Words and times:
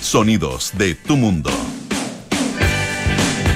Sonidos 0.00 0.72
de 0.76 0.94
tu 0.94 1.16
mundo. 1.16 1.50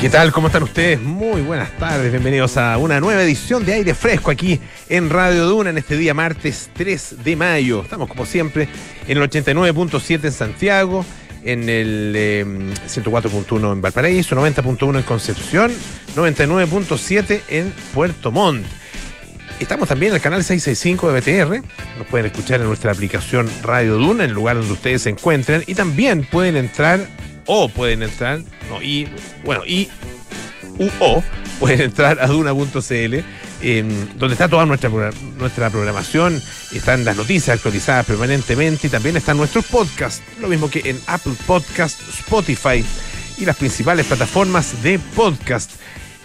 ¿Qué 0.00 0.11
tal? 0.11 0.33
¿Cómo 0.33 0.49
están 0.49 0.63
ustedes? 0.63 1.01
Muy 1.01 1.41
buenas 1.41 1.77
tardes, 1.79 2.11
bienvenidos 2.11 2.59
a 2.59 2.77
una 2.77 3.01
nueva 3.01 3.23
edición 3.23 3.65
de 3.65 3.73
aire 3.73 3.94
fresco 3.94 4.31
aquí 4.31 4.60
en 4.91 5.08
Radio 5.08 5.46
Duna 5.46 5.70
en 5.70 5.78
este 5.78 5.96
día 5.96 6.12
martes 6.12 6.70
3 6.75 7.25
de 7.25 7.36
mayo. 7.36 7.83
Estamos 7.83 8.09
como 8.09 8.27
siempre 8.27 8.68
en 9.09 9.16
el 9.16 9.30
89.7 9.30 10.25
en 10.25 10.32
Santiago, 10.32 11.07
en 11.43 11.68
el 11.70 12.74
104.1 12.86 13.72
en 13.72 13.80
Valparaíso, 13.80 14.36
90.1 14.36 14.98
en 14.98 15.02
Concepción, 15.04 15.72
99.7 16.14 17.40
en 17.48 17.72
Puerto 17.95 18.30
Montt. 18.30 18.66
Estamos 19.61 19.89
también 19.89 20.11
en 20.11 20.16
el 20.16 20.23
canal 20.23 20.43
665 20.43 21.12
de 21.12 21.20
BTR. 21.20 21.66
Nos 21.98 22.07
pueden 22.09 22.27
escuchar 22.27 22.61
en 22.61 22.66
nuestra 22.66 22.93
aplicación 22.93 23.48
Radio 23.62 23.96
Duna, 23.96 24.25
en 24.25 24.30
el 24.30 24.34
lugar 24.34 24.57
donde 24.57 24.73
ustedes 24.73 25.02
se 25.02 25.11
encuentren. 25.11 25.62
Y 25.66 25.75
también 25.75 26.25
pueden 26.25 26.57
entrar, 26.57 27.07
o 27.46 27.69
pueden 27.69 28.02
entrar, 28.02 28.41
no, 28.69 28.83
y, 28.83 29.09
bueno, 29.45 29.64
y, 29.64 29.88
u, 30.78 30.88
o, 30.98 31.23
pueden 31.61 31.83
entrar 31.83 32.19
a 32.20 32.27
duna.cl, 32.27 33.16
donde 34.19 34.33
está 34.33 34.48
toda 34.48 34.66
nuestra, 34.66 34.91
nuestra 35.38 35.70
programación. 35.70 36.42
Están 36.73 37.05
las 37.05 37.16
noticias 37.16 37.56
actualizadas 37.56 38.06
permanentemente 38.06 38.89
y 38.89 38.91
también 38.91 39.16
están 39.16 39.36
nuestros 39.36 39.64
podcasts. 39.66 40.23
Lo 40.41 40.48
mismo 40.48 40.69
que 40.69 40.91
en 40.91 41.00
Apple 41.06 41.34
Podcast, 41.47 42.00
Spotify 42.09 42.84
y 43.39 43.45
las 43.45 43.56
principales 43.56 44.06
plataformas 44.06 44.83
de 44.83 44.98
podcast. 44.98 45.70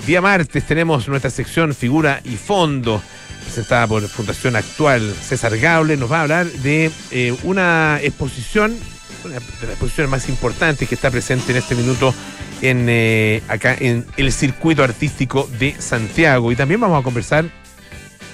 Día 0.08 0.22
martes 0.22 0.66
tenemos 0.66 1.08
nuestra 1.08 1.30
sección 1.30 1.76
Figura 1.76 2.22
y 2.24 2.38
Fondo 2.38 3.02
presentada 3.50 3.88
por 3.88 4.08
Fundación 4.08 4.56
Actual. 4.56 5.14
César 5.22 5.58
Gable 5.58 5.98
nos 5.98 6.12
va 6.12 6.20
a 6.20 6.22
hablar 6.22 6.46
de 6.46 6.92
eh, 7.10 7.36
una 7.42 8.00
exposición, 8.02 8.78
una 9.26 9.34
de 9.34 9.40
las 9.40 9.70
exposiciones 9.72 10.12
más 10.12 10.30
importantes 10.30 10.88
que 10.88 10.94
está 10.94 11.10
presente 11.10 11.52
en 11.52 11.58
este 11.58 11.74
minuto 11.74 12.14
en, 12.62 12.86
eh, 12.90 13.42
acá 13.48 13.76
en 13.80 14.06
el 14.18 14.32
circuito 14.32 14.84
artístico 14.84 15.50
de 15.58 15.76
Santiago. 15.80 16.52
Y 16.52 16.56
también 16.56 16.80
vamos 16.80 17.00
a 17.00 17.04
conversar 17.04 17.46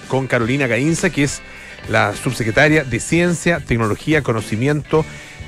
con 0.09 0.27
Carolina 0.27 0.67
Gainza, 0.67 1.09
que 1.09 1.23
es 1.23 1.41
la 1.87 2.13
subsecretaria 2.13 2.83
de 2.83 2.99
Ciencia, 2.99 3.61
Tecnología, 3.61 4.21
Conocimiento 4.21 5.05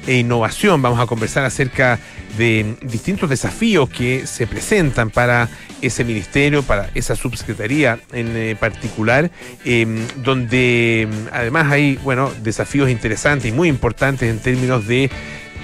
e 0.08 0.16
innovación. 0.18 0.82
Vamos 0.82 1.00
a 1.00 1.06
conversar 1.06 1.46
acerca 1.46 2.00
de 2.38 2.76
distintos 2.82 3.30
desafíos 3.30 3.90
que 3.90 4.26
se 4.26 4.48
presentan 4.48 5.10
para 5.10 5.50
ese 5.82 6.04
ministerio, 6.04 6.64
para 6.64 6.90
esa 6.96 7.16
subsecretaría 7.16 8.00
en 8.12 8.36
eh, 8.36 8.56
particular, 8.60 9.30
eh, 9.66 9.86
donde 10.24 11.08
además 11.32 11.72
hay 11.72 12.00
bueno, 12.04 12.32
desafíos 12.42 12.90
interesantes 12.90 13.52
y 13.52 13.52
muy 13.52 13.70
importantes 13.70 14.30
en 14.30 14.40
términos 14.40 14.88
de 14.88 15.12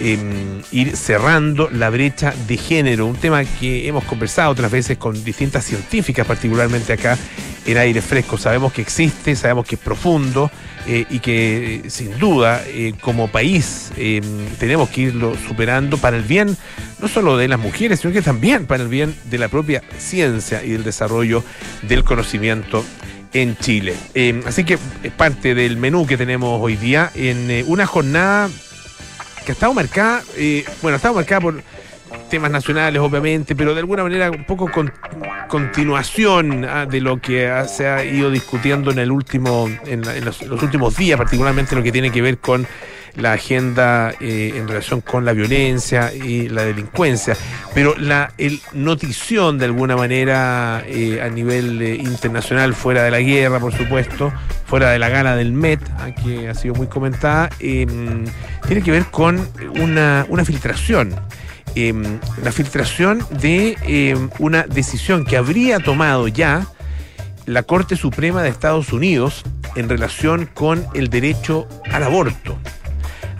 eh, 0.04 0.62
ir 0.72 0.96
cerrando 0.96 1.70
la 1.72 1.90
brecha 1.90 2.34
de 2.48 2.58
género, 2.58 3.08
un 3.08 3.16
tema 3.16 3.44
que 3.46 3.88
hemos 3.88 4.04
conversado 4.04 4.52
otras 4.52 4.70
veces 4.72 4.98
con 4.98 5.23
distintas 5.23 5.66
científicas, 5.66 6.28
particularmente 6.28 6.94
acá 6.94 7.18
en 7.66 7.78
aire 7.78 8.02
fresco. 8.02 8.38
Sabemos 8.38 8.74
que 8.74 8.81
existe, 8.81 9.36
sabemos 9.36 9.66
que 9.66 9.76
es 9.76 9.81
profundo 9.81 10.52
eh, 10.86 11.06
y 11.09 11.20
que 11.20 11.76
eh, 11.76 11.90
sin 11.90 12.18
duda 12.20 12.62
eh, 12.68 12.94
como 13.00 13.30
país 13.30 13.92
tenemos 14.59 14.90
que 14.90 15.02
irlo 15.02 15.36
superando 15.48 15.98
para 15.98 16.18
el 16.18 16.24
bien 16.24 16.58
no 17.00 17.08
solo 17.08 17.38
de 17.38 17.48
las 17.48 17.59
mujeres, 17.59 18.02
sino 18.02 18.14
que 18.14 18.22
también 18.22 18.66
para 18.66 18.84
el 18.84 18.90
bien 18.90 19.16
de 19.30 19.38
la 19.38 19.48
propia 19.48 19.81
ciencia 19.98 20.64
y 20.64 20.72
del 20.72 20.84
desarrollo 20.84 21.44
del 21.84 22.04
conocimiento 22.04 22.84
en 23.34 23.56
Chile. 23.58 23.96
así 24.46 24.64
que 24.64 24.78
es 25.04 25.12
parte 25.14 25.56
del 25.56 25.78
menú 25.78 26.06
que 26.06 26.18
tenemos 26.18 26.62
hoy 26.62 26.76
día 26.76 27.12
en 27.16 27.64
una 27.68 27.86
jornada 27.86 28.50
que 29.44 29.52
ha 29.52 29.54
estado 29.54 29.74
marcada, 29.74 30.24
bueno, 30.82 30.96
ha 30.96 30.98
estado 30.98 31.16
marcada 31.16 31.42
por 31.42 31.64
temas 32.34 32.50
nacionales, 32.50 33.00
obviamente, 33.00 33.56
pero 33.56 33.76
de 33.76 33.81
alguna 33.81 34.02
manera 34.02 34.31
un 34.31 34.44
poco 34.45 34.72
con 34.72 34.92
continuación 35.48 36.66
ah, 36.66 36.88
de 36.88 37.00
lo 37.00 37.22
que 37.22 37.48
se 37.67 37.88
ha 37.88 38.03
ido 38.03 38.31
discutiendo 38.31 38.90
en 38.90 38.97
el 38.97 39.12
último, 39.12 39.69
en, 39.85 40.02
los, 40.25 40.41
últimos 40.41 40.97
días, 40.97 41.19
particularmente 41.19 41.75
lo 41.75 41.84
que 41.84 41.91
tiene 41.91 42.09
que 42.09 42.24
ver 42.24 42.40
con 42.40 42.66
la 43.18 43.34
agenda 43.34 44.16
eh, 44.19 44.52
en 44.56 44.68
relación 44.68 45.02
con 45.02 45.25
la 45.25 45.34
violencia 45.34 46.12
y 46.12 46.50
la 46.50 46.63
delincuencia. 46.63 47.38
Pero 47.75 47.94
la 48.00 48.34
el 48.40 48.59
notición 48.74 49.59
de 49.59 49.66
alguna 49.66 49.96
manera 49.96 50.84
eh, 50.88 51.22
a 51.22 51.29
nivel 51.29 51.79
eh, 51.84 51.97
internacional, 51.97 52.74
fuera 52.74 53.03
de 53.03 53.12
la 53.12 53.19
guerra, 53.19 53.59
por 53.59 53.75
supuesto, 53.75 54.34
fuera 54.66 54.90
de 54.90 54.97
la 54.97 55.09
gala 55.09 55.35
del 55.35 55.52
Met, 55.52 55.81
ah, 56.00 56.09
que 56.16 56.50
ha 56.50 56.56
sido 56.56 56.74
muy 56.74 56.88
comentada, 56.88 57.50
tiene 57.59 58.81
que 58.84 58.90
ver 58.90 59.06
con 59.12 59.47
una, 59.79 60.25
una 60.29 60.44
filtración 60.44 61.13
Em, 61.75 62.19
la 62.44 62.51
filtración 62.51 63.25
de 63.41 63.75
em, 63.84 64.29
una 64.38 64.63
decisión 64.63 65.25
que 65.25 65.38
habría 65.38 65.79
tomado 65.79 66.28
ya 66.28 66.67
la 67.47 67.63
Corte 67.63 67.95
Suprema 67.95 68.44
de 68.44 68.50
Estados 68.50 68.94
Unidos 68.94 69.44
en 69.75 69.89
relación 69.89 70.47
con 70.53 70.85
el 70.94 71.09
derecho 71.09 71.67
al 71.91 72.03
aborto. 72.03 72.59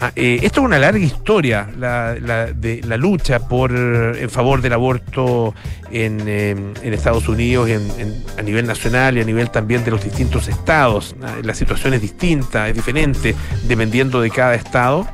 Ah, 0.02 0.12
eh, 0.16 0.40
esto 0.42 0.62
es 0.62 0.66
una 0.66 0.80
larga 0.80 1.06
historia, 1.06 1.70
la, 1.78 2.16
de 2.16 2.82
la 2.84 2.98
lucha 2.98 3.48
por 3.48 3.72
en 3.72 4.30
favor 4.32 4.62
del 4.62 4.74
aborto 4.74 5.54
en, 5.92 6.28
em, 6.28 6.74
Estados 6.82 7.30
Unidos, 7.30 7.70
a 8.38 8.42
nivel 8.42 8.66
nacional 8.66 9.16
y 9.16 9.22
a 9.22 9.24
nivel 9.24 9.52
también 9.52 9.86
de 9.86 9.92
los 9.92 10.04
distintos 10.04 10.48
estados. 10.48 11.16
Ah, 11.22 11.36
la 11.44 11.54
situación 11.54 11.94
es 11.94 12.02
distinta, 12.02 12.68
es 12.68 12.76
diferente 12.76 13.36
dependiendo 13.68 14.20
de 14.22 14.32
cada 14.32 14.56
estado, 14.56 15.08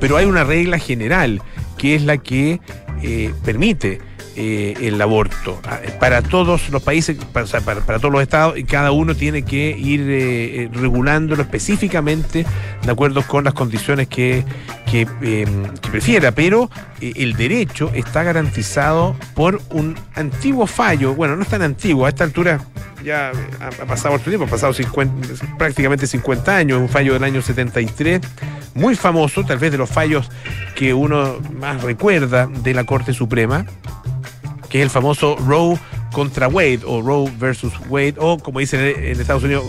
pero 0.00 0.16
hay 0.16 0.26
una 0.26 0.42
regla 0.42 0.78
general 0.78 1.40
que 1.76 1.94
es 1.94 2.02
la 2.02 2.18
que 2.18 2.60
eh, 3.02 3.32
permite 3.44 4.00
eh, 4.36 4.74
el 4.82 5.00
aborto. 5.00 5.60
Ah, 5.66 5.80
para 5.98 6.22
todos 6.22 6.68
los 6.70 6.82
países, 6.82 7.16
para, 7.32 7.46
para, 7.46 7.98
todos 7.98 8.12
los 8.12 8.22
estados, 8.22 8.58
y 8.58 8.64
cada 8.64 8.92
uno 8.92 9.14
tiene 9.14 9.42
que 9.42 9.70
ir 9.70 10.04
eh, 10.08 10.68
regulándolo 10.72 11.42
específicamente 11.42 12.44
de 12.82 12.92
acuerdo 12.92 13.22
con 13.26 13.44
las 13.44 13.54
condiciones 13.54 14.08
que, 14.08 14.44
que, 14.90 15.06
em, 15.22 15.64
prefiera, 15.90 16.32
pero 16.32 16.70
el 17.00 17.34
derecho 17.34 17.90
está 17.94 18.22
garantizado 18.22 19.16
por 19.34 19.60
un 19.70 19.96
antiguo 20.14 20.66
fallo, 20.66 21.14
bueno, 21.14 21.36
no 21.36 21.42
es 21.42 21.48
tan 21.48 21.62
antiguo, 21.62 22.06
a 22.06 22.08
esta 22.08 22.24
altura 22.24 22.60
ya 23.04 23.32
ha, 23.60 23.86
pasado 23.86 24.16
otro 24.16 24.30
tiempo, 24.30 24.46
ha 24.46 24.50
pasado 24.50 24.74
prácticamente 25.58 26.06
50 26.06 26.56
años, 26.56 26.80
un 26.80 26.88
fallo 26.88 27.12
del 27.12 27.24
año 27.24 27.40
73 27.40 28.20
muy 28.74 28.94
famoso, 28.94 29.44
tal 29.44 29.58
vez 29.58 29.72
de 29.72 29.78
los 29.78 29.88
fallos 29.88 30.30
que 30.74 30.92
uno 30.92 31.38
más 31.58 31.82
recuerda 31.82 32.46
de 32.46 32.74
la 32.74 32.84
Corte 32.84 33.12
Suprema, 33.12 33.64
que 34.68 34.78
es 34.78 34.84
el 34.84 34.90
famoso 34.90 35.36
Roe 35.36 35.78
contra 36.12 36.48
Wade 36.48 36.80
o 36.84 37.02
Roe 37.02 37.30
versus 37.38 37.72
Wade 37.88 38.14
o 38.18 38.38
como 38.38 38.60
dicen 38.60 38.80
en 38.80 39.20
Estados 39.20 39.42
Unidos 39.42 39.64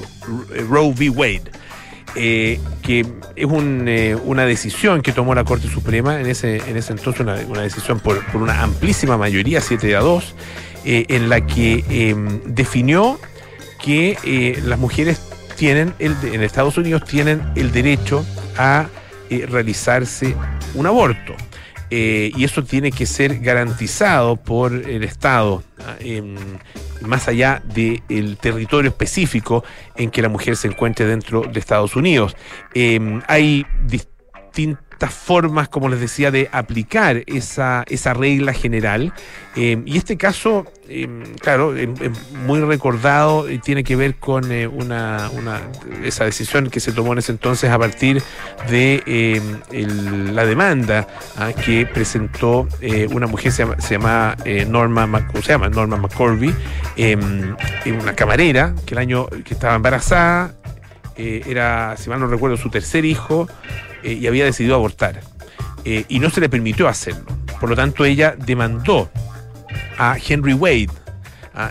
Roe 0.69 0.93
v. 0.93 1.09
Wade. 1.09 1.51
Eh, 2.15 2.59
que 2.81 3.01
es 3.01 3.47
eh, 3.47 4.17
una 4.25 4.45
decisión 4.45 5.01
que 5.01 5.11
tomó 5.11 5.35
la 5.35 5.43
Corte 5.43 5.67
Suprema 5.67 6.19
en 6.19 6.25
ese, 6.25 6.57
en 6.67 6.75
ese 6.75 6.93
entonces, 6.93 7.21
una, 7.21 7.61
decisión 7.61 7.99
por, 7.99 8.23
una 8.33 8.63
amplísima 8.63 9.17
mayoría, 9.17 9.61
7 9.61 9.95
a 9.95 9.99
2, 9.99 10.35
eh, 10.85 11.05
en 11.09 11.29
la 11.29 11.45
que 11.45 11.83
em, 11.89 12.41
definió 12.45 13.19
que 13.83 14.57
las 14.63 14.79
mujeres 14.79 15.21
tienen, 15.57 15.93
el, 15.99 16.15
en 16.23 16.41
Estados 16.41 16.77
Unidos 16.77 17.03
tienen 17.03 17.43
el 17.55 17.71
derecho 17.71 18.25
a 18.57 18.87
eh, 19.29 19.45
realizarse 19.49 20.35
un 20.75 20.85
aborto. 20.85 21.35
Eh, 21.89 22.31
y 22.35 22.43
eso 22.43 22.63
tiene 22.63 22.91
que 22.91 23.05
ser 23.05 23.39
garantizado 23.39 24.35
por 24.35 24.73
el 24.73 25.03
Estado, 25.03 25.63
ah, 25.79 25.95
más 27.01 27.27
allá 27.27 27.61
del 27.65 28.37
territorio 28.37 28.89
específico 28.89 29.63
en 29.95 30.09
que 30.11 30.21
la 30.21 30.29
mujer 30.29 30.57
se 30.57 30.67
encuentre 30.67 31.05
dentro 31.05 31.41
de 31.41 31.59
Estados 31.59 31.95
Unidos. 31.95 32.35
Em, 32.73 33.21
hay 33.27 33.65
distintos 33.85 34.86
formas, 35.05 35.69
como 35.69 35.89
les 35.89 35.99
decía, 35.99 36.31
de 36.31 36.49
aplicar 36.51 37.23
esa, 37.27 37.83
esa 37.87 38.13
regla 38.13 38.53
general. 38.53 39.13
Eh, 39.55 39.81
y 39.85 39.97
este 39.97 40.17
caso, 40.17 40.65
eh, 40.87 41.07
claro, 41.39 41.73
muy 42.45 42.59
recordado 42.61 43.45
tiene 43.63 43.83
que 43.83 43.95
ver 43.95 44.15
con 44.15 44.51
eh, 44.51 44.67
una, 44.67 45.29
una, 45.33 45.61
esa 46.03 46.25
decisión 46.25 46.69
que 46.69 46.79
se 46.79 46.91
tomó 46.91 47.13
en 47.13 47.19
ese 47.19 47.31
entonces 47.31 47.71
a 47.71 47.79
partir 47.79 48.21
de 48.69 49.41
la 50.31 50.45
demanda 50.45 51.07
ah, 51.37 51.51
que 51.53 51.85
presentó 51.85 52.67
una 53.11 53.27
mujer, 53.27 53.51
se 53.51 53.63
llama, 53.63 53.79
se 53.79 53.95
llama 53.95 54.35
Norma, 54.67 55.27
se 55.41 55.49
llama? 55.49 55.69
Norma 55.69 55.97
McCorvey, 55.97 56.53
una 57.99 58.13
camarera 58.15 58.75
que 58.85 58.93
el 58.93 58.99
año 58.99 59.27
que 59.27 59.53
estaba 59.53 59.75
embarazada, 59.75 60.53
era, 61.17 61.95
si 61.97 62.09
mal 62.09 62.19
no 62.19 62.27
recuerdo, 62.27 62.57
su 62.57 62.69
tercer 62.69 63.05
hijo, 63.05 63.47
eh, 64.03 64.13
y 64.13 64.27
había 64.27 64.45
decidido 64.45 64.75
abortar. 64.75 65.21
Eh, 65.85 66.05
y 66.07 66.19
no 66.19 66.29
se 66.29 66.41
le 66.41 66.49
permitió 66.49 66.87
hacerlo. 66.87 67.25
Por 67.59 67.69
lo 67.69 67.75
tanto, 67.75 68.05
ella 68.05 68.35
demandó 68.37 69.09
a 69.97 70.17
Henry 70.17 70.53
Wade, 70.53 70.89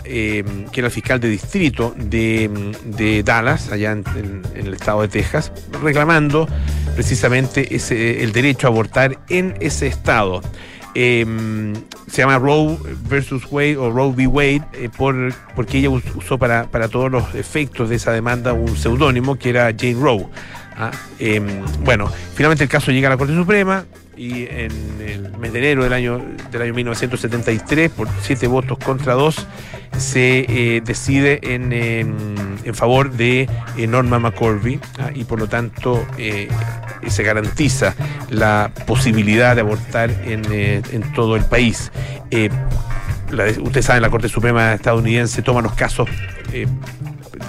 eh, 0.03 0.43
que 0.71 0.81
era 0.81 0.87
el 0.87 0.93
fiscal 0.93 1.19
de 1.19 1.29
distrito 1.29 1.93
de, 1.97 3.23
Dallas, 3.23 3.71
allá 3.71 3.91
en, 3.91 4.43
el 4.53 4.73
estado 4.73 5.01
de 5.01 5.07
Texas, 5.07 5.51
reclamando 5.81 6.47
precisamente 6.95 7.75
ese, 7.75 8.23
el 8.23 8.33
derecho 8.33 8.67
a 8.67 8.69
abortar 8.69 9.17
en 9.29 9.55
ese 9.61 9.87
estado. 9.87 10.41
Em, 10.99 11.73
se 12.07 12.23
llama 12.23 12.39
Roe 12.39 12.75
versus 13.07 13.43
Wade 13.51 13.77
o 13.77 13.91
Roe 13.91 14.11
v. 14.15 14.25
Wade 14.25 14.63
eh, 14.73 14.89
por, 14.89 15.31
porque 15.55 15.77
ella 15.77 15.91
usó 15.91 16.39
para, 16.39 16.71
para 16.71 16.87
todos 16.87 17.11
los 17.11 17.35
efectos 17.35 17.89
de 17.89 17.97
esa 17.97 18.11
demanda 18.11 18.53
un 18.53 18.75
seudónimo 18.75 19.37
que 19.37 19.51
era 19.51 19.71
Jane 19.77 19.93
Roe. 19.93 20.25
Ah, 20.77 20.91
em, 21.19 21.63
bueno, 21.83 22.11
finalmente 22.35 22.63
el 22.63 22.69
caso 22.69 22.91
llega 22.91 23.07
a 23.07 23.11
la 23.11 23.17
Corte 23.17 23.33
Suprema, 23.33 23.85
y 24.17 24.47
en 24.49 24.71
el 24.99 25.37
mes 25.37 25.53
de 25.53 25.59
enero 25.59 25.83
del 25.83 25.93
año, 25.93 26.19
del 26.51 26.61
año 26.63 26.73
1973, 26.73 27.91
por 27.91 28.07
siete 28.21 28.47
votos 28.47 28.77
contra 28.79 29.13
dos, 29.13 29.47
se 29.97 30.45
eh, 30.49 30.81
decide 30.81 31.39
en, 31.43 31.71
en, 31.71 32.75
favor 32.75 33.11
de 33.11 33.47
eh, 33.77 33.87
Norma 33.87 34.19
McCorvey 34.19 34.79
¿ah? 34.99 35.09
y 35.13 35.23
por 35.23 35.39
lo 35.39 35.47
tanto 35.47 36.05
eh, 36.17 36.49
se 37.07 37.23
garantiza 37.23 37.95
la 38.29 38.71
posibilidad 38.85 39.55
de 39.55 39.61
abortar 39.61 40.09
en, 40.25 40.51
en 40.51 41.13
todo 41.13 41.35
el 41.35 41.45
país. 41.45 41.91
La, 43.31 43.45
usted 43.61 43.81
sabe, 43.81 44.01
la 44.01 44.09
Corte 44.09 44.29
Suprema 44.29 44.73
estadounidense 44.73 45.41
toma 45.41 45.61
los 45.61 45.73
casos 45.73 46.09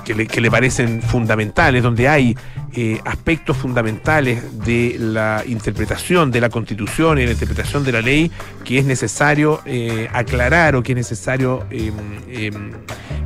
que 0.05 0.15
le, 0.15 0.27
que 0.27 0.41
le 0.41 0.51
parecen 0.51 1.03
fundamentales, 1.03 1.83
donde 1.83 2.09
hay 2.09 2.37
eh, 2.81 3.01
aspectos 3.05 3.57
fundamentales 3.57 4.65
de 4.65 4.95
la 5.01 5.43
interpretación 5.45 6.31
de 6.31 6.41
la 6.41 6.49
Constitución 6.49 7.19
y 7.19 7.25
la 7.27 7.33
interpretación 7.33 7.83
de 7.83 7.91
la 7.91 8.01
ley 8.03 8.31
que 8.65 8.79
es 8.79 8.85
necesario 8.85 9.61
eh, 9.65 10.09
aclarar 10.13 10.77
o 10.77 10.83
que 10.85 10.93
es 10.93 10.97
necesario 10.97 11.67
em, 11.73 11.93
em, 12.29 12.71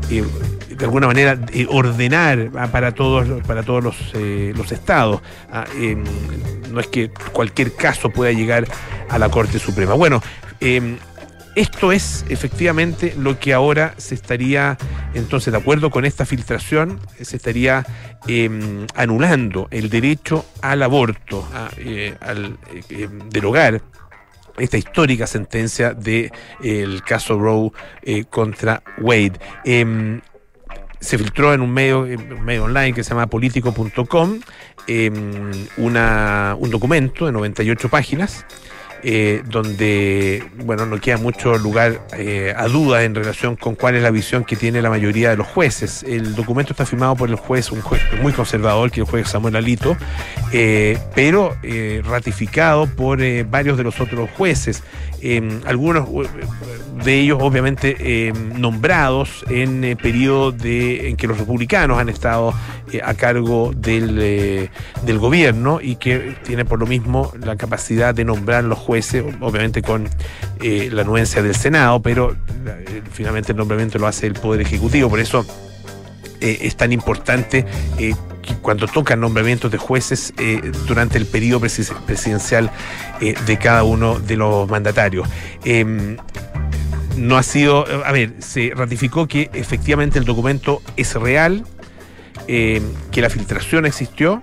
eh, 0.09 0.25
de 0.71 0.85
alguna 0.87 1.07
manera 1.07 1.39
ordenar 1.69 2.51
para 2.73 2.93
todos 2.93 3.43
para 3.43 3.63
todos 3.63 3.85
los, 3.85 3.97
los 4.57 4.73
estados. 4.73 5.21
Ah, 5.53 5.67
em, 5.79 6.03
no 6.73 6.81
es 6.81 6.87
que 6.87 7.11
cualquier 7.35 7.75
caso 7.75 8.09
pueda 8.09 8.33
llegar 8.33 8.67
a 9.11 9.19
la 9.19 9.29
Corte 9.29 9.59
Suprema. 9.59 9.93
Bueno, 9.93 10.23
esto 11.55 11.93
es 11.93 12.25
efectivamente 12.31 13.15
lo 13.17 13.39
que 13.39 13.53
ahora 13.53 13.95
se 13.99 14.15
estaría, 14.15 14.79
entonces, 15.15 15.53
de 15.53 15.59
acuerdo 15.59 15.91
con 15.91 16.05
esta 16.05 16.25
filtración, 16.25 16.99
se 17.21 17.37
estaría 17.37 17.85
em, 18.27 18.87
anulando 18.95 19.69
el 19.71 19.91
derecho 19.91 20.47
al 20.63 20.83
aborto, 20.83 21.47
eh, 21.77 22.17
al 22.21 22.57
eh, 22.89 23.09
derogar 23.29 23.83
esta 24.59 24.79
histórica 24.79 25.27
sentencia 25.27 25.93
del 25.93 26.31
el 26.63 27.03
caso 27.03 27.39
Roe 27.39 27.71
eh, 28.03 28.25
contra 28.25 28.83
Wade. 28.99 29.39
Em, 29.65 30.21
se 31.01 31.19
filtró 31.19 31.53
en 31.53 31.61
un 31.61 31.71
medio, 31.71 32.03
un 32.03 32.45
medio 32.45 32.65
online 32.65 32.95
que 32.95 33.03
se 33.03 33.11
llama 33.11 33.27
político.com 33.27 34.41
em, 34.87 35.67
un 35.77 36.71
documento 36.71 37.27
de 37.27 37.33
98 37.33 37.89
páginas 37.89 38.47
eh, 39.05 39.43
donde 39.47 40.45
bueno 40.65 40.87
no 40.87 41.01
queda 41.01 41.17
mucho 41.17 41.59
lugar 41.59 42.07
eh, 42.17 42.55
a 42.57 42.69
duda 42.69 43.03
en 43.03 43.17
relación 43.17 43.57
con 43.57 43.75
cuál 43.75 43.97
es 43.97 44.03
la 44.05 44.13
visión 44.13 44.45
que 44.45 44.55
tiene 44.55 44.81
la 44.81 44.91
mayoría 44.91 45.31
de 45.31 45.37
los 45.37 45.49
jueces. 45.49 46.05
El 46.05 46.37
documento 46.37 46.73
está 46.73 46.87
firmado 46.87 47.17
por 47.17 47.29
el 47.29 47.35
juez, 47.35 47.73
un 47.73 47.81
juez 47.81 48.01
muy 48.23 48.33
conservador, 48.33 48.93
que 48.93 49.01
es 49.01 49.07
el 49.07 49.11
juez 49.11 49.29
Samuel 49.29 49.57
Alito, 49.57 49.97
eh, 50.53 50.99
pero 51.17 51.57
ratificado 52.05 52.87
por 52.87 53.19
varios 53.47 53.77
de 53.77 53.83
los 53.83 54.01
otros 54.01 54.31
jueces. 54.37 54.85
algunos 55.67 56.09
de 57.05 57.21
ellos 57.21 57.39
obviamente 57.41 58.33
nombrados 58.57 59.45
en 59.49 59.97
periodo 60.01 60.53
de, 60.53 61.09
en 61.09 61.17
que 61.17 61.27
los 61.27 61.39
republicanos 61.39 61.99
han 61.99 62.09
estado 62.09 62.55
a 63.03 63.15
cargo 63.15 63.73
del, 63.75 64.69
del 65.05 65.19
gobierno 65.19 65.81
y 65.81 65.97
que 65.97 66.37
tienen 66.45 66.67
por 66.67 66.79
lo 66.79 66.87
mismo 66.87 67.33
la 67.45 67.57
capacidad 67.57 68.15
de 68.15 68.25
nombrar 68.25 68.63
los 68.65 68.79
jueces 68.79 68.92
obviamente 69.41 69.83
con 69.83 70.09
eh, 70.61 70.89
la 70.93 71.03
anuencia 71.03 71.43
del 71.43 71.55
Senado, 71.55 72.01
pero 72.03 72.37
eh, 72.67 73.03
finalmente 73.11 73.53
el 73.53 73.59
nombramiento 73.59 73.99
lo 73.99 74.07
hace 74.07 74.27
el 74.27 74.35
Poder 74.35 74.61
Ejecutivo, 74.61 75.09
por 75.09 75.21
eso 75.21 75.47
eh, 76.41 76.59
es 76.63 76.77
tan 76.77 76.93
importante 76.93 77.65
cuando 78.61 78.87
tocan 78.89 79.21
nombramientos 79.21 79.71
de 79.71 79.79
jueces 79.79 80.35
durante 80.87 81.17
el 81.17 81.27
periodo 81.27 81.61
presidencial 81.61 82.71
de 83.21 83.59
cada 83.59 83.85
uno 83.85 84.19
de 84.19 84.37
los 84.37 84.69
mandatarios. 84.69 85.29
Em, 85.65 86.17
no 87.17 87.37
ha 87.37 87.43
sido, 87.45 87.87
a 88.05 88.11
ver, 88.11 88.35
se 88.39 88.73
ratificó 88.75 89.29
que 89.29 89.51
efectivamente 89.53 90.19
el 90.19 90.25
documento 90.25 90.83
es 90.97 91.15
real, 91.15 91.65
em, 92.49 92.83
que 93.13 93.21
la 93.21 93.31
filtración 93.31 93.87
existió, 93.87 94.43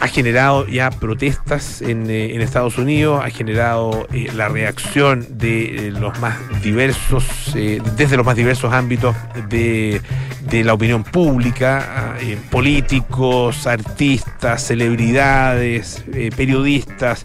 ha 0.00 0.08
generado 0.08 0.66
ya 0.66 0.90
protestas 0.90 1.80
en, 1.82 2.10
eh, 2.10 2.42
Estados 2.42 2.76
Unidos, 2.78 3.22
ha 3.24 3.30
generado 3.30 4.06
eh, 4.12 4.28
la 4.34 4.48
reacción 4.48 5.26
de 5.38 5.88
eh, 5.88 5.90
los 5.90 6.18
más 6.20 6.36
diversos, 6.62 7.24
desde 7.54 8.16
los 8.16 8.26
más 8.26 8.36
diversos 8.36 8.72
ámbitos 8.72 9.16
de, 9.48 10.00
de 10.42 10.64
la 10.64 10.74
opinión 10.74 11.04
pública, 11.04 12.16
políticos, 12.50 13.66
artistas, 13.66 14.62
celebridades, 14.66 16.04
periodistas. 16.36 17.24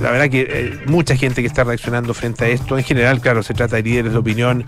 la 0.00 0.10
verdad 0.10 0.30
que 0.30 0.78
mucha 0.86 1.16
gente 1.16 1.42
que 1.42 1.48
está 1.48 1.64
reaccionando 1.64 2.14
frente 2.14 2.44
a 2.46 2.48
esto. 2.48 2.78
En 2.78 2.84
general, 2.84 3.20
claro, 3.20 3.42
se 3.42 3.52
trata 3.52 3.76
de 3.76 3.82
líderes 3.82 4.12
de 4.12 4.18
opinión 4.18 4.64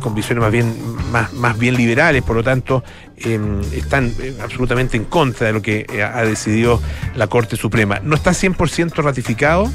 con 0.00 0.14
visiones 0.14 0.42
más 0.42 0.52
bien, 0.52 0.74
más, 1.10 1.32
más 1.32 1.58
bien 1.58 1.76
liberales, 1.76 2.22
por 2.22 2.36
lo 2.36 2.42
tanto, 2.42 2.84
están 3.16 4.12
absolutamente 4.42 4.96
en 4.96 5.04
contra 5.04 5.46
de 5.46 5.52
lo 5.52 5.62
que 5.62 5.86
ha 6.02 6.22
decidió 6.24 6.80
la 7.14 7.26
Corte 7.26 7.56
Suprema. 7.56 8.00
No 8.00 8.16
está 8.16 8.32
100% 8.32 9.02
ratificado. 9.02 9.70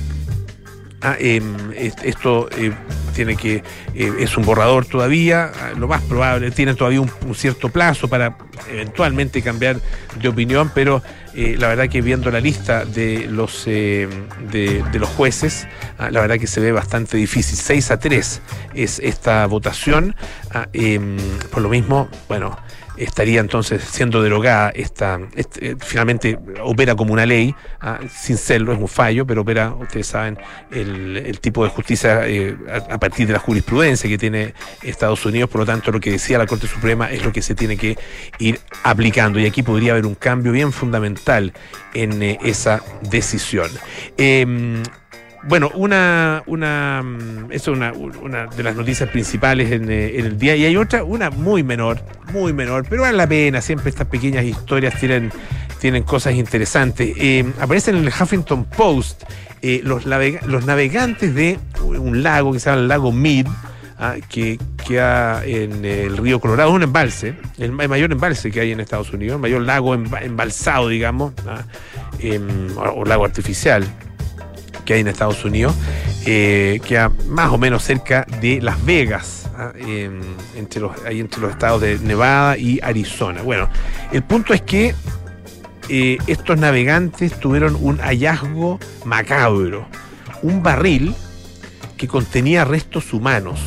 Ah, 1.01 1.15
em, 1.17 1.55
esto 2.03 2.49
eh, 2.57 2.73
tiene 3.15 3.37
que 3.37 3.63
eh, 3.95 4.11
es 4.19 4.35
un 4.35 4.43
borrador 4.45 4.85
todavía. 4.85 5.49
Ah, 5.55 5.71
lo 5.77 5.87
más 5.87 6.01
probable 6.01 6.51
tienen 6.51 6.75
todavía 6.75 6.99
un, 6.99 7.09
cierto 7.35 7.69
plazo 7.69 8.09
para 8.09 8.37
eventualmente 8.69 9.41
cambiar 9.41 9.77
de 10.21 10.27
opinión, 10.27 10.71
pero 10.75 11.01
eh, 11.33 11.55
la 11.57 11.69
verdad 11.69 11.87
que 11.87 12.01
viendo 12.01 12.29
la 12.31 12.41
lista 12.41 12.83
de 12.83 13.27
los 13.29 13.63
de, 13.63 14.09
los 14.91 15.09
jueces, 15.09 15.67
ah, 15.97 16.11
la 16.11 16.19
verdad 16.19 16.37
que 16.37 16.47
se 16.47 16.59
ve 16.59 16.73
bastante 16.73 17.15
difícil. 17.15 17.57
6 17.57 17.91
a 17.91 17.99
3 17.99 18.41
es 18.73 18.99
esta 18.99 19.45
votación. 19.45 20.15
Em, 20.73 21.15
por 21.49 21.61
lo 21.61 21.69
mismo, 21.69 22.09
bueno 22.27 22.57
estaría 22.99 23.39
entonces 23.39 23.81
siendo 23.83 24.21
derogada 24.21 24.69
esta, 24.69 25.19
este, 25.35 25.77
finalmente 25.79 26.37
opera 26.61 26.95
como 26.95 27.13
una 27.13 27.25
ley, 27.25 27.55
ah, 27.79 27.99
sin 28.09 28.37
serlo, 28.37 28.73
es 28.73 28.79
un 28.79 28.87
fallo, 28.87 29.25
pero 29.25 29.41
opera, 29.41 29.73
ustedes 29.73 30.07
saben, 30.07 30.37
el, 30.71 31.39
tipo 31.39 31.63
de 31.63 31.69
justicia 31.69 32.27
eh, 32.27 32.57
a, 32.89 32.99
partir 32.99 33.25
de 33.25 33.33
la 33.33 33.39
jurisprudencia 33.39 34.09
que 34.09 34.17
tiene 34.17 34.53
Estados 34.83 35.25
Unidos, 35.25 35.49
por 35.49 35.61
lo 35.61 35.65
tanto 35.65 35.91
lo 35.91 35.99
que 35.99 36.11
decía 36.11 36.37
la 36.37 36.45
Corte 36.45 36.67
Suprema 36.67 37.09
es 37.09 37.23
lo 37.23 37.31
que 37.31 37.41
se 37.41 37.55
tiene 37.55 37.77
que 37.77 37.97
ir 38.39 38.59
aplicando 38.83 39.39
y 39.39 39.45
aquí 39.45 39.63
podría 39.63 39.93
haber 39.93 40.05
un 40.05 40.15
cambio 40.15 40.51
bien 40.51 40.73
fundamental 40.73 41.53
en 41.93 42.21
eh, 42.21 42.39
esa 42.43 42.83
decisión. 43.01 43.71
Em, 44.17 44.83
bueno, 45.43 45.71
una, 45.73 46.43
una, 46.47 47.01
mm, 47.01 47.51
eso 47.51 47.71
es 47.71 47.77
una, 47.77 47.93
una, 47.93 48.47
de 48.47 48.63
las 48.63 48.75
noticias 48.75 49.09
principales 49.09 49.71
en, 49.71 49.89
eh, 49.89 50.19
en, 50.19 50.25
el 50.25 50.37
día. 50.37 50.55
Y 50.55 50.65
hay 50.65 50.75
otra, 50.75 51.03
una 51.03 51.29
muy 51.29 51.63
menor, 51.63 51.99
muy 52.33 52.53
menor, 52.53 52.85
pero 52.89 53.03
vale 53.03 53.17
la 53.17 53.27
pena. 53.27 53.61
Siempre 53.61 53.89
estas 53.89 54.07
pequeñas 54.07 54.43
historias 54.43 54.99
tienen, 54.99 55.31
tienen 55.79 56.03
cosas 56.03 56.33
interesantes. 56.33 57.13
Eh, 57.17 57.51
aparecen 57.59 57.95
en 57.95 58.05
el 58.05 58.09
Huffington 58.09 58.65
Post 58.65 59.23
eh, 59.61 59.81
los, 59.83 60.05
los 60.05 60.65
navegantes 60.65 61.33
de 61.33 61.59
un 61.83 62.21
lago 62.21 62.51
que 62.51 62.59
se 62.59 62.69
llama 62.69 62.81
el 62.81 62.87
lago 62.87 63.11
Mead. 63.11 63.47
Ah, 64.01 64.15
que 64.29 64.57
queda 64.87 65.43
en 65.43 65.83
el 65.83 66.15
río 66.15 66.39
Colorado, 66.39 66.69
es 66.69 66.75
un 66.77 66.83
embalse, 66.83 67.35
el 67.57 67.73
mayor 67.73 68.13
embalse 68.13 68.49
que 68.49 68.61
hay 68.61 68.71
en 68.71 68.79
Estados 68.79 69.11
Unidos, 69.11 69.35
el 69.35 69.41
mayor 69.41 69.63
lago 69.63 69.93
embalsado, 69.93 70.87
digamos, 70.87 71.33
ah, 71.45 71.63
em, 72.19 72.47
o 72.77 73.03
lago 73.03 73.25
artificial 73.25 73.85
que 74.89 74.95
hay 74.95 75.01
en 75.01 75.07
Estados 75.07 75.45
Unidos, 75.45 75.75
eh, 76.25 76.81
queda 76.83 77.11
más 77.27 77.51
o 77.51 77.59
menos 77.59 77.83
cerca 77.83 78.25
de 78.41 78.59
Las 78.59 78.83
Vegas, 78.83 79.47
¿ah? 79.55 79.71
entre 80.55 80.81
los, 80.81 80.93
ahí 81.05 81.19
entre 81.19 81.41
los 81.41 81.51
estados 81.51 81.79
de 81.79 81.99
Nevada 81.99 82.57
y 82.57 82.79
Arizona. 82.81 83.43
Bueno, 83.43 83.69
el 84.11 84.23
punto 84.23 84.51
es 84.51 84.63
que 84.63 84.95
eh, 85.89 86.17
estos 86.25 86.57
navegantes 86.57 87.39
tuvieron 87.39 87.77
un 87.79 87.99
hallazgo 87.99 88.79
macabro, 89.05 89.87
un 90.41 90.63
barril 90.63 91.13
que 91.95 92.07
contenía 92.07 92.65
restos 92.65 93.13
humanos. 93.13 93.59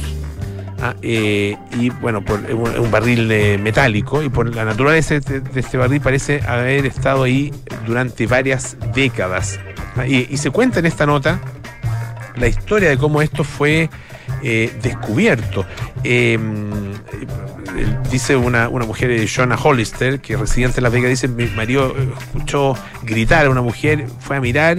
¿ah? 0.81 0.97
Eh, 1.03 1.57
y 1.79 1.91
bueno, 1.91 2.25
por, 2.25 2.41
es 2.47 2.55
un, 2.55 2.91
barril 2.91 3.29
metálico 3.61 4.25
y 4.25 4.29
por 4.29 4.53
la 4.53 4.65
naturaleza 4.65 5.21
de, 5.21 5.39
de, 5.39 5.61
este 5.61 5.77
barril 5.79 6.01
parece 6.01 6.41
haber 6.45 6.85
estado 6.85 7.23
ahí 7.23 7.53
durante 7.87 8.27
varias 8.27 8.77
décadas. 8.93 9.61
Y, 10.09 10.37
se 10.37 10.51
cuenta 10.51 10.81
en 10.81 10.87
esta 10.87 11.07
nota 11.07 11.41
la 12.37 12.49
historia 12.49 12.89
de 12.89 12.97
cómo 12.97 13.21
esto 13.21 13.45
fue 13.45 13.91
eh, 14.43 14.73
descubierto. 14.83 15.67
Eh, 16.03 16.39
dice 18.11 18.37
una, 18.37 18.69
una 18.69 18.87
mujer, 18.87 19.27
Jonah 19.29 19.57
Hollister, 19.57 20.21
que 20.21 20.37
residente 20.37 20.81
en 20.81 20.85
Las 20.85 20.93
Vegas, 20.93 21.11
dice, 21.11 21.29
mi 21.29 21.47
marido 21.47 21.95
escuchó 22.19 22.75
gritar 23.03 23.47
a 23.47 23.51
una 23.51 23.63
mujer, 23.63 24.07
fue 24.21 24.37
a 24.37 24.41
mirar 24.41 24.79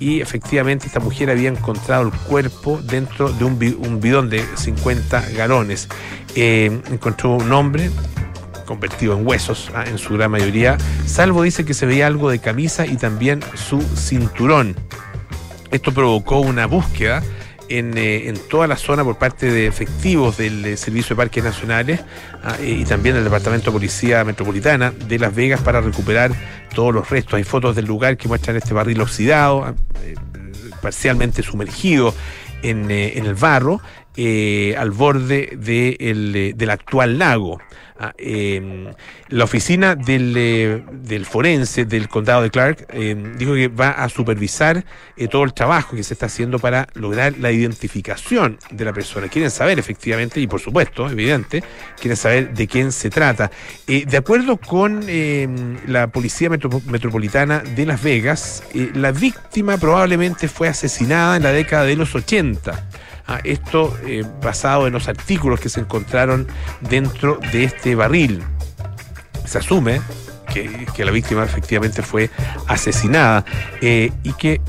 y 0.00 0.22
efectivamente 0.22 0.86
esta 0.86 0.98
mujer 0.98 1.30
había 1.30 1.50
encontrado 1.50 2.04
el 2.04 2.10
cuerpo 2.10 2.80
dentro 2.82 3.30
de 3.30 3.44
un, 3.44 4.00
bidón 4.00 4.30
de 4.30 4.42
50 4.56 5.30
galones. 5.36 5.88
Eh, 6.34 6.80
encontró 6.90 7.34
un 7.34 7.52
hombre 7.52 7.90
convertido 8.70 9.18
en 9.18 9.26
huesos 9.26 9.68
ah, 9.74 9.84
en 9.84 9.98
su 9.98 10.14
gran 10.14 10.30
mayoría, 10.30 10.78
salvo 11.04 11.42
dice 11.42 11.64
que 11.64 11.74
se 11.74 11.86
veía 11.86 12.06
algo 12.06 12.30
de 12.30 12.38
camisa 12.38 12.86
y 12.86 12.96
también 12.96 13.40
su 13.56 13.82
cinturón. 13.96 14.76
Esto 15.72 15.92
provocó 15.92 16.38
una 16.38 16.66
búsqueda 16.66 17.20
eh, 17.68 18.28
en, 18.28 18.38
toda 18.48 18.68
la 18.68 18.76
zona 18.76 19.02
por 19.02 19.18
parte 19.18 19.50
de 19.50 19.66
efectivos 19.66 20.36
del 20.36 20.64
eh, 20.64 20.76
Servicio 20.76 21.16
de 21.16 21.18
Parques 21.18 21.42
Nacionales 21.42 22.00
ah, 22.44 22.56
y 22.64 22.84
también 22.84 23.16
del 23.16 23.24
Departamento 23.24 23.66
de 23.66 23.72
Policía 23.72 24.22
Metropolitana 24.22 24.92
de 24.92 25.18
Las 25.18 25.34
Vegas 25.34 25.60
para 25.62 25.80
recuperar 25.80 26.30
todos 26.72 26.94
los 26.94 27.10
restos. 27.10 27.34
Hay 27.34 27.44
fotos 27.44 27.74
del 27.74 27.86
lugar 27.86 28.16
que 28.16 28.28
muestran 28.28 28.56
este 28.56 28.72
barril 28.72 29.00
oxidado, 29.00 29.64
ah, 29.64 29.74
eh, 30.04 30.14
parcialmente 30.80 31.42
sumergido 31.42 32.14
en, 32.62 32.90
el 32.90 33.34
barro, 33.34 33.80
al 34.16 34.90
borde 34.90 35.56
del 35.56 36.70
actual 36.70 37.18
lago. 37.18 37.58
Ah, 38.02 38.14
em, 38.16 38.86
la 39.28 39.44
oficina 39.44 39.94
del, 39.94 40.32
eh, 40.34 40.82
del, 40.90 41.26
forense 41.26 41.84
del 41.84 42.08
condado 42.08 42.40
de 42.40 42.48
Clark 42.48 42.86
em, 42.94 43.36
dijo 43.36 43.52
que 43.52 43.68
va 43.68 43.90
a 43.90 44.08
supervisar 44.08 44.86
eh, 45.18 45.28
todo 45.28 45.44
el 45.44 45.52
trabajo 45.52 45.96
que 45.96 46.02
se 46.02 46.14
está 46.14 46.24
haciendo 46.24 46.58
para 46.58 46.86
lograr 46.94 47.36
la 47.36 47.52
identificación 47.52 48.56
de 48.70 48.86
la 48.86 48.94
persona. 48.94 49.28
Quieren 49.28 49.50
saber 49.50 49.78
efectivamente, 49.78 50.40
y 50.40 50.46
por 50.46 50.60
supuesto, 50.60 51.10
evidente, 51.10 51.62
quieren 52.00 52.16
saber 52.16 52.54
de 52.54 52.66
quién 52.66 52.90
se 52.90 53.10
trata. 53.10 53.50
Eh, 53.86 54.06
de 54.06 54.16
acuerdo 54.16 54.56
con 54.56 55.02
em, 55.06 55.76
la 55.86 56.06
Policía 56.06 56.48
Metropolitana 56.48 57.58
de 57.58 57.84
Las 57.84 58.02
Vegas, 58.02 58.62
la 58.94 59.12
víctima 59.12 59.76
probablemente 59.76 60.48
fue 60.48 60.68
asesinada 60.68 61.36
en 61.36 61.42
la 61.42 61.52
década 61.52 61.84
de 61.84 61.96
los 61.96 62.14
80 62.14 62.88
esto 63.38 63.96
eh, 64.04 64.24
basado 64.42 64.86
en 64.86 64.92
los 64.92 65.08
artículos 65.08 65.60
que 65.60 65.68
se 65.68 65.80
encontraron 65.80 66.46
dentro 66.80 67.38
de 67.52 67.64
este 67.64 67.94
barril. 67.94 68.42
Se 69.46 69.58
asume 69.58 70.00
que, 70.52 71.04
la 71.04 71.10
víctima 71.10 71.44
efectivamente 71.44 72.02
fue 72.02 72.30
asesinada 72.66 73.44
eh, 73.80 74.12
y 74.22 74.32
que 74.32 74.60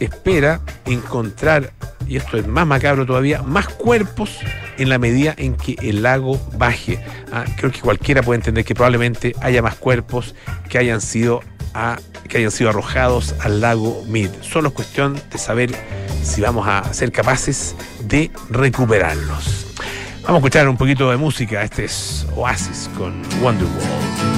espera 0.00 0.60
encontrar, 0.84 1.72
y 2.06 2.16
esto 2.16 2.36
es 2.36 2.46
más 2.46 2.66
macabro 2.66 3.06
todavía, 3.06 3.42
más 3.42 3.68
cuerpos 3.68 4.38
en 4.78 4.88
la 4.88 4.98
medida 4.98 5.34
en 5.36 5.54
que 5.56 5.76
el 5.82 6.02
lago 6.02 6.40
baje. 6.56 7.02
Ah, 7.32 7.44
creo 7.56 7.70
que 7.70 7.80
cualquiera 7.80 8.22
puede 8.22 8.36
entender 8.36 8.64
que 8.64 8.74
probablemente 8.74 9.34
haya 9.40 9.62
más 9.62 9.74
cuerpos 9.74 10.34
que 10.68 10.78
hayan 10.78 11.00
sido, 11.00 11.42
que 12.28 12.38
hayan 12.38 12.50
sido 12.50 12.70
arrojados 12.70 13.34
al 13.40 13.60
lago 13.60 14.04
Mid. 14.06 14.30
Solo 14.42 14.68
es 14.68 14.74
cuestión 14.74 15.20
de 15.30 15.38
saber 15.38 15.74
si 16.22 16.40
vamos 16.40 16.66
a 16.68 16.92
ser 16.92 17.12
capaces 17.12 17.74
de 18.04 18.30
recuperarlos. 18.50 19.66
Vamos 20.22 20.34
a 20.34 20.46
escuchar 20.46 20.68
un 20.68 20.76
poquito 20.76 21.10
de 21.10 21.16
música. 21.16 21.62
Este 21.62 21.86
es 21.86 22.26
Oasis 22.36 22.90
con 22.96 23.22
Wonderwall. 23.42 24.37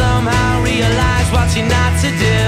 somehow 0.00 0.62
realize 0.62 1.28
what 1.34 1.48
you're 1.54 1.72
not 1.78 1.92
to 2.04 2.10
do. 2.28 2.40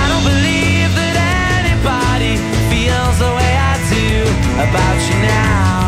I 0.00 0.02
don't 0.10 0.26
believe 0.32 0.90
that 0.98 1.14
anybody 1.62 2.34
feels 2.70 3.16
the 3.24 3.30
way 3.38 3.52
I 3.70 3.74
do 3.94 4.08
about 4.66 4.98
you 5.08 5.16
now. 5.22 5.87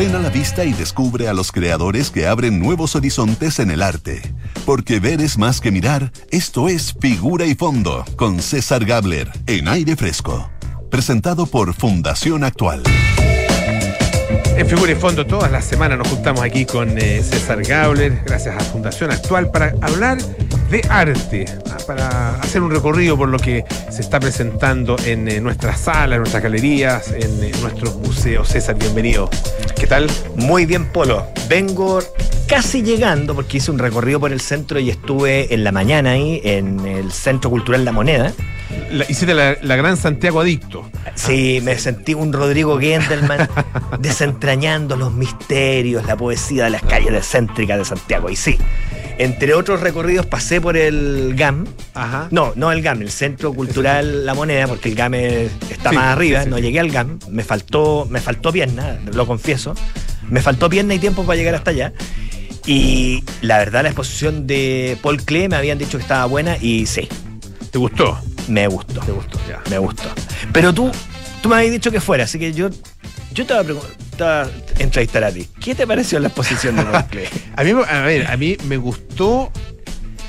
Entrena 0.00 0.22
la 0.22 0.30
vista 0.30 0.64
y 0.64 0.72
descubre 0.72 1.28
a 1.28 1.34
los 1.34 1.52
creadores 1.52 2.10
que 2.10 2.26
abren 2.26 2.58
nuevos 2.58 2.96
horizontes 2.96 3.58
en 3.58 3.70
el 3.70 3.82
arte. 3.82 4.22
Porque 4.64 4.98
ver 4.98 5.20
es 5.20 5.36
más 5.36 5.60
que 5.60 5.70
mirar, 5.70 6.10
esto 6.30 6.70
es 6.70 6.94
Figura 6.98 7.44
y 7.44 7.54
Fondo, 7.54 8.06
con 8.16 8.40
César 8.40 8.86
Gabler, 8.86 9.30
en 9.46 9.68
aire 9.68 9.96
fresco. 9.96 10.50
Presentado 10.90 11.44
por 11.44 11.74
Fundación 11.74 12.44
Actual. 12.44 12.82
En 14.56 14.66
Figura 14.66 14.90
y 14.90 14.94
Fondo, 14.94 15.26
todas 15.26 15.52
las 15.52 15.66
semanas 15.66 15.98
nos 15.98 16.08
juntamos 16.08 16.40
aquí 16.40 16.64
con 16.64 16.96
eh, 16.96 17.22
César 17.22 17.62
Gabler, 17.62 18.22
gracias 18.24 18.56
a 18.56 18.60
Fundación 18.60 19.10
Actual, 19.10 19.50
para 19.50 19.74
hablar 19.82 20.16
de 20.70 20.82
arte, 20.88 21.44
ah, 21.70 21.76
para 21.86 22.34
hacer 22.36 22.62
un 22.62 22.70
recorrido 22.70 23.16
por 23.16 23.28
lo 23.28 23.38
que 23.38 23.64
se 23.90 24.00
está 24.02 24.20
presentando 24.20 24.96
en 25.04 25.28
eh, 25.28 25.40
nuestras 25.40 25.80
salas, 25.80 26.12
en 26.16 26.20
nuestras 26.20 26.42
galerías, 26.42 27.08
en 27.12 27.42
eh, 27.42 27.52
nuestros 27.60 27.96
museos. 27.96 28.48
César, 28.48 28.76
bienvenido. 28.78 29.28
¿Qué 29.78 29.86
tal? 29.86 30.08
Muy 30.36 30.66
bien, 30.66 30.86
Polo. 30.86 31.26
Vengo 31.48 31.98
casi 32.46 32.82
llegando 32.82 33.34
porque 33.34 33.56
hice 33.58 33.70
un 33.70 33.78
recorrido 33.78 34.20
por 34.20 34.32
el 34.32 34.40
centro 34.40 34.78
y 34.78 34.90
estuve 34.90 35.52
en 35.52 35.64
la 35.64 35.72
mañana 35.72 36.12
ahí 36.12 36.40
en 36.44 36.80
el 36.86 37.10
Centro 37.12 37.50
Cultural 37.50 37.84
La 37.84 37.92
Moneda. 37.92 38.32
La- 38.92 39.04
hiciste 39.04 39.34
la, 39.34 39.56
la 39.62 39.76
gran 39.76 39.96
Santiago 39.96 40.40
Adicto. 40.40 40.88
Sí, 41.16 41.60
me 41.64 41.76
sentí 41.78 42.14
un 42.14 42.32
Rodrigo 42.32 42.78
Gendelman 42.78 43.48
desentrañando 43.98 44.96
los 44.96 45.12
misterios, 45.12 46.06
la 46.06 46.16
poesía 46.16 46.64
de 46.64 46.70
las 46.70 46.82
calles 46.82 47.26
céntricas 47.28 47.78
de 47.78 47.84
Santiago. 47.84 48.30
Y 48.30 48.36
sí, 48.36 48.58
entre 49.22 49.54
otros 49.54 49.80
recorridos 49.80 50.26
pasé 50.26 50.60
por 50.60 50.76
el 50.76 51.34
GAM. 51.36 51.66
Ajá. 51.94 52.28
No, 52.30 52.52
no 52.56 52.72
el 52.72 52.82
GAM, 52.82 53.02
el 53.02 53.10
Centro 53.10 53.52
Cultural 53.52 54.24
La 54.26 54.34
Moneda, 54.34 54.66
porque 54.66 54.88
el 54.88 54.94
GAM 54.94 55.14
es- 55.14 55.50
está 55.70 55.90
Sí, 55.90 55.96
más 55.96 56.06
arriba. 56.06 56.38
sí, 56.40 56.44
sí, 56.44 56.50
no 56.50 56.58
llegué 56.58 56.80
al 56.80 56.90
GAM, 56.90 57.18
me 57.28 57.44
faltó, 57.44 58.06
me 58.10 58.20
faltó 58.20 58.50
pierna, 58.52 58.98
lo 59.12 59.26
confieso. 59.26 59.74
Me 60.28 60.40
faltó 60.42 60.68
pierna 60.70 60.94
y 60.94 60.98
tiempo 60.98 61.24
para 61.24 61.36
llegar 61.36 61.54
hasta 61.54 61.70
allá. 61.70 61.92
Y 62.66 63.24
la 63.40 63.58
verdad, 63.58 63.82
la 63.82 63.88
exposición 63.88 64.46
de 64.46 64.96
Paul 65.02 65.22
Klee 65.22 65.48
me 65.48 65.56
habían 65.56 65.78
dicho 65.78 65.98
que 65.98 66.02
estaba 66.02 66.24
buena 66.26 66.56
y 66.60 66.86
sí, 66.86 67.08
¿Te 67.70 67.78
gustó? 67.78 68.18
me 68.48 68.66
gustó. 68.68 69.00
Te 69.00 69.12
gustó, 69.12 69.38
ya. 69.48 69.60
Me 69.70 69.78
gustó. 69.78 70.08
Pero 70.52 70.72
tú, 70.72 70.90
tú 71.42 71.48
me 71.48 71.56
habías 71.56 71.72
dicho 71.72 71.90
que 71.90 72.00
fuera, 72.00 72.24
así 72.24 72.38
que 72.38 72.52
yo, 72.52 72.68
yo 73.34 73.46
te 73.46 73.54
voy 73.54 73.78
a 74.20 74.46
entrevistar 74.78 75.24
a 75.24 75.32
ti. 75.32 75.48
¿Qué 75.60 75.74
te 75.74 75.86
pareció 75.86 76.18
la 76.20 76.28
exposición 76.28 76.76
de 76.76 76.82
Paul 76.84 77.04
Klee? 77.10 77.24
A 77.56 77.64
mí, 77.64 77.70
a 77.88 78.00
ver, 78.02 78.26
a 78.26 78.36
mí 78.36 78.56
me 78.66 78.76
gustó, 78.76 79.50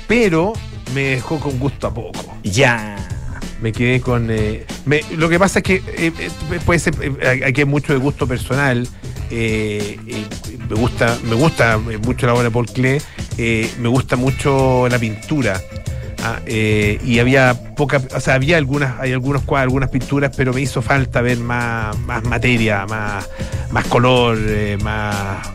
pero 0.06 0.52
me 0.94 1.02
dejó 1.02 1.38
con 1.40 1.58
gusto 1.58 1.86
a 1.88 1.94
poco. 1.94 2.36
ya. 2.42 2.96
Me 3.60 3.70
quedé 3.70 4.00
con. 4.00 4.26
eh, 4.28 4.64
me- 4.86 5.02
lo 5.16 5.28
que 5.28 5.38
pasa 5.38 5.60
es 5.60 5.62
que 5.62 5.74
eh, 5.76 6.12
eh, 6.18 6.30
puede 6.66 6.80
ser. 6.80 6.94
eh, 7.00 7.42
aquí 7.46 7.60
hay 7.60 7.64
mucho 7.64 7.92
de 7.92 8.00
gusto 8.00 8.26
personal. 8.26 8.88
eh, 9.30 9.98
eh, 10.08 10.26
me 10.68 10.74
gusta 10.74 11.16
me 11.22 11.36
gusta 11.36 11.78
eh, 11.88 11.98
mucho 11.98 12.26
la 12.26 12.34
obra 12.34 12.42
de 12.44 12.50
Paul 12.50 12.66
Klee. 12.66 12.98
eh, 13.38 13.70
me 13.78 13.86
gusta 13.88 14.16
mucho 14.16 14.88
la 14.88 14.98
pintura. 14.98 15.60
Ah, 16.22 16.40
eh, 16.46 16.98
y 17.04 17.18
había 17.18 17.54
poca. 17.76 18.00
O 18.14 18.20
sea, 18.20 18.34
había 18.34 18.56
algunas, 18.56 18.98
hay 19.00 19.12
algunos 19.12 19.42
cuadros, 19.42 19.68
algunas 19.68 19.90
pinturas, 19.90 20.32
pero 20.36 20.52
me 20.52 20.60
hizo 20.60 20.82
falta 20.82 21.20
ver 21.20 21.38
más, 21.38 21.98
más 22.00 22.24
materia, 22.24 22.86
más, 22.86 23.28
más 23.70 23.86
color, 23.86 24.38
eh, 24.40 24.76
más, 24.82 25.14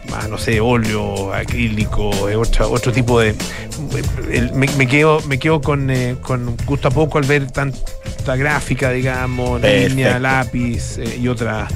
más, 0.09 0.29
no 0.29 0.37
sé, 0.37 0.59
óleo, 0.59 1.33
acrílico, 1.33 2.29
eh, 2.29 2.35
otro, 2.35 2.71
otro 2.71 2.91
tipo 2.91 3.19
de. 3.19 3.35
me, 4.53 4.67
me 4.67 4.87
quedo, 4.87 5.21
me 5.27 5.39
quedo 5.39 5.61
con, 5.61 5.89
eh, 5.89 6.17
con 6.21 6.55
gusto 6.65 6.87
a 6.87 6.91
poco 6.91 7.17
al 7.17 7.25
ver 7.25 7.49
tanta 7.51 8.35
gráfica, 8.35 8.91
digamos, 8.91 9.61
Perfecto. 9.61 9.89
línea, 9.89 10.19
lápiz 10.19 10.97
eh, 10.97 11.17
y 11.21 11.27
otra. 11.27 11.67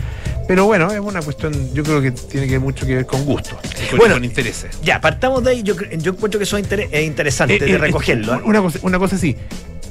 Pero 0.51 0.65
bueno, 0.65 0.91
es 0.91 0.99
una 0.99 1.21
cuestión, 1.21 1.73
yo 1.73 1.81
creo 1.81 2.01
que 2.01 2.11
tiene 2.11 2.45
que 2.45 2.59
mucho 2.59 2.85
que 2.85 2.93
ver 2.95 3.05
con 3.05 3.23
gusto, 3.23 3.57
con, 3.89 3.99
Bueno, 3.99 4.15
con 4.15 4.25
intereses. 4.25 4.77
Ya, 4.83 4.99
partamos 4.99 5.41
de 5.45 5.51
ahí. 5.51 5.63
Yo, 5.63 5.75
yo 5.97 6.11
encuentro 6.11 6.39
que 6.39 6.43
eso 6.43 6.57
es 6.57 6.63
inter- 6.65 6.89
es 6.91 7.07
interesante 7.07 7.55
Eh, 7.55 7.59
de 7.59 7.71
eh, 7.71 7.77
recogerlo. 7.77 8.35
¿eh? 8.35 8.41
Una 8.43 8.59
cosa, 8.61 8.79
una 8.81 8.99
cosa 8.99 9.17
sí, 9.17 9.37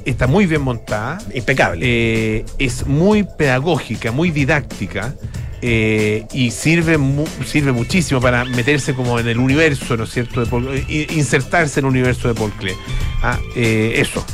está 0.05 0.27
muy 0.27 0.44
bien 0.44 0.61
montada, 0.61 1.16
Impecable. 1.33 1.81
eh, 1.83 2.44
es 2.59 2.87
muy 2.87 3.23
pedagógica, 3.23 4.12
muy 4.12 4.31
didáctica. 4.31 5.14
eh, 5.62 6.27
y 6.35 6.51
sirve 6.51 6.99
mu- 6.99 7.27
sirve 7.46 7.73
muchísimo 7.73 8.20
para 8.20 8.44
meterse 8.44 8.92
como 8.94 9.18
en 9.18 9.29
el 9.29 9.38
universo, 9.38 9.96
¿no 9.96 10.05
es 10.05 10.11
cierto? 10.11 10.40
De 10.44 10.46
Paul- 10.46 10.68
eh, 10.75 11.07
insertarse 11.11 11.81
en 11.81 11.87
el 11.87 11.90
universo 11.92 12.29
de 12.29 12.35
Paul 12.35 12.53
Klee. 12.53 12.75
Ah, 13.23 13.38
eh, 13.57 13.94
eso. 13.96 14.25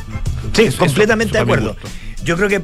sí, 0.54 0.62
eso- 0.64 0.78
completamente 0.78 1.36
eso 1.36 1.38
de 1.38 1.42
acuerdo. 1.52 1.76
Yo 2.24 2.36
creo 2.36 2.48
que. 2.48 2.62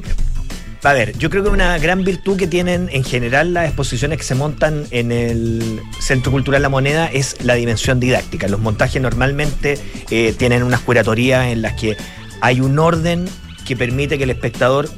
A 0.83 0.91
ver, 0.91 1.17
yo 1.17 1.29
creo 1.29 1.43
que 1.43 1.49
una 1.49 1.77
gran 1.77 2.03
virtud 2.03 2.35
que 2.35 2.45
tienen 2.45 2.89
en 2.91 3.05
general 3.05 3.53
las 3.53 3.67
exposiciones 3.67 4.17
que 4.17 4.25
se 4.25 4.35
montan 4.35 4.85
en 4.91 5.13
el 5.13 5.81
Centro 5.99 6.29
Cultural 6.29 6.61
La 6.61 6.67
Moneda 6.67 7.07
es 7.07 7.37
la 7.41 7.53
dimensión 7.53 8.01
didáctica. 8.01 8.49
Los 8.49 8.59
montajes 8.59 9.01
normalmente 9.01 9.79
eh, 10.09 10.33
tienen 10.37 10.61
unas 10.61 10.81
curatorias 10.81 11.47
en 11.47 11.61
las 11.61 11.79
que 11.79 11.95
hay 12.41 12.59
un 12.59 12.77
orden 12.79 13.29
que 13.65 13.77
permite 13.77 14.17
que 14.17 14.25
el 14.25 14.29
espectador 14.29 14.89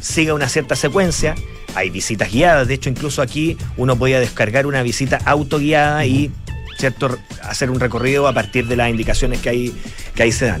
siga 0.00 0.32
una 0.32 0.48
cierta 0.48 0.76
secuencia. 0.76 1.34
Hay 1.74 1.90
visitas 1.90 2.30
guiadas, 2.30 2.68
de 2.68 2.74
hecho 2.74 2.88
incluso 2.88 3.20
aquí 3.20 3.56
uno 3.76 3.96
podía 3.96 4.20
descargar 4.20 4.66
una 4.66 4.84
visita 4.84 5.18
autoguiada 5.24 6.06
y 6.06 6.30
cierto 6.78 7.18
hacer 7.42 7.68
un 7.68 7.80
recorrido 7.80 8.28
a 8.28 8.32
partir 8.32 8.68
de 8.68 8.76
las 8.76 8.90
indicaciones 8.90 9.40
que 9.40 9.48
ahí, 9.48 9.74
que 10.14 10.22
ahí 10.22 10.30
se 10.30 10.46
dan. 10.46 10.60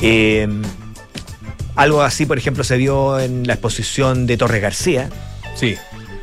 Eh, 0.00 0.48
algo 1.76 2.02
así, 2.02 2.26
por 2.26 2.38
ejemplo, 2.38 2.64
se 2.64 2.76
vio 2.76 3.18
en 3.20 3.46
la 3.46 3.54
exposición 3.54 4.26
de 4.26 4.36
Torres 4.36 4.62
García 4.62 5.08
Sí, 5.54 5.74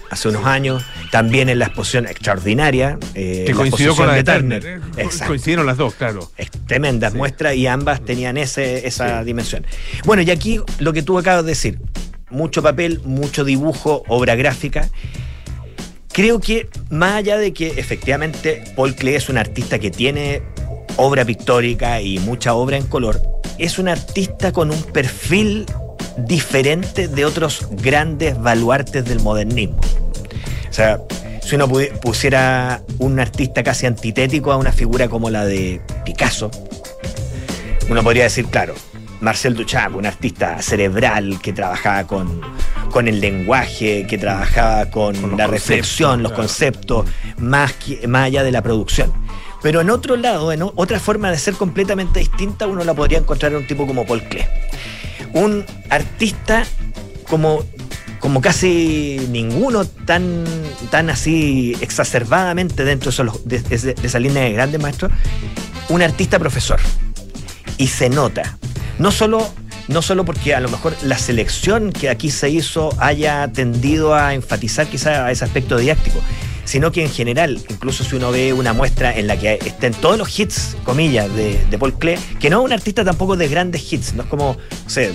hace 0.09 0.27
unos 0.29 0.45
años, 0.45 0.83
también 1.11 1.49
en 1.49 1.57
la 1.59 1.65
exposición 1.65 2.05
extraordinaria. 2.05 2.97
eh, 3.15 3.43
que 3.47 3.51
la 3.53 3.57
coincidió 3.57 3.95
con 3.95 4.05
la 4.07 4.13
de 4.13 4.19
exposición 4.19 4.49
Turner. 4.61 4.81
eh, 4.97 5.01
Exacto. 5.03 5.27
Coincidieron 5.27 5.65
las 5.65 5.77
dos, 5.77 5.95
claro. 5.95 6.31
Es 6.37 6.51
tremendas 6.67 7.13
Sí. 7.13 7.17
muestras 7.17 7.55
y 7.55 7.65
ambas 7.67 8.03
tenían 8.05 8.37
ese, 8.37 8.85
esa 8.87 9.19
Sí. 9.21 9.25
dimensión. 9.25 9.65
Bueno, 10.05 10.21
y 10.21 10.29
aquí 10.31 10.59
lo 10.79 10.93
que 10.93 11.01
tú 11.01 11.17
acabas 11.17 11.43
de 11.45 11.49
decir, 11.51 11.79
mucho 12.29 12.61
papel, 12.61 12.99
mucho 13.05 13.43
dibujo, 13.43 14.03
obra 14.07 14.35
gráfica. 14.35 14.89
Creo 16.11 16.39
que 16.39 16.69
más 16.91 17.13
allá 17.15 17.37
de 17.37 17.53
que 17.53 17.69
efectivamente 17.79 18.63
Paul 18.75 18.93
Klee 18.95 19.15
es 19.15 19.29
un 19.29 19.37
artista 19.39 19.79
que 19.79 19.89
tiene 19.89 20.43
obra 20.97 21.25
pictórica 21.25 22.01
y 22.01 22.19
mucha 22.19 22.53
obra 22.53 22.77
en 22.77 22.85
color, 22.85 23.19
es 23.57 23.79
un 23.79 23.87
artista 23.87 24.51
con 24.51 24.71
un 24.71 24.81
perfil 24.83 25.65
diferente 26.17 27.07
de 27.07 27.25
otros 27.25 27.67
grandes 27.71 28.39
baluartes 28.41 29.05
del 29.05 29.19
modernismo. 29.21 29.79
O 30.69 30.73
sea, 30.73 30.99
si 31.41 31.55
uno 31.55 31.67
pusiera 32.01 32.81
un 32.99 33.19
artista 33.19 33.63
casi 33.63 33.85
antitético 33.85 34.51
a 34.51 34.57
una 34.57 34.71
figura 34.71 35.07
como 35.09 35.29
la 35.29 35.45
de 35.45 35.81
Picasso, 36.05 36.49
uno 37.89 38.03
podría 38.03 38.23
decir, 38.23 38.45
claro, 38.45 38.73
Marcel 39.21 39.55
Duchamp, 39.55 39.95
un 39.95 40.05
artista 40.05 40.61
cerebral 40.61 41.39
que 41.41 41.53
trabajaba 41.53 42.05
con, 42.05 42.41
con 42.91 43.07
el 43.07 43.19
lenguaje, 43.19 44.05
que 44.07 44.17
trabajaba 44.17 44.85
con, 44.89 45.37
la 45.37 45.47
reflexión, 45.47 46.23
los 46.23 46.31
claro. 46.31 46.43
conceptos, 46.43 47.05
más, 47.37 47.73
que- 47.73 48.07
más 48.07 48.25
allá 48.25 48.43
de 48.43 48.51
la 48.51 48.61
producción. 48.61 49.13
Pero 49.63 49.81
en 49.81 49.89
otro 49.89 50.17
lado, 50.17 50.51
en 50.51 50.61
otra 50.61 50.99
forma 50.99 51.31
de 51.31 51.37
ser 51.39 51.53
completamente 51.55 52.19
distinta, 52.19 52.67
uno 52.67 52.83
la 52.83 52.93
podría 52.93 53.17
encontrar 53.17 53.53
en 53.53 53.59
un 53.59 53.67
tipo 53.67 53.87
como 53.87 54.05
Paul 54.05 54.21
Klee. 54.23 54.43
Un 55.33 55.65
artista 55.89 56.65
como, 57.29 57.63
como 58.19 58.41
casi 58.41 59.25
ninguno 59.31 59.85
tan, 59.85 60.43
tan 60.91 61.09
así 61.09 61.75
exacerbadamente 61.81 62.83
dentro 62.83 63.09
de, 63.45 63.57
esos- 63.57 63.83
de- 63.83 63.95
esa 64.03 64.19
línea 64.19 64.43
de 64.43 64.51
grandes 64.51 64.81
maestros, 64.81 65.11
un 65.89 66.01
artista 66.01 66.37
profesor. 66.39 66.79
Y 67.77 67.87
se 67.87 68.09
nota. 68.09 68.57
No 68.99 69.11
solo, 69.11 69.49
no 69.87 70.01
solo 70.01 70.25
porque 70.25 70.53
a 70.53 70.59
lo 70.59 70.69
mejor 70.69 70.93
la 71.03 71.17
selección 71.17 71.91
que 71.93 72.09
aquí 72.09 72.29
se 72.29 72.49
hizo 72.49 72.89
haya 72.99 73.47
tendido 73.51 74.13
a 74.13 74.33
enfatizar 74.33 74.87
quizá 74.87 75.31
ese 75.31 75.45
aspecto 75.45 75.77
didáctico, 75.77 76.19
sino 76.65 76.91
que 76.91 77.03
en 77.03 77.09
general, 77.11 77.59
incluso 77.69 78.03
si 78.03 78.15
uno 78.15 78.31
ve 78.31 78.53
una 78.53 78.73
muestra 78.73 79.15
en 79.17 79.27
la 79.27 79.37
que 79.37 79.55
estén 79.65 79.93
todos 79.93 80.17
los 80.17 80.39
hits, 80.39 80.75
comillas, 80.83 81.33
de, 81.35 81.59
de 81.69 81.77
Paul 81.77 81.93
Klee, 81.93 82.15
que 82.39 82.49
no 82.49 82.59
es 82.59 82.65
un 82.65 82.73
artista 82.73 83.03
tampoco 83.03 83.35
de 83.37 83.47
grandes 83.47 83.91
hits, 83.91 84.13
no 84.13 84.23
es 84.23 84.29
como, 84.29 84.57
no 84.83 84.89
sé, 84.89 85.13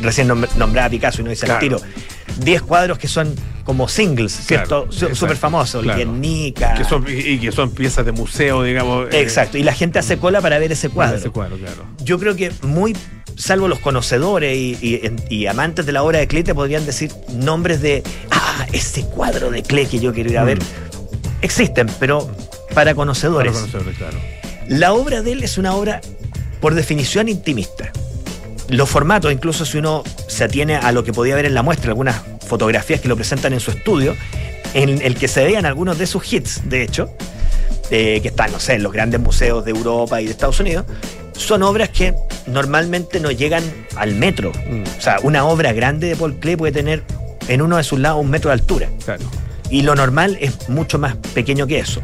recién 0.00 0.28
nom- 0.28 0.48
nombraba 0.56 0.86
a 0.86 0.90
Picasso 0.90 1.20
y 1.20 1.24
no 1.24 1.30
dice 1.30 1.46
Claro. 1.46 1.60
tiro, 1.60 1.80
10 2.40 2.62
cuadros 2.62 2.98
que 2.98 3.08
son 3.08 3.34
como 3.64 3.88
singles, 3.88 4.32
¿cierto? 4.32 4.88
Claro, 4.88 5.14
Súper 5.14 5.36
famosos, 5.36 5.82
claro. 5.84 5.98
Guernica. 5.98 6.74
Que 6.74 6.82
son, 6.84 7.04
y 7.08 7.12
y 7.12 7.38
que 7.38 7.52
son 7.52 7.70
piezas 7.70 8.04
de 8.04 8.10
museo, 8.12 8.62
digamos. 8.64 9.06
eh, 9.14 9.20
Exacto, 9.20 9.58
y 9.58 9.62
la 9.62 9.72
gente 9.74 9.98
hace 10.00 10.18
cola 10.18 10.40
para 10.40 10.58
ver 10.58 10.72
ese 10.72 10.88
cuadro. 10.88 11.16
Ese 11.18 11.30
cuadro, 11.30 11.56
claro. 11.58 11.84
Yo 12.02 12.18
creo 12.18 12.34
que 12.34 12.50
muy, 12.62 12.96
salvo 13.36 13.68
los 13.68 13.78
conocedores 13.80 14.56
y, 14.56 14.76
y- 14.80 15.10
y 15.34 15.46
amantes 15.46 15.86
de 15.86 15.92
la 15.92 16.02
obra 16.02 16.18
de 16.20 16.26
Klee, 16.28 16.42
te 16.44 16.54
podrían 16.54 16.84
decir 16.86 17.12
nombres 17.34 17.80
de, 17.80 18.02
ah, 18.30 18.66
ese 18.72 19.04
cuadro 19.06 19.50
de 19.50 19.62
Klee 19.62 19.86
que 19.86 19.98
yo 20.00 20.12
quiero 20.12 20.30
ir 20.30 20.38
a 20.38 20.44
ver. 20.44 20.58
Mm. 20.58 20.64
Existen, 21.42 21.88
pero 21.98 22.30
para 22.74 22.94
conocedores. 22.94 23.52
Para 23.52 23.66
conocerlo, 23.66 23.92
claro. 23.98 24.18
La 24.68 24.92
obra 24.92 25.22
de 25.22 25.32
él 25.32 25.42
es 25.42 25.58
una 25.58 25.74
obra, 25.74 26.00
por 26.60 26.74
definición, 26.74 27.28
intimista. 27.28 27.90
Los 28.68 28.88
formatos, 28.88 29.32
incluso 29.32 29.64
si 29.66 29.78
uno 29.78 30.04
se 30.28 30.44
atiene 30.44 30.76
a 30.76 30.92
lo 30.92 31.02
que 31.04 31.12
podía 31.12 31.34
ver 31.34 31.44
en 31.46 31.54
la 31.54 31.62
muestra, 31.62 31.90
algunas 31.90 32.22
fotografías 32.46 33.00
que 33.00 33.08
lo 33.08 33.16
presentan 33.16 33.52
en 33.52 33.60
su 33.60 33.70
estudio, 33.72 34.16
en 34.72 35.02
el 35.02 35.16
que 35.16 35.28
se 35.28 35.44
veían 35.44 35.66
algunos 35.66 35.98
de 35.98 36.06
sus 36.06 36.32
hits, 36.32 36.62
de 36.68 36.82
hecho, 36.82 37.10
eh, 37.90 38.20
que 38.22 38.28
están, 38.28 38.52
no 38.52 38.60
sé, 38.60 38.74
en 38.74 38.82
los 38.82 38.92
grandes 38.92 39.20
museos 39.20 39.64
de 39.64 39.72
Europa 39.72 40.22
y 40.22 40.26
de 40.26 40.30
Estados 40.30 40.60
Unidos, 40.60 40.86
son 41.36 41.62
obras 41.62 41.90
que 41.90 42.14
normalmente 42.46 43.20
no 43.20 43.30
llegan 43.30 43.64
al 43.96 44.14
metro. 44.14 44.52
Mm. 44.52 44.82
O 44.98 45.00
sea, 45.00 45.18
una 45.22 45.44
obra 45.44 45.72
grande 45.72 46.08
de 46.08 46.16
Paul 46.16 46.34
Klee 46.36 46.56
puede 46.56 46.72
tener 46.72 47.02
en 47.48 47.62
uno 47.62 47.76
de 47.76 47.84
sus 47.84 47.98
lados 47.98 48.20
un 48.20 48.30
metro 48.30 48.50
de 48.50 48.54
altura. 48.54 48.88
Claro. 49.04 49.24
Y 49.70 49.82
lo 49.82 49.94
normal 49.94 50.36
es 50.40 50.68
mucho 50.68 50.98
más 50.98 51.16
pequeño 51.34 51.66
que 51.66 51.78
eso. 51.78 52.02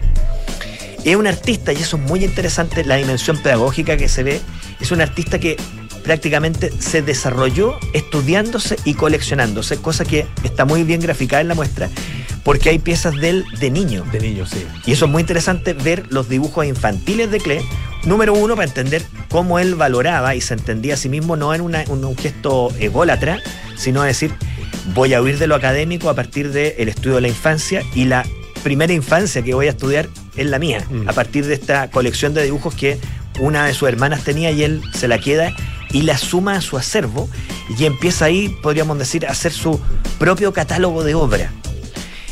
Es 1.05 1.17
un 1.17 1.27
artista, 1.27 1.73
y 1.73 1.77
eso 1.77 1.97
es 1.97 2.03
muy 2.03 2.25
interesante, 2.25 2.85
la 2.85 2.97
dimensión 2.97 3.41
pedagógica 3.41 3.97
que 3.97 4.09
se 4.09 4.23
ve, 4.23 4.41
es 4.81 4.91
un 4.91 5.01
artista 5.01 5.39
que 5.39 5.57
prácticamente 6.03 6.73
se 6.81 7.03
desarrolló 7.03 7.79
estudiándose 7.93 8.77
y 8.85 8.95
coleccionándose, 8.95 9.77
cosa 9.77 10.05
que 10.05 10.27
está 10.43 10.65
muy 10.65 10.83
bien 10.83 11.01
graficada 11.01 11.43
en 11.43 11.49
la 11.49 11.55
muestra, 11.55 11.89
porque 12.45 12.71
hay 12.71 12.79
piezas 12.79 13.15
de 13.17 13.29
él 13.29 13.45
de 13.61 13.71
niño. 13.71 14.05
De 14.11 14.21
niños, 14.21 14.51
sí. 14.51 14.67
Y 14.87 14.93
eso 14.93 15.05
es 15.05 15.11
muy 15.11 15.21
interesante 15.21 15.75
ver 15.75 16.07
los 16.09 16.29
dibujos 16.29 16.65
infantiles 16.65 17.31
de 17.31 17.41
Klee. 17.41 17.61
Número 18.09 18.33
uno, 18.33 18.57
para 18.57 18.67
entender 18.67 19.03
cómo 19.29 19.59
él 19.59 19.75
valoraba 19.75 20.35
y 20.35 20.41
se 20.41 20.55
entendía 20.55 20.95
a 20.95 20.97
sí 20.97 21.09
mismo 21.11 21.37
no 21.37 21.55
en 21.55 21.61
una- 21.61 21.85
un, 21.89 22.03
un 22.05 22.17
gesto 22.17 22.73
ególatra, 22.81 23.39
sino 23.77 24.03
decir, 24.03 24.33
voy 24.95 25.13
a 25.13 25.21
huir 25.21 25.39
de 25.39 25.47
lo 25.47 25.55
académico 25.55 26.09
a 26.09 26.15
partir 26.15 26.51
del 26.51 26.89
estudio 26.89 27.17
de 27.17 27.21
la 27.21 27.29
infancia 27.29 27.83
y 27.95 28.07
la 28.07 28.25
primera 28.63 28.95
infancia 28.95 29.43
que 29.43 29.53
voy 29.53 29.67
a 29.67 29.71
estudiar 29.71 30.09
es 30.37 30.47
la 30.47 30.59
mía, 30.59 30.85
Mm. 30.89 31.07
a 31.07 31.13
partir 31.13 31.45
de 31.47 31.53
esta 31.53 31.91
colección 31.91 32.33
de 32.33 32.45
dibujos 32.45 32.75
que 32.75 32.99
una 33.41 33.67
de 33.67 33.75
sus 33.75 33.87
hermanas 33.89 34.25
tenía 34.25 34.51
y 34.53 34.63
él 34.63 34.81
se 34.95 35.07
la 35.07 35.19
queda 35.19 35.55
y 35.91 36.03
la 36.03 36.17
suma 36.17 36.57
a 36.57 36.61
su 36.63 36.79
acervo 36.79 37.29
y 37.79 37.85
empieza 37.85 38.25
ahí, 38.25 38.49
podríamos 38.63 38.99
decir, 38.99 39.27
a 39.27 39.33
hacer 39.33 39.53
su 39.53 39.79
propio 40.19 40.53
catálogo 40.55 41.05
de 41.05 41.15
obra. 41.15 41.53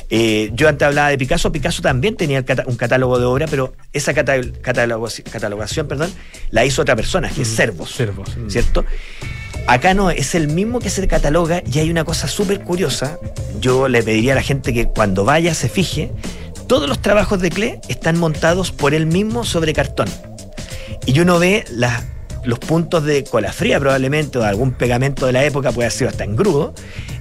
Eh, 0.08 0.50
yo 0.54 0.68
antes 0.68 0.86
hablaba 0.86 1.08
de 1.08 1.18
Picasso, 1.18 1.50
Picasso 1.50 1.82
también 1.82 2.16
tenía 2.16 2.44
un 2.66 2.76
catálogo 2.76 3.18
de 3.18 3.24
obra, 3.24 3.46
pero 3.48 3.72
esa 3.92 4.14
catalogo- 4.14 4.52
catalogación 4.62 5.88
perdón, 5.88 6.12
la 6.50 6.64
hizo 6.64 6.82
otra 6.82 6.94
persona, 6.94 7.28
que 7.28 7.42
es 7.42 7.48
Servos. 7.48 7.90
Servos, 7.90 8.36
mm. 8.36 8.48
¿Cierto? 8.48 8.84
Acá 9.66 9.94
no, 9.94 10.10
es 10.10 10.36
el 10.36 10.46
mismo 10.48 10.78
que 10.78 10.90
se 10.90 11.06
cataloga 11.08 11.62
y 11.70 11.80
hay 11.80 11.90
una 11.90 12.04
cosa 12.04 12.28
súper 12.28 12.60
curiosa. 12.60 13.18
Yo 13.60 13.88
le 13.88 14.02
pediría 14.02 14.32
a 14.32 14.36
la 14.36 14.42
gente 14.42 14.72
que 14.72 14.86
cuando 14.86 15.24
vaya 15.24 15.54
se 15.54 15.68
fije, 15.68 16.12
todos 16.68 16.88
los 16.88 17.02
trabajos 17.02 17.40
de 17.40 17.50
Klee 17.50 17.80
están 17.88 18.16
montados 18.18 18.70
por 18.70 18.94
él 18.94 19.06
mismo 19.06 19.44
sobre 19.44 19.72
cartón. 19.72 20.08
Y 21.04 21.18
uno 21.18 21.40
ve 21.40 21.64
las- 21.70 22.04
los 22.44 22.60
puntos 22.60 23.02
de 23.04 23.24
cola 23.24 23.52
fría 23.52 23.80
probablemente 23.80 24.38
o 24.38 24.42
de 24.42 24.46
algún 24.48 24.70
pegamento 24.72 25.26
de 25.26 25.32
la 25.32 25.44
época, 25.44 25.72
puede 25.72 25.86
haber 25.86 25.98
sido 25.98 26.10
hasta 26.10 26.22
engrudo, 26.22 26.72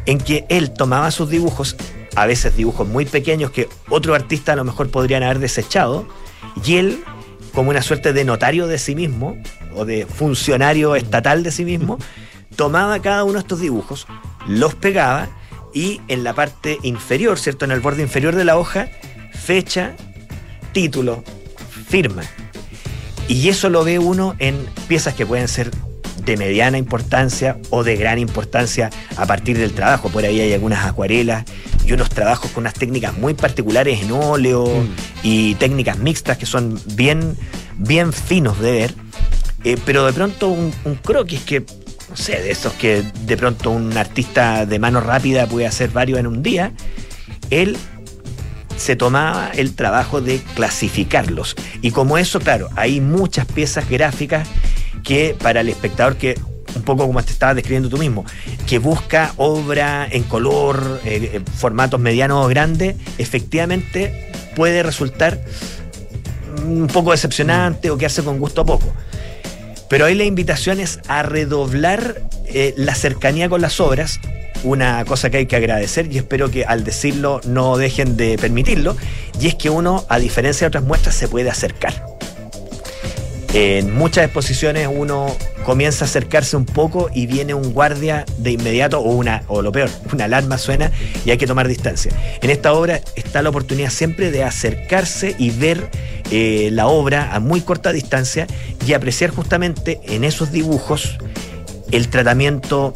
en 0.05 0.19
que 0.19 0.45
él 0.49 0.69
tomaba 0.69 1.09
sus 1.09 1.29
dibujos, 1.31 1.75
a 2.15 2.25
veces 2.25 2.55
dibujos 2.55 2.87
muy 2.87 3.05
pequeños 3.05 3.51
que 3.51 3.69
otro 3.89 4.15
artista 4.15 4.53
a 4.53 4.55
lo 4.55 4.63
mejor 4.63 4.89
podrían 4.89 5.23
haber 5.23 5.39
desechado, 5.39 6.07
y 6.65 6.77
él, 6.77 7.03
como 7.53 7.69
una 7.69 7.81
suerte 7.81 8.13
de 8.13 8.23
notario 8.23 8.67
de 8.67 8.77
sí 8.77 8.95
mismo, 8.95 9.37
o 9.75 9.85
de 9.85 10.05
funcionario 10.05 10.95
estatal 10.95 11.43
de 11.43 11.51
sí 11.51 11.65
mismo, 11.65 11.97
tomaba 12.55 12.99
cada 13.01 13.23
uno 13.23 13.33
de 13.33 13.39
estos 13.39 13.59
dibujos, 13.59 14.07
los 14.47 14.75
pegaba 14.75 15.27
y 15.73 16.01
en 16.07 16.23
la 16.23 16.33
parte 16.33 16.79
inferior, 16.83 17.37
¿cierto? 17.37 17.65
En 17.65 17.71
el 17.71 17.81
borde 17.81 18.01
inferior 18.01 18.35
de 18.35 18.45
la 18.45 18.57
hoja, 18.57 18.87
fecha, 19.33 19.93
título, 20.71 21.23
firma. 21.87 22.23
Y 23.27 23.49
eso 23.49 23.69
lo 23.69 23.83
ve 23.83 23.99
uno 23.99 24.35
en 24.39 24.55
piezas 24.87 25.15
que 25.15 25.25
pueden 25.25 25.47
ser 25.47 25.71
de 26.23 26.37
mediana 26.37 26.77
importancia 26.77 27.57
o 27.69 27.83
de 27.83 27.95
gran 27.97 28.19
importancia 28.19 28.89
a 29.17 29.25
partir 29.25 29.57
del 29.57 29.73
trabajo. 29.73 30.09
Por 30.09 30.23
ahí 30.23 30.39
hay 30.39 30.53
algunas 30.53 30.85
acuarelas 30.85 31.43
y 31.85 31.93
unos 31.93 32.09
trabajos 32.09 32.51
con 32.51 32.63
unas 32.63 32.73
técnicas 32.73 33.17
muy 33.17 33.33
particulares 33.33 34.01
en 34.01 34.11
óleo 34.11 34.65
Mm. 34.65 34.87
y 35.23 35.55
técnicas 35.55 35.97
mixtas 35.99 36.37
que 36.37 36.45
son 36.45 36.79
bien, 36.95 37.37
bien 37.77 38.11
finos 38.13 38.59
de 38.59 38.71
ver. 38.71 38.93
Eh, 39.63 39.77
pero 39.85 40.05
de 40.05 40.13
pronto 40.13 40.49
un, 40.49 40.73
un 40.83 40.95
croquis 40.95 41.41
que, 41.41 41.61
no 41.61 42.15
sé, 42.15 42.33
de 42.41 42.51
esos 42.51 42.73
que 42.73 43.03
de 43.25 43.37
pronto 43.37 43.71
un 43.71 43.97
artista 43.97 44.65
de 44.65 44.79
mano 44.79 45.01
rápida 45.01 45.47
puede 45.47 45.65
hacer 45.67 45.89
varios 45.89 46.19
en 46.19 46.27
un 46.27 46.43
día, 46.43 46.71
él 47.49 47.77
se 48.77 48.95
tomaba 48.95 49.51
el 49.55 49.73
trabajo 49.73 50.21
de 50.21 50.41
clasificarlos. 50.55 51.55
Y 51.81 51.91
como 51.91 52.17
eso, 52.17 52.39
claro, 52.39 52.69
hay 52.75 52.99
muchas 53.01 53.45
piezas 53.45 53.89
gráficas 53.89 54.47
que 55.03 55.35
para 55.41 55.61
el 55.61 55.69
espectador 55.69 56.17
que, 56.17 56.37
un 56.75 56.83
poco 56.83 57.07
como 57.07 57.23
te 57.23 57.31
estabas 57.31 57.55
describiendo 57.55 57.89
tú 57.89 57.97
mismo, 57.97 58.25
que 58.67 58.79
busca 58.79 59.33
obra 59.37 60.07
en 60.09 60.23
color, 60.23 61.01
eh, 61.05 61.31
eh, 61.33 61.41
formatos 61.57 61.99
medianos 61.99 62.45
o 62.45 62.47
grandes, 62.47 62.95
efectivamente 63.17 64.31
puede 64.55 64.83
resultar 64.83 65.39
un 66.63 66.87
poco 66.87 67.11
decepcionante 67.11 67.89
o 67.89 67.97
quedarse 67.97 68.23
con 68.23 68.39
gusto 68.39 68.61
a 68.61 68.65
poco. 68.65 68.91
Pero 69.89 70.05
ahí 70.05 70.15
la 70.15 70.23
invitación 70.23 70.79
es 70.79 70.99
a 71.07 71.23
redoblar 71.23 72.21
eh, 72.47 72.73
la 72.77 72.95
cercanía 72.95 73.49
con 73.49 73.61
las 73.61 73.79
obras, 73.79 74.19
una 74.63 75.05
cosa 75.05 75.29
que 75.29 75.37
hay 75.37 75.45
que 75.45 75.55
agradecer 75.55 76.11
y 76.11 76.17
espero 76.17 76.49
que 76.49 76.65
al 76.65 76.83
decirlo 76.83 77.39
no 77.45 77.77
dejen 77.77 78.17
de 78.17 78.37
permitirlo, 78.37 78.97
y 79.39 79.47
es 79.47 79.55
que 79.55 79.69
uno, 79.69 80.05
a 80.09 80.17
diferencia 80.17 80.65
de 80.65 80.69
otras 80.69 80.83
muestras, 80.83 81.15
se 81.15 81.27
puede 81.27 81.49
acercar. 81.49 82.14
En 83.57 83.95
muchas 83.95 84.25
exposiciones 84.25 84.89
uno 84.91 85.33
comienza 85.63 86.03
a 86.03 86.09
acercarse 86.09 86.57
un 86.57 86.65
poco 86.65 87.09
y 87.13 87.25
viene 87.25 87.53
un 87.53 87.71
guardia 87.71 88.25
de 88.37 88.51
inmediato 88.51 88.99
o 88.99 89.13
una 89.13 89.43
o 89.47 89.61
lo 89.61 89.71
peor, 89.71 89.89
una 90.11 90.25
alarma 90.25 90.57
suena 90.57 90.91
y 91.23 91.31
hay 91.31 91.37
que 91.37 91.47
tomar 91.47 91.69
distancia. 91.69 92.11
En 92.41 92.49
esta 92.49 92.73
obra 92.73 92.99
está 93.15 93.41
la 93.41 93.47
oportunidad 93.51 93.91
siempre 93.91 94.29
de 94.29 94.43
acercarse 94.43 95.37
y 95.39 95.51
ver 95.51 95.89
eh, 96.31 96.67
la 96.73 96.87
obra 96.87 97.33
a 97.33 97.39
muy 97.39 97.61
corta 97.61 97.93
distancia 97.93 98.45
y 98.85 98.91
apreciar 98.91 99.29
justamente 99.29 100.01
en 100.03 100.25
esos 100.25 100.51
dibujos 100.51 101.17
el 101.91 102.09
tratamiento, 102.09 102.93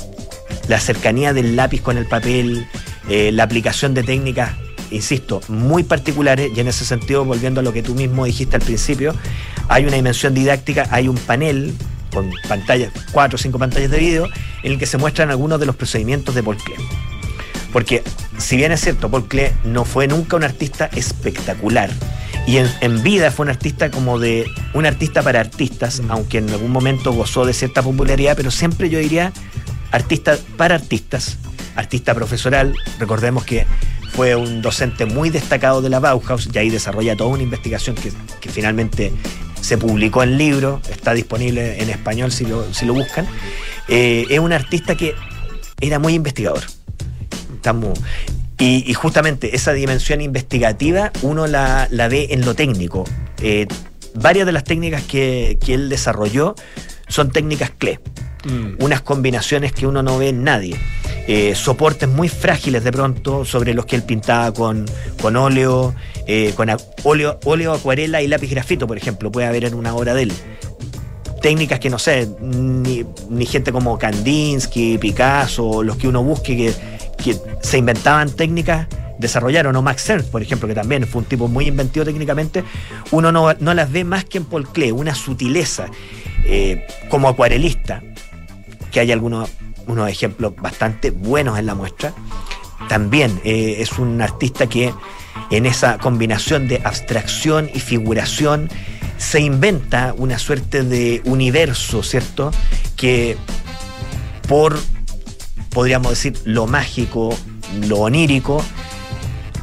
la 0.67 0.81
cercanía 0.81 1.31
del 1.31 1.55
lápiz 1.55 1.81
con 1.81 1.97
el 1.97 2.05
papel, 2.05 2.67
eh, 3.07 3.31
la 3.31 3.43
aplicación 3.43 3.93
de 3.93 4.03
técnicas, 4.03 4.57
insisto, 4.91 5.41
muy 5.47 5.83
particulares 5.83 6.51
y 6.55 6.59
en 6.59 6.67
ese 6.67 6.85
sentido, 6.85 7.25
volviendo 7.25 7.61
a 7.61 7.63
lo 7.63 7.73
que 7.73 7.83
tú 7.83 7.95
mismo 7.95 8.25
dijiste 8.25 8.55
al 8.55 8.61
principio, 8.61 9.13
hay 9.67 9.85
una 9.85 9.95
dimensión 9.95 10.33
didáctica, 10.33 10.87
hay 10.91 11.07
un 11.07 11.17
panel 11.17 11.73
con 12.13 12.31
pantallas, 12.47 12.91
cuatro 13.11 13.35
o 13.35 13.39
cinco 13.39 13.59
pantallas 13.59 13.91
de 13.91 13.99
video, 13.99 14.27
en 14.63 14.73
el 14.73 14.79
que 14.79 14.85
se 14.85 14.97
muestran 14.97 15.29
algunos 15.29 15.59
de 15.59 15.65
los 15.65 15.75
procedimientos 15.75 16.33
de 16.35 16.43
Paul 16.43 16.57
Klee. 16.57 16.75
Porque 17.71 18.03
si 18.37 18.57
bien 18.57 18.71
es 18.71 18.81
cierto, 18.81 19.09
Paul 19.11 19.27
Klee 19.27 19.51
no 19.63 19.85
fue 19.85 20.07
nunca 20.07 20.35
un 20.35 20.43
artista 20.43 20.89
espectacular. 20.93 21.91
Y 22.47 22.57
en, 22.57 22.67
en 22.81 23.03
vida 23.03 23.29
fue 23.31 23.43
un 23.43 23.49
artista 23.49 23.91
como 23.91 24.17
de. 24.17 24.49
un 24.73 24.87
artista 24.87 25.21
para 25.21 25.39
artistas, 25.39 26.01
aunque 26.09 26.39
en 26.39 26.49
algún 26.49 26.71
momento 26.71 27.11
gozó 27.11 27.45
de 27.45 27.53
cierta 27.53 27.83
popularidad, 27.83 28.35
pero 28.35 28.49
siempre 28.49 28.89
yo 28.89 28.97
diría 28.97 29.31
artista 29.91 30.37
para 30.57 30.75
artistas, 30.75 31.37
artista 31.75 32.15
profesoral. 32.15 32.73
Recordemos 32.97 33.45
que 33.45 33.67
fue 34.19 34.35
un 34.35 34.61
docente 34.61 35.05
muy 35.05 35.29
destacado 35.29 35.81
de 35.81 35.89
la 35.89 36.01
Bauhaus 36.01 36.49
y 36.53 36.57
ahí 36.57 36.69
desarrolla 36.69 37.15
toda 37.15 37.29
una 37.29 37.43
investigación 37.43 37.95
que, 37.95 38.11
que 38.41 38.49
finalmente 38.49 39.13
se 39.61 39.77
publicó 39.77 40.23
en 40.23 40.37
libro, 40.37 40.81
está 40.91 41.13
disponible 41.13 41.81
en 41.81 41.89
español 41.89 42.29
si 42.29 42.45
lo, 42.45 42.73
si 42.73 42.85
lo 42.85 42.93
buscan. 42.93 43.25
Eh, 43.87 44.25
es 44.29 44.39
un 44.39 44.51
artista 44.51 44.95
que 44.95 45.15
era 45.79 45.99
muy 45.99 46.15
investigador. 46.15 46.63
Estamos, 47.55 47.97
y, 48.57 48.83
y 48.85 48.93
justamente 48.93 49.55
esa 49.55 49.71
dimensión 49.71 50.19
investigativa 50.19 51.13
uno 51.21 51.47
la, 51.47 51.87
la 51.89 52.09
ve 52.09 52.27
en 52.31 52.43
lo 52.43 52.55
técnico. 52.55 53.05
Eh, 53.41 53.67
varias 54.15 54.45
de 54.45 54.51
las 54.51 54.65
técnicas 54.65 55.01
que, 55.03 55.57
que 55.65 55.75
él 55.75 55.87
desarrolló 55.87 56.55
son 57.07 57.31
técnicas 57.31 57.71
CLE 57.77 58.01
Mm. 58.45 58.81
unas 58.83 59.01
combinaciones 59.01 59.73
que 59.73 59.85
uno 59.85 60.01
no 60.03 60.17
ve 60.17 60.29
en 60.29 60.43
nadie. 60.43 60.77
Eh, 61.31 61.53
soportes 61.53 62.09
muy 62.09 62.27
frágiles 62.27 62.83
de 62.83 62.91
pronto 62.91 63.45
sobre 63.45 63.75
los 63.75 63.85
que 63.85 63.95
él 63.95 64.01
pintaba 64.01 64.51
con, 64.51 64.87
con 65.21 65.35
óleo, 65.35 65.93
eh, 66.25 66.53
con 66.55 66.69
óleo, 67.03 67.39
óleo, 67.45 67.71
acuarela 67.71 68.23
y 68.23 68.27
lápiz 68.27 68.49
grafito, 68.49 68.87
por 68.87 68.97
ejemplo, 68.97 69.31
puede 69.31 69.45
haber 69.45 69.65
en 69.65 69.75
una 69.75 69.93
obra 69.93 70.15
de 70.15 70.23
él. 70.23 70.33
Técnicas 71.39 71.79
que 71.79 71.91
no 71.91 71.99
sé, 71.99 72.27
ni, 72.41 73.05
gente 73.45 73.71
como 73.71 73.99
Kandinsky, 73.99 74.97
Picasso, 74.97 75.83
los 75.83 75.97
que 75.97 76.07
uno 76.07 76.23
busque 76.23 76.57
que, 76.57 76.73
que 77.23 77.37
se 77.61 77.77
inventaban 77.77 78.31
técnicas 78.31 78.87
desarrollaron, 79.19 79.75
o 79.75 79.83
Max 79.83 80.09
Ernst, 80.09 80.31
por 80.31 80.41
ejemplo, 80.41 80.67
que 80.67 80.73
también 80.73 81.05
fue 81.05 81.21
un 81.21 81.27
tipo 81.27 81.47
muy 81.47 81.67
inventivo 81.67 82.05
técnicamente, 82.05 82.63
uno 83.11 83.31
no, 83.31 83.53
no 83.53 83.75
las 83.75 83.91
ve 83.91 84.03
más 84.03 84.25
que 84.25 84.39
en 84.39 84.45
Paul 84.45 84.67
Klee, 84.67 84.91
una 84.91 85.13
sutileza. 85.13 85.91
Eh, 86.45 86.87
como 87.07 87.29
acuarelista, 87.29 88.01
que 88.91 89.01
hay 89.01 89.11
algunos 89.11 89.47
unos 89.89 90.09
ejemplos 90.09 90.55
bastante 90.55 91.11
buenos 91.11 91.59
en 91.59 91.65
la 91.65 91.75
muestra. 91.75 92.13
También 92.87 93.41
eh, 93.43 93.77
es 93.79 93.99
un 93.99 94.21
artista 94.21 94.67
que 94.67 94.93
en 95.51 95.65
esa 95.65 95.97
combinación 95.97 96.67
de 96.67 96.81
abstracción 96.83 97.69
y 97.73 97.79
figuración 97.79 98.69
se 99.17 99.41
inventa 99.41 100.13
una 100.17 100.39
suerte 100.39 100.83
de 100.83 101.21
universo, 101.25 102.03
¿cierto? 102.03 102.51
Que 102.95 103.35
por, 104.47 104.79
podríamos 105.71 106.11
decir, 106.11 106.39
lo 106.45 106.67
mágico, 106.67 107.35
lo 107.87 107.97
onírico, 107.97 108.63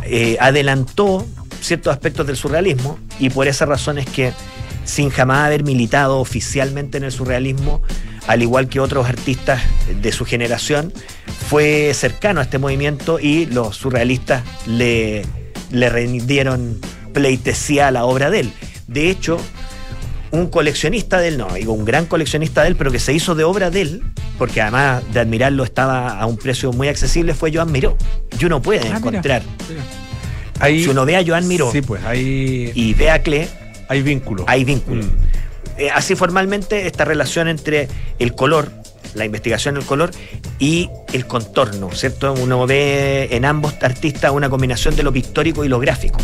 eh, 0.05 0.37
adelantó 0.41 1.27
ciertos 1.61 1.93
aspectos 1.93 2.27
del 2.27 2.37
surrealismo 2.37 2.99
y 3.19 3.31
por 3.31 3.49
esa 3.49 3.65
razón 3.65 3.99
es 3.99 4.07
que 4.07 4.33
sin 4.85 5.11
jamás 5.11 5.47
haber 5.47 5.65
militado 5.65 6.21
oficialmente 6.21 6.99
en 6.99 7.05
el 7.05 7.13
surrealismo, 7.13 7.83
al 8.27 8.43
igual 8.43 8.69
que 8.69 8.81
otros 8.81 9.07
artistas 9.09 9.63
de 10.03 10.13
su 10.13 10.25
generación, 10.25 10.93
fue 11.49 11.93
cercano 11.95 12.41
a 12.41 12.43
este 12.45 12.59
movimiento 12.59 13.21
y 13.21 13.47
los 13.47 13.77
surrealistas 13.77 14.43
le, 14.67 15.25
le 15.71 15.89
rindieron 15.91 16.79
pleitesía 17.13 17.89
a 17.89 17.91
la 17.91 18.05
obra 18.05 18.31
de 18.31 18.41
él. 18.41 18.53
De 18.89 19.11
hecho, 19.11 19.39
un 20.33 20.49
coleccionista 20.49 21.19
de 21.19 21.29
él, 21.29 21.39
no, 21.39 21.49
digo 21.55 21.73
un 21.73 21.85
gran 21.85 22.07
coleccionista 22.07 22.63
de 22.63 22.69
él, 22.69 22.77
pero 22.77 22.91
que 22.91 22.99
se 22.99 23.13
hizo 23.13 23.35
de 23.35 23.45
obra 23.45 23.71
de 23.71 23.81
él, 23.83 24.03
porque 24.39 24.61
además 24.61 25.03
de 25.13 25.21
admirarlo 25.21 25.63
estaba 25.65 26.19
a 26.21 26.27
un 26.27 26.37
precio 26.37 26.73
muy 26.73 26.89
accesible, 26.89 27.33
fue 27.33 27.53
Joan 27.55 27.71
Miró. 27.73 27.97
Y 28.39 28.45
uno 28.45 28.61
puede 28.61 28.81
Ah, 28.81 28.85
mira, 28.85 28.99
encontrar, 28.99 29.43
Ahí, 30.59 30.83
si 30.85 30.89
uno 30.91 31.05
ve 31.05 31.17
a 31.17 31.25
Joan 31.27 31.47
Miró 31.47 31.71
Sí, 31.71 31.83
pues 31.83 32.03
ahí 32.05 32.73
y 32.75 32.95
ve 32.95 33.11
a 33.11 33.23
Klee, 33.23 33.47
hay 33.89 34.03
vínculo. 34.03 34.45
hay 34.49 34.65
vínculo. 34.65 35.03
Mm. 35.05 35.11
Eh, 35.79 35.91
así 35.91 36.15
formalmente 36.15 36.87
esta 36.87 37.05
relación 37.05 37.49
entre 37.49 37.89
el 38.19 38.35
color, 38.35 38.71
la 39.15 39.25
investigación 39.25 39.75
del 39.75 39.85
color 39.85 40.11
y 40.59 40.91
el 41.13 41.27
contorno, 41.27 41.91
¿cierto? 41.93 42.33
Uno 42.35 42.67
ve 42.67 43.29
en 43.31 43.45
ambos 43.45 43.75
artistas 43.83 44.33
una 44.33 44.49
combinación 44.49 44.97
de 44.97 45.03
lo 45.03 45.13
pictórico 45.13 45.65
y 45.65 45.69
lo 45.69 45.79
gráfico, 45.79 46.19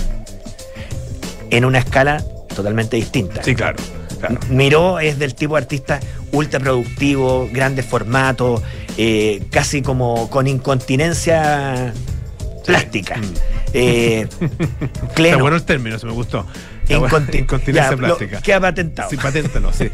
en 1.50 1.64
una 1.64 1.78
escala 1.78 2.24
totalmente 2.54 2.96
distinta. 2.96 3.42
Sí, 3.42 3.54
claro. 3.54 3.76
claro. 4.18 4.38
Miró 4.48 5.00
es 5.00 5.18
del 5.18 5.34
tipo 5.34 5.56
de 5.56 5.62
artista 5.62 6.00
ultra 6.32 6.60
productivo, 6.60 7.48
grandes 7.52 7.84
formatos, 7.84 8.62
eh, 8.96 9.42
casi 9.50 9.82
como 9.82 10.28
con 10.30 10.46
incontinencia 10.46 11.92
plástica. 12.64 13.16
Mm. 13.16 13.34
Eh, 13.74 14.28
Está 14.40 15.08
Klee 15.14 15.32
no. 15.32 15.38
bueno 15.40 15.56
el 15.56 15.62
término, 15.64 15.98
se 15.98 16.06
me 16.06 16.12
gustó. 16.12 16.46
Está 16.82 16.98
bueno, 16.98 17.18
Inconti- 17.18 17.38
Incontinencia 17.38 17.84
Ya, 17.84 17.90
lo- 17.92 17.96
plástica. 17.98 18.42
Queda 18.42 18.60
patentado. 18.60 19.10
Sí, 19.10 19.16
paténtalo, 19.16 19.72
sí. 19.72 19.90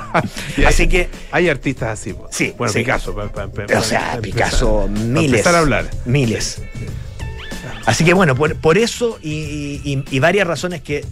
Así 0.66 0.82
hay- 0.82 0.88
que 0.88 1.08
Hay 1.32 1.48
artistas 1.48 1.88
así. 2.00 2.12
pues. 2.12 2.34
Sí, 2.34 2.54
Bueno, 2.56 2.72
sí. 2.72 2.78
Picasso. 2.80 3.14
pa- 3.14 3.28
pa- 3.28 3.48
pa- 3.48 3.78
O 3.78 3.82
sea, 3.82 4.18
Picasso, 4.22 4.84
empezar- 4.86 5.08
miles. 5.08 5.30
empezar 5.32 5.54
a 5.54 5.58
hablar. 5.58 5.90
Miles. 6.04 6.62
Así 7.86 8.04
que 8.04 8.12
bueno, 8.14 8.34
por, 8.34 8.54
por 8.56 8.78
eso 8.78 9.18
y, 9.22 9.80
y- 9.84 10.04
y 10.10 10.18
varias 10.20 10.46
razones 10.46 10.82
que 10.82 11.04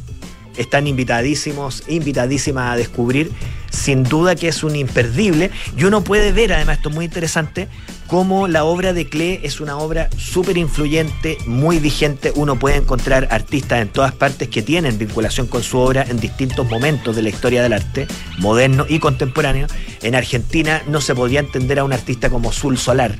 están 0.59 0.87
invitadísimos, 0.87 1.85
invitadísimas 1.89 2.73
a 2.73 2.77
descubrir, 2.77 3.31
sin 3.71 4.03
duda 4.03 4.35
que 4.35 4.49
es 4.49 4.63
un 4.63 4.77
imperdible. 4.77 5.51
Y 5.77 5.85
uno 5.85 6.03
puede 6.03 6.33
ver, 6.33 6.53
además, 6.53 6.77
esto 6.77 6.89
es 6.91 6.95
muy 6.95 7.05
interesante, 7.07 7.69
cómo 8.07 8.49
la 8.49 8.65
obra 8.65 8.93
de 8.93 9.07
Klee 9.09 9.41
es 9.43 9.61
una 9.61 9.77
obra 9.79 10.09
súper 10.17 10.57
influyente, 10.57 11.39
muy 11.47 11.79
vigente. 11.79 12.33
Uno 12.35 12.59
puede 12.59 12.77
encontrar 12.77 13.29
artistas 13.31 13.83
en 13.83 13.89
todas 13.89 14.13
partes 14.13 14.49
que 14.49 14.63
tienen 14.63 14.99
vinculación 14.99 15.47
con 15.47 15.63
su 15.63 15.79
obra 15.79 16.05
en 16.09 16.19
distintos 16.19 16.69
momentos 16.69 17.15
de 17.15 17.23
la 17.23 17.29
historia 17.29 17.63
del 17.63 17.75
arte, 17.75 18.09
moderno 18.39 18.87
y 18.89 18.99
contemporáneo. 18.99 19.67
En 20.03 20.15
Argentina 20.15 20.83
no 20.89 21.01
se 21.01 21.15
podía 21.15 21.41
entender 21.41 21.79
a 21.79 21.85
un 21.85 21.93
artista 21.93 22.31
como 22.31 22.53
Sul 22.53 22.79
Solar, 22.79 23.15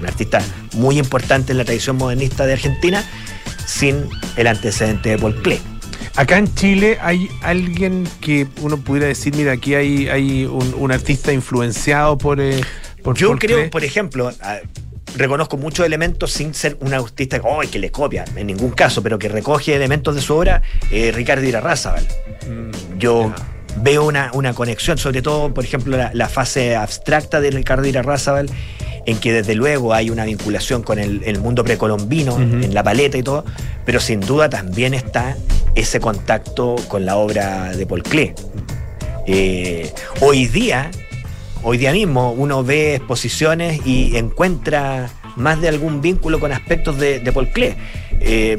un 0.00 0.06
artista 0.06 0.42
muy 0.74 0.98
importante 0.98 1.52
en 1.52 1.58
la 1.58 1.64
tradición 1.64 1.96
modernista 1.96 2.46
de 2.46 2.54
Argentina, 2.54 3.04
sin 3.66 4.08
el 4.36 4.46
antecedente 4.46 5.10
de 5.10 5.18
Paul 5.18 5.40
Klee. 5.42 5.60
Acá 6.20 6.36
en 6.36 6.54
Chile 6.54 6.98
hay 7.00 7.30
alguien 7.40 8.06
que 8.20 8.46
uno 8.60 8.76
pudiera 8.76 9.06
decir, 9.06 9.34
mira, 9.34 9.52
aquí 9.52 9.74
hay, 9.74 10.06
hay 10.10 10.44
un, 10.44 10.74
un 10.76 10.92
artista 10.92 11.32
influenciado 11.32 12.18
por... 12.18 12.38
eh, 12.42 12.60
por 13.02 13.16
Yo 13.16 13.38
creo, 13.38 13.70
por 13.70 13.84
ejemplo, 13.84 14.30
ah, 14.42 14.58
reconozco 15.16 15.56
muchos 15.56 15.86
elementos 15.86 16.30
sin 16.30 16.52
ser 16.52 16.76
un 16.80 16.92
artista 16.92 17.40
oh, 17.42 17.62
que 17.62 17.78
le 17.78 17.90
copia, 17.90 18.26
en 18.36 18.48
ningún 18.48 18.72
caso, 18.72 19.02
pero 19.02 19.18
que 19.18 19.30
recoge 19.30 19.74
elementos 19.74 20.14
de 20.14 20.20
su 20.20 20.34
obra, 20.34 20.60
eh, 20.90 21.10
Ricardo 21.10 21.46
Irarrázaval. 21.46 22.06
Mm, 22.46 22.98
Yo 22.98 23.32
veo 23.78 24.04
una, 24.04 24.30
una 24.34 24.52
conexión, 24.52 24.98
sobre 24.98 25.22
todo, 25.22 25.54
por 25.54 25.64
ejemplo, 25.64 25.96
la, 25.96 26.10
la 26.12 26.28
fase 26.28 26.76
abstracta 26.76 27.40
de 27.40 27.50
Ricardo 27.50 27.86
Irarrázaval, 27.86 28.50
en 29.06 29.18
que 29.18 29.32
desde 29.32 29.54
luego 29.54 29.94
hay 29.94 30.10
una 30.10 30.26
vinculación 30.26 30.82
con 30.82 30.98
el, 30.98 31.22
el 31.24 31.40
mundo 31.40 31.64
precolombino, 31.64 32.36
en 32.36 32.74
la 32.74 32.82
paleta 32.82 33.16
y 33.16 33.22
todo, 33.22 33.46
pero 33.86 34.00
sin 34.00 34.20
duda 34.20 34.50
también 34.50 34.92
está 34.92 35.34
ese 35.74 36.00
contacto 36.00 36.76
con 36.88 37.06
la 37.06 37.16
obra 37.16 37.76
de 37.76 37.86
Paul 37.86 38.02
Klee. 38.02 38.32
Eh, 39.26 39.92
hoy 40.20 40.46
día, 40.46 40.90
hoy 41.62 41.78
día 41.78 41.92
mismo, 41.92 42.32
uno 42.32 42.64
ve 42.64 42.96
exposiciones 42.96 43.80
y 43.86 44.16
encuentra 44.16 45.10
más 45.36 45.60
de 45.60 45.68
algún 45.68 46.00
vínculo 46.00 46.40
con 46.40 46.52
aspectos 46.52 46.98
de, 46.98 47.20
Paul 47.32 47.48
Klee. 47.48 47.76
Eh, 48.20 48.58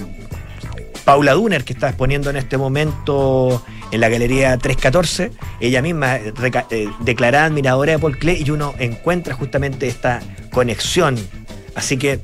Paula 1.05 1.33
Duner, 1.33 1.63
que 1.63 1.73
está 1.73 1.89
exponiendo 1.89 2.29
en 2.29 2.37
este 2.37 2.57
momento 2.57 3.63
en 3.91 3.99
la 3.99 4.09
Galería 4.09 4.57
314, 4.57 5.31
ella 5.59 5.81
misma 5.81 6.17
eh, 6.17 6.89
declarada 7.01 7.45
admiradora 7.45 7.93
de 7.93 7.99
Paul 7.99 8.17
Klee 8.17 8.43
y 8.45 8.49
uno 8.51 8.73
encuentra 8.79 9.35
justamente 9.35 9.87
esta 9.87 10.21
conexión. 10.51 11.17
Así 11.75 11.97
que 11.97 12.21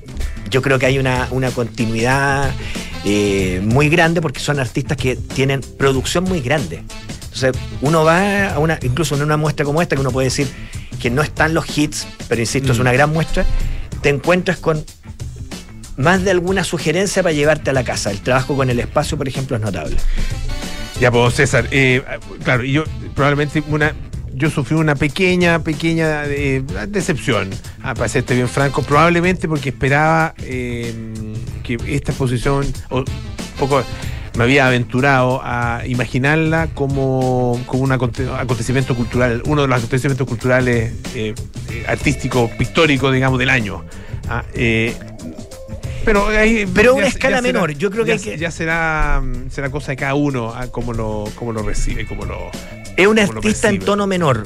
yo 0.49 0.61
creo 0.61 0.79
que 0.79 0.85
hay 0.85 0.99
una, 0.99 1.27
una 1.31 1.51
continuidad 1.51 2.51
eh, 3.09 3.61
muy 3.63 3.87
grande 3.87 4.21
porque 4.21 4.41
son 4.41 4.59
artistas 4.59 4.97
que 4.97 5.15
tienen 5.15 5.61
producción 5.77 6.25
muy 6.25 6.41
grande. 6.41 6.83
Entonces 7.23 7.53
uno 7.81 8.03
va 8.03 8.49
a 8.49 8.59
una, 8.59 8.77
incluso 8.81 9.15
en 9.15 9.21
una 9.21 9.37
muestra 9.37 9.65
como 9.65 9.81
esta, 9.81 9.95
que 9.95 10.01
uno 10.01 10.11
puede 10.11 10.25
decir 10.25 10.47
que 11.01 11.09
no 11.09 11.21
están 11.21 11.53
los 11.53 11.77
hits, 11.77 12.05
pero 12.27 12.41
insisto, 12.41 12.73
es 12.73 12.77
Mm. 12.79 12.81
una 12.81 12.91
gran 12.91 13.13
muestra, 13.13 13.45
te 14.01 14.09
encuentras 14.09 14.57
con 14.57 14.83
más 15.95 16.23
de 16.23 16.31
alguna 16.31 16.65
sugerencia 16.65 17.23
para 17.23 17.33
llevarte 17.33 17.69
a 17.69 17.73
la 17.73 17.83
casa. 17.85 18.11
El 18.11 18.19
trabajo 18.19 18.55
con 18.57 18.69
el 18.69 18.79
espacio, 18.79 19.17
por 19.17 19.27
ejemplo, 19.27 19.55
es 19.55 19.61
notable. 19.61 19.95
Ya, 20.99 21.09
pues, 21.11 21.35
César, 21.35 21.67
eh, 21.71 22.03
claro, 22.43 22.63
y 22.65 22.73
yo 22.73 22.83
probablemente 23.15 23.63
una. 23.69 23.93
Yo 24.37 24.51
sufrí 24.51 24.75
una 24.75 24.93
pequeña, 24.93 25.59
pequeña 25.63 26.25
eh, 26.25 26.61
decepción, 26.89 27.49
ah, 27.81 27.95
para 27.95 28.07
serte 28.07 28.35
bien 28.35 28.47
franco, 28.47 28.83
probablemente 28.83 29.47
porque 29.47 29.69
esperaba 29.69 30.35
eh, 30.37 30.93
que 31.63 31.77
esta 31.87 32.11
exposición, 32.11 32.63
o 32.89 32.99
un 32.99 33.05
poco 33.57 33.81
me 34.37 34.43
había 34.43 34.67
aventurado 34.67 35.41
a 35.43 35.81
imaginarla 35.87 36.67
como, 36.75 37.59
como 37.65 37.81
un 37.81 37.91
aconte- 37.91 38.29
acontecimiento 38.31 38.95
cultural, 38.95 39.41
uno 39.45 39.63
de 39.63 39.67
los 39.69 39.77
acontecimientos 39.79 40.27
culturales 40.27 40.93
eh, 41.15 41.33
artísticos, 41.87 42.51
pictóricos, 42.51 43.11
digamos, 43.11 43.39
del 43.39 43.49
año. 43.49 43.83
Ah, 44.29 44.43
eh, 44.53 44.93
pero 46.05 46.27
ahí, 46.27 46.69
Pero 46.71 46.91
ya 46.93 46.97
una 46.99 47.07
escala 47.07 47.37
será- 47.37 47.53
menor, 47.53 47.71
yo 47.71 47.89
creo 47.89 48.05
que 48.05 48.09
ya, 48.09 48.13
hay 48.13 48.19
que- 48.19 48.37
ya 48.37 48.51
será, 48.51 49.19
mm, 49.23 49.49
será 49.49 49.71
cosa 49.71 49.93
de 49.93 49.95
cada 49.97 50.13
uno 50.13 50.53
a 50.53 50.67
cómo 50.67 50.93
lo, 50.93 51.23
cómo 51.33 51.51
lo 51.53 51.63
recibe, 51.63 52.05
cómo 52.05 52.23
lo. 52.25 52.51
Es 52.97 53.07
un 53.07 53.19
artista 53.19 53.69
en 53.69 53.79
tono 53.79 54.07
menor. 54.07 54.43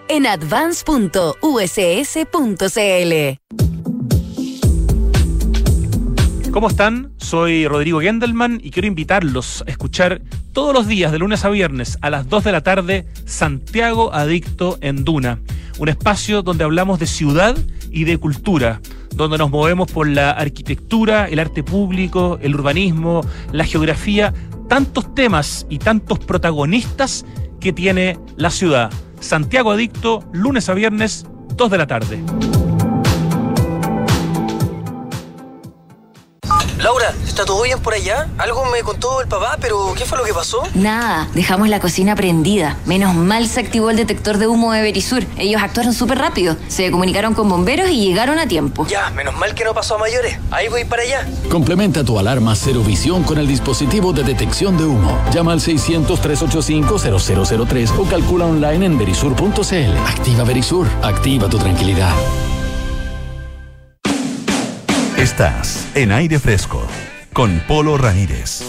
en 0.11 0.27
advance.uss.cl. 0.27 1.71
¿Cómo 6.51 6.67
están? 6.67 7.13
Soy 7.15 7.65
Rodrigo 7.65 8.01
Gendelman 8.01 8.59
y 8.61 8.71
quiero 8.71 8.89
invitarlos 8.89 9.63
a 9.65 9.71
escuchar 9.71 10.21
todos 10.51 10.73
los 10.73 10.85
días, 10.85 11.13
de 11.13 11.19
lunes 11.19 11.45
a 11.45 11.49
viernes, 11.49 11.97
a 12.01 12.09
las 12.09 12.27
2 12.27 12.43
de 12.43 12.51
la 12.51 12.59
tarde, 12.59 13.07
Santiago 13.23 14.13
Adicto 14.13 14.77
en 14.81 15.05
Duna. 15.05 15.39
Un 15.79 15.87
espacio 15.87 16.41
donde 16.41 16.65
hablamos 16.65 16.99
de 16.99 17.07
ciudad 17.07 17.55
y 17.89 18.03
de 18.03 18.17
cultura, 18.17 18.81
donde 19.15 19.37
nos 19.37 19.49
movemos 19.49 19.89
por 19.89 20.09
la 20.09 20.31
arquitectura, 20.31 21.29
el 21.29 21.39
arte 21.39 21.63
público, 21.63 22.37
el 22.41 22.53
urbanismo, 22.55 23.21
la 23.53 23.63
geografía, 23.63 24.33
tantos 24.67 25.15
temas 25.15 25.65
y 25.69 25.79
tantos 25.79 26.19
protagonistas 26.19 27.25
que 27.61 27.71
tiene 27.71 28.19
la 28.35 28.49
ciudad. 28.49 28.91
Santiago 29.21 29.71
Adicto, 29.71 30.23
lunes 30.33 30.67
a 30.67 30.73
viernes, 30.73 31.25
2 31.55 31.71
de 31.71 31.77
la 31.77 31.87
tarde. 31.87 32.19
Laura, 36.81 37.13
¿está 37.27 37.45
todo 37.45 37.61
bien 37.61 37.79
por 37.79 37.93
allá? 37.93 38.27
Algo 38.39 38.65
me 38.65 38.81
contó 38.81 39.21
el 39.21 39.27
papá, 39.27 39.55
pero 39.61 39.93
¿qué 39.95 40.03
fue 40.03 40.17
lo 40.17 40.23
que 40.23 40.33
pasó? 40.33 40.63
Nada, 40.73 41.27
dejamos 41.35 41.69
la 41.69 41.79
cocina 41.79 42.15
prendida. 42.15 42.75
Menos 42.87 43.13
mal 43.13 43.47
se 43.47 43.59
activó 43.59 43.91
el 43.91 43.97
detector 43.97 44.39
de 44.39 44.47
humo 44.47 44.73
de 44.73 44.81
Verisur. 44.81 45.23
Ellos 45.37 45.61
actuaron 45.61 45.93
súper 45.93 46.17
rápido. 46.17 46.57
Se 46.69 46.89
comunicaron 46.89 47.35
con 47.35 47.47
bomberos 47.49 47.91
y 47.91 48.03
llegaron 48.03 48.39
a 48.39 48.47
tiempo. 48.47 48.87
Ya, 48.87 49.11
menos 49.11 49.37
mal 49.37 49.53
que 49.53 49.63
no 49.63 49.75
pasó 49.75 49.93
a 49.95 49.99
mayores. 49.99 50.39
Ahí 50.49 50.69
voy 50.69 50.85
para 50.85 51.03
allá. 51.03 51.27
Complementa 51.51 52.03
tu 52.03 52.17
alarma 52.17 52.55
Cero 52.55 52.81
Visión 52.83 53.21
con 53.23 53.37
el 53.37 53.45
dispositivo 53.45 54.11
de 54.11 54.23
detección 54.23 54.75
de 54.75 54.85
humo. 54.85 55.15
Llama 55.31 55.53
al 55.53 55.59
600-385-0003 55.59 57.91
o 57.99 58.05
calcula 58.05 58.45
online 58.45 58.87
en 58.87 58.97
verisur.cl. 58.97 59.97
Activa 60.07 60.43
Verisur. 60.43 60.87
Activa 61.03 61.47
tu 61.47 61.59
tranquilidad. 61.59 62.15
Estás 65.21 65.87
en 65.93 66.11
aire 66.11 66.39
fresco 66.39 66.87
con 67.31 67.59
Polo 67.67 67.95
Ramírez. 67.95 68.63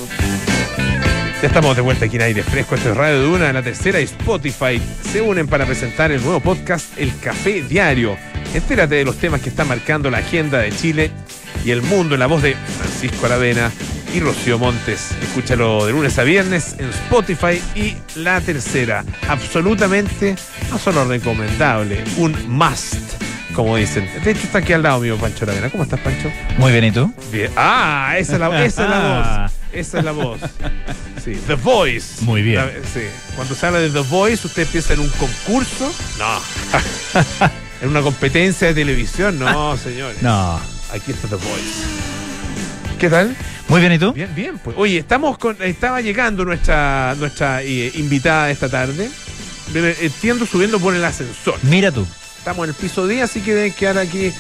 Ya 1.41 1.49
estamos 1.49 1.75
de 1.75 1.81
vuelta 1.81 2.05
aquí 2.05 2.17
en 2.17 2.23
aire 2.23 2.43
fresco. 2.43 2.75
Esto 2.75 2.91
es 2.91 2.97
Radio 2.99 3.23
Duna, 3.23 3.55
la 3.55 3.63
tercera 3.63 3.99
y 4.03 4.05
Spotify 4.05 4.79
se 5.11 5.23
unen 5.23 5.47
para 5.49 5.65
presentar 5.65 6.13
el 6.13 6.23
nuevo 6.23 6.41
podcast 6.41 6.99
El 6.99 7.19
Café 7.21 7.63
Diario. 7.63 8.19
Entérate 8.53 8.97
de 8.97 9.05
los 9.07 9.17
temas 9.17 9.41
que 9.41 9.49
están 9.49 9.67
marcando 9.67 10.11
la 10.11 10.19
agenda 10.19 10.59
de 10.59 10.73
Chile 10.73 11.11
y 11.65 11.71
el 11.71 11.81
mundo 11.81 12.17
en 12.17 12.21
la 12.21 12.27
voz 12.27 12.43
de 12.43 12.55
Francisco 12.55 13.25
Aravena 13.25 13.73
y 14.15 14.21
Rocío 14.21 14.59
Montes. 14.59 15.13
Escúchalo 15.23 15.87
de 15.87 15.93
lunes 15.93 16.19
a 16.19 16.23
viernes 16.23 16.77
en 16.79 16.91
Spotify 16.91 17.63
y 17.75 17.97
la 18.15 18.43
tercera. 18.43 19.07
Absolutamente 19.27 20.37
no 20.71 20.79
solo 20.79 21.07
recomendable, 21.07 22.05
un 22.19 22.37
must 22.47 23.23
como 23.55 23.77
dicen. 23.77 24.09
De 24.25 24.31
hecho, 24.31 24.43
está 24.43 24.59
aquí 24.59 24.73
al 24.73 24.83
lado 24.83 25.01
mío, 25.01 25.17
Pancho 25.17 25.45
Aravena. 25.45 25.71
¿Cómo 25.71 25.85
estás, 25.85 26.01
Pancho? 26.01 26.31
Muy 26.59 26.73
bien, 26.73 26.85
¿y 26.85 26.91
tú? 26.93 27.13
Bien. 27.31 27.51
Ah, 27.57 28.15
esa 28.19 28.35
es 28.35 28.41
la, 28.41 28.65
esa 28.65 28.85
es 28.85 28.91
la 28.91 28.99
voz. 28.99 29.53
Esa 29.73 29.99
es 29.99 30.05
la 30.05 30.13
voz. 30.13 30.41
Sí, 31.25 31.39
The 31.47 31.55
Voice. 31.55 32.25
Muy 32.25 32.43
bien. 32.43 32.57
La- 32.57 32.67
sí. 32.93 33.01
Cuando 33.37 33.55
se 33.55 33.67
habla 33.67 33.79
de 33.81 33.91
The 33.91 34.01
Voice, 34.01 34.47
usted 34.47 34.67
piensa 34.67 34.93
en 34.95 35.01
un 35.01 35.09
concurso. 35.11 35.93
No. 36.19 36.41
en 37.83 37.89
una 37.89 38.03
competencia 38.03 38.69
de 38.69 38.75
televisión. 38.75 39.39
No, 39.39 39.77
señores. 39.77 40.21
No. 40.23 40.61
Aquí 40.93 41.13
está 41.13 41.29
The 41.29 41.37
Voice. 41.37 41.85
¿Qué 42.99 43.09
tal? 43.09 43.35
Muy 43.69 43.81
bien, 43.81 43.93
¿y 43.93 43.99
tú? 43.99 44.13
Bien, 44.13 44.35
bien. 44.35 44.59
Pues. 44.59 44.77
Oye, 44.79 44.99
estamos 44.99 45.39
con, 45.39 45.57
estaba 45.63 46.01
llegando 46.03 46.45
nuestra, 46.45 47.15
nuestra 47.19 47.63
eh, 47.63 47.91
invitada 47.95 48.51
esta 48.51 48.69
tarde. 48.69 49.11
Entiendo 49.75 50.45
subiendo 50.45 50.79
por 50.79 50.95
el 50.95 51.03
ascensor. 51.05 51.55
Mira 51.63 51.91
tú. 51.91 52.07
Estamos 52.43 52.65
en 52.65 52.71
el 52.71 52.75
piso 52.75 53.07
10, 53.07 53.23
así 53.23 53.41
que 53.41 53.55
deben 53.55 53.73
quedar 53.73 53.99
aquí 53.99 54.33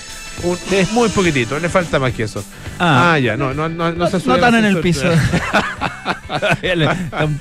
un, 0.42 0.58
muy 0.90 1.08
poquitito. 1.08 1.56
Le 1.60 1.68
falta 1.68 2.00
más 2.00 2.12
que 2.12 2.24
eso. 2.24 2.44
Ah. 2.76 3.12
Ah, 3.12 3.18
ya, 3.20 3.36
no, 3.36 3.54
no, 3.54 3.68
no, 3.68 3.92
no 3.92 4.10
se 4.10 4.18
sube 4.18 4.34
No 4.34 4.40
tan 4.40 4.56
en 4.56 4.64
el 4.64 4.80
piso. 4.80 5.06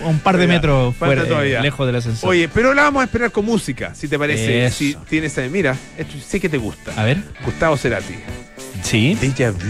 un, 0.05 0.19
par 0.19 0.37
de 0.37 0.45
metros 0.45 0.95
fuera, 0.95 1.23
eh, 1.23 1.25
todavía. 1.25 1.61
lejos 1.61 1.87
del 1.87 1.95
ascensor. 1.95 2.29
Oye, 2.29 2.47
pero 2.47 2.75
la 2.75 2.83
vamos 2.83 3.01
a 3.01 3.05
esperar 3.05 3.31
con 3.31 3.43
música, 3.43 3.95
si 3.95 4.07
te 4.07 4.19
parece. 4.19 4.67
Eso. 4.67 4.77
Si 4.77 4.95
tienes 5.09 5.35
ahí, 5.39 5.49
mira, 5.49 5.75
esto 5.97 6.13
sé 6.23 6.39
que 6.39 6.47
te 6.47 6.59
gusta. 6.59 6.91
A 6.95 7.05
ver. 7.05 7.23
Gustavo 7.43 7.75
Cerati. 7.75 8.13
Sí. 8.83 9.17
Déjà 9.19 9.51
vu. 9.51 9.65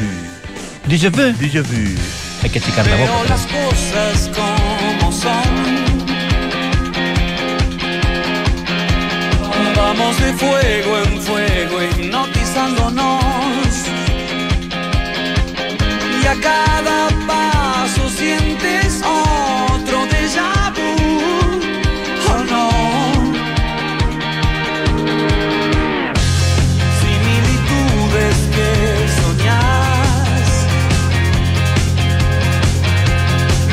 Déjà 0.90 1.10
vu. 1.10 1.22
Déjà 1.40 1.62
vu. 1.62 1.96
Hay 2.44 2.50
que 2.50 2.60
achicar 2.60 2.86
la 2.86 2.98
boca. 2.98 3.12
las 3.30 3.48
cosas 3.48 4.30
como 4.36 5.10
son. 5.14 5.91
Vamos 9.94 10.18
de 10.22 10.32
fuego 10.36 11.00
en 11.00 11.22
fuego, 11.22 11.84
hipnotizándonos. 11.84 13.76
Y 16.24 16.28
a 16.28 16.36
cada 16.40 17.10
paso 17.28 18.10
sientes 18.10 19.02
otro 19.04 20.06
déjà 20.08 20.72
vu. 20.78 20.96
Oh 22.30 22.44
no. 22.52 22.70
Similitudes 27.02 28.38
que 28.56 28.70
soñás. 29.20 30.50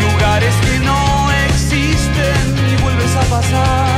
lugares 0.03 0.55
que 0.65 0.75
no 0.81 1.31
existen 1.47 2.43
y 2.73 2.83
vuelves 2.83 3.15
a 3.15 3.23
pasar. 3.37 3.98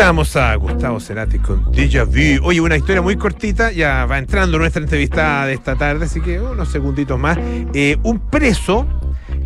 Escuchábamos 0.00 0.34
a 0.36 0.54
Gustavo 0.54 0.98
Cerati 0.98 1.38
con 1.38 1.70
Deja 1.72 2.04
Vu. 2.04 2.42
Oye, 2.42 2.58
una 2.62 2.74
historia 2.74 3.02
muy 3.02 3.16
cortita, 3.16 3.70
ya 3.70 4.06
va 4.06 4.16
entrando 4.16 4.56
nuestra 4.56 4.80
entrevistada 4.80 5.44
de 5.44 5.52
esta 5.52 5.76
tarde, 5.76 6.06
así 6.06 6.22
que 6.22 6.40
unos 6.40 6.70
segunditos 6.70 7.18
más. 7.18 7.36
Eh, 7.74 7.98
un 8.02 8.18
preso 8.18 8.86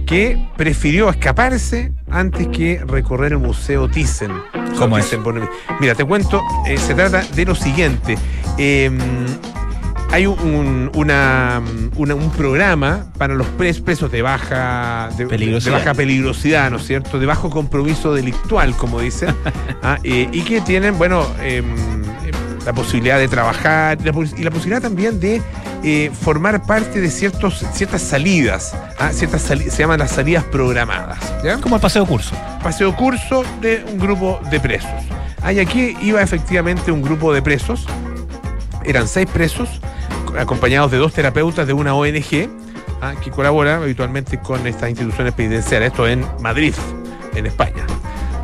que 0.07 0.48
prefirió 0.57 1.11
escaparse 1.11 1.92
antes 2.09 2.46
que 2.46 2.80
recorrer 2.86 3.32
el 3.32 3.38
Museo 3.38 3.88
Thyssen. 3.88 4.30
¿Cómo 4.78 4.96
es? 4.96 5.18
Mira, 5.80 5.96
te 5.96 6.05
cuento, 6.05 6.40
eh, 6.68 6.78
se 6.78 6.94
trata 6.94 7.24
de 7.34 7.44
lo 7.46 7.57
siguiente. 7.57 8.16
Eh, 8.57 8.96
hay 10.15 10.27
un, 10.27 10.91
una- 10.95 11.61
una- 11.97 12.15
un 12.15 12.31
programa 12.31 13.07
para 13.19 13.35
los 13.35 13.47
pres- 13.59 13.83
presos 13.83 14.12
de 14.12 14.23
baja, 14.23 15.09
de, 15.17 15.25
baja 15.79 15.95
peligrosidad, 15.95 16.71
¿no 16.71 16.77
es 16.77 16.87
cierto? 16.87 17.19
De 17.19 17.27
bajo 17.27 17.51
compromiso 17.51 18.15
delictual, 18.15 18.77
como 18.77 19.01
dicen, 19.01 19.35
ah, 19.83 19.99
eh, 20.05 20.29
y 20.33 20.43
que 20.43 20.61
tienen, 20.61 20.97
bueno, 20.99 21.27
em, 21.43 21.65
em, 21.65 21.75
la 22.65 22.73
posibilidad 22.73 23.19
de 23.19 23.27
trabajar 23.27 23.99
y 24.01 24.05
la, 24.05 24.12
pos- 24.12 24.35
y 24.39 24.43
la 24.45 24.51
posibilidad 24.53 24.81
también 24.81 25.19
de 25.19 25.43
eh, 25.83 26.11
formar 26.19 26.65
parte 26.65 27.01
de 27.01 27.11
ciertos, 27.11 27.65
ciertas 27.73 28.01
salidas, 28.01 28.73
ah, 29.01 29.11
ciertas 29.12 29.43
sali- 29.43 29.69
se 29.69 29.79
llaman 29.83 29.99
las 29.99 30.12
salidas 30.12 30.45
programadas. 30.45 31.19
¿ya? 31.43 31.61
Como 31.61 31.75
el 31.75 31.83
paseo 31.83 32.07
curso. 32.07 32.37
paseo 32.62 32.95
curso 32.95 33.43
de 33.61 33.85
un 33.93 33.99
grupo 33.99 34.41
de 34.51 34.61
presos. 34.61 34.91
Ah, 35.43 35.53
y 35.53 35.59
aquí 35.59 35.97
iba 36.03 36.23
efectivamente 36.23 36.93
un 36.93 37.03
grupo 37.03 37.35
de 37.35 37.43
presos, 37.43 37.85
eran 38.85 39.09
seis 39.09 39.27
presos, 39.33 39.69
acompañados 40.39 40.91
de 40.91 40.99
dos 40.99 41.12
terapeutas 41.12 41.66
de 41.66 41.72
una 41.72 41.95
ONG 41.95 42.49
ah, 43.01 43.14
que 43.22 43.30
colabora 43.30 43.76
habitualmente 43.76 44.39
con 44.39 44.66
estas 44.66 44.91
instituciones 44.91 45.35
penitenciarias, 45.35 45.93
esto 45.93 46.07
en 46.07 46.24
Madrid, 46.41 46.74
en 47.35 47.47
España, 47.47 47.87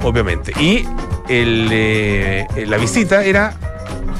obviamente. 0.02 0.52
Y 0.60 0.86
el, 1.28 1.68
eh, 1.70 2.46
la 2.66 2.76
visita 2.76 3.24
era 3.24 3.54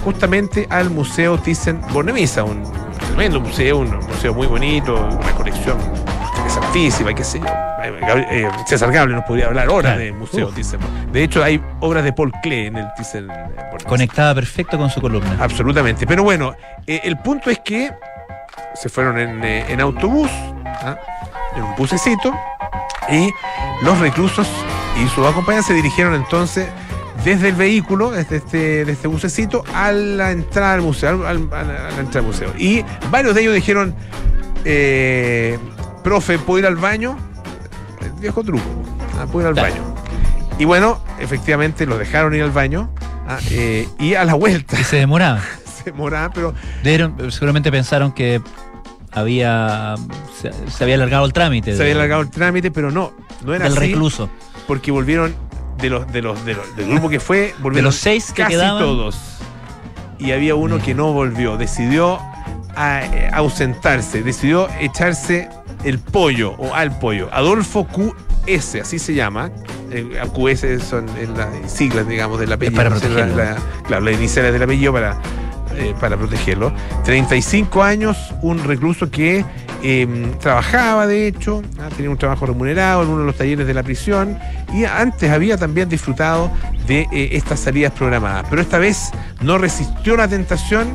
justamente 0.05 0.66
al 0.71 0.91
Museo 0.91 1.39
Thyssen-Bornemisza, 1.39 2.45
un 2.45 2.62
tremendo 2.99 3.41
museo, 3.41 3.79
un 3.79 3.97
museo 3.97 4.35
muy 4.35 4.47
bonito, 4.47 4.95
una 4.95 5.33
colección 5.33 5.79
interesantísima, 6.37 7.14
qué 7.14 7.25
sé 7.25 7.41
yo. 7.41 7.70
Eh, 7.83 8.49
César 8.66 8.93
Gable 8.93 9.14
nos 9.14 9.24
podría 9.24 9.47
hablar 9.47 9.68
horas 9.68 9.83
Claro. 9.93 9.99
del 10.01 10.12
Museo 10.14 10.49
Uf. 10.49 10.55
Thyssen. 10.55 10.81
De 11.12 11.22
hecho, 11.22 11.43
hay 11.43 11.61
obras 11.81 12.05
de 12.05 12.12
Paul 12.12 12.33
Klee 12.43 12.66
en 12.66 12.76
el 12.76 12.87
Thyssen-Bornemisza. 12.97 13.87
Conectada 13.87 14.35
perfecto 14.35 14.78
con 14.78 14.91
su 14.91 15.01
columna. 15.01 15.37
Absolutamente. 15.41 16.07
Pero 16.07 16.22
bueno, 16.22 16.55
eh, 16.87 17.01
el 17.05 17.16
punto 17.18 17.51
es 17.51 17.59
que 17.61 17.91
se 18.74 18.89
fueron 18.89 19.18
en, 19.18 19.43
eh, 19.45 19.64
en 19.68 19.81
autobús, 19.81 20.31
¿ah? 20.64 20.97
en 21.57 21.62
un 21.62 21.74
bucecito, 21.76 22.33
y 23.11 23.31
los 23.83 23.99
reclusos 23.99 24.49
y 25.03 25.09
sus 25.09 25.26
acompañantes 25.26 25.66
se 25.66 25.74
dirigieron 25.74 26.14
entonces 26.14 26.68
desde 27.24 27.49
el 27.49 27.55
vehículo, 27.55 28.11
desde 28.11 28.37
este, 28.37 28.85
de 28.85 28.93
este 28.93 29.09
bucecito, 29.09 29.64
a 29.74 29.93
la 29.93 30.31
entrada 30.31 30.74
al 30.74 30.83
museo, 30.83 31.26
al- 31.26 31.49
al- 31.53 31.53
a 31.53 31.91
la 31.91 32.01
entrada 32.01 32.20
al 32.20 32.26
museo. 32.26 32.53
Y 32.57 32.85
varios 33.11 33.35
de 33.35 33.43
ellos 33.43 33.55
dijeron, 33.55 33.95
eh, 34.64 35.59
profe, 36.05 36.39
¿puedo 36.39 36.61
ir 36.61 36.66
al 36.66 36.76
baño? 36.76 37.16
Viejo 38.21 38.43
truco, 38.45 38.62
¿ah? 39.18 39.27
¿puedo 39.27 39.41
ir 39.41 39.47
al 39.49 39.55
Claro. 39.55 39.73
baño? 39.85 39.95
Y 40.59 40.64
bueno, 40.66 41.01
efectivamente 41.18 41.87
los 41.87 41.99
dejaron 41.99 42.35
ir 42.35 42.43
al 42.43 42.51
baño, 42.51 42.91
¿ah? 43.27 43.39
Eh, 43.51 43.89
y 43.99 44.14
a 44.14 44.25
la 44.25 44.35
vuelta 44.35 44.79
Y 44.79 44.85
se 44.85 44.97
demoraba. 44.97 45.41
se 45.85 45.93
moraba, 45.93 46.31
pero 46.33 46.55
seguramente 47.31 47.71
pensaron 47.71 48.12
que 48.12 48.43
había 49.12 49.95
se, 50.41 50.53
se 50.71 50.85
había 50.85 50.97
alargado 50.97 51.25
el 51.25 51.33
trámite. 51.33 51.73
se 51.73 51.79
de- 51.79 51.83
había 51.85 51.95
alargado 51.95 52.23
el 52.23 52.31
trámite, 52.31 52.71
pero 52.71 52.91
no, 52.91 53.12
no 53.45 53.55
era 53.55 53.64
del 53.64 53.73
así, 53.79 53.87
recluso. 53.89 54.29
porque 54.66 54.91
volvieron 54.91 55.35
de 55.79 55.89
los, 55.91 56.12
de 56.12 56.23
los, 56.23 56.45
de 56.45 56.55
los- 56.55 56.77
del 56.77 56.89
grupo 56.91 57.09
que 57.09 57.21
fue, 57.21 57.55
volvieron 57.61 57.87
los 57.87 57.97
seis 57.97 58.27
que 58.33 58.43
casi 58.43 58.53
quedaban. 58.55 58.83
todos. 58.83 59.16
Y 60.18 60.33
había 60.33 60.55
uno 60.55 60.79
que 60.79 60.95
no 60.95 61.12
volvió, 61.14 61.57
decidió 61.57 62.21
a- 62.77 63.05
eh, 63.05 63.31
ausentarse, 63.33 64.23
decidió 64.23 64.68
echarse 64.81 65.49
el 65.85 65.99
pollo 65.99 66.53
o 66.59 66.75
al 66.75 66.99
pollo. 66.99 67.29
Adolfo 67.33 67.87
QS, 67.87 68.81
así 68.81 68.99
se 68.99 69.14
llama. 69.14 69.51
Eh, 69.91 70.21
QS 70.35 70.79
son 70.85 71.07
las 71.37 71.73
siglas, 71.73 72.07
digamos, 72.07 72.39
del 72.41 72.53
apellido. 72.53 72.77
para 72.77 72.91
la- 72.91 73.27
la- 73.27 73.57
claro, 73.87 74.05
las 74.05 74.14
iniciales 74.14 74.53
del 74.53 74.62
apellido 74.62 74.93
para, 74.93 75.16
eh, 75.77 75.95
para 76.01 76.16
protegerlo. 76.16 76.73
35 77.05 77.83
años, 77.83 78.16
un 78.43 78.62
recluso 78.62 79.11
que 79.11 79.45
eh, 79.83 80.07
trabajaba, 80.41 81.07
de 81.07 81.27
hecho, 81.27 81.62
ah, 81.81 81.89
tenía 81.97 82.11
un 82.11 82.18
trabajo 82.18 82.45
remunerado 82.45 83.03
en 83.03 83.09
uno 83.09 83.21
de 83.21 83.25
los 83.25 83.35
talleres 83.37 83.66
de 83.66 83.73
la 83.73 83.83
prisión 83.83 84.39
y 84.75 84.85
antes 84.85 85.31
había 85.31 85.57
también 85.57 85.89
disfrutado 85.89 86.51
de 86.87 87.09
eh, 87.11 87.31
estas 87.33 87.61
salidas 87.61 87.91
programadas. 87.93 88.45
Pero 88.51 88.61
esta 88.61 88.77
vez 88.77 89.11
no 89.41 89.57
resistió 89.57 90.18
la 90.18 90.29
tentación 90.29 90.87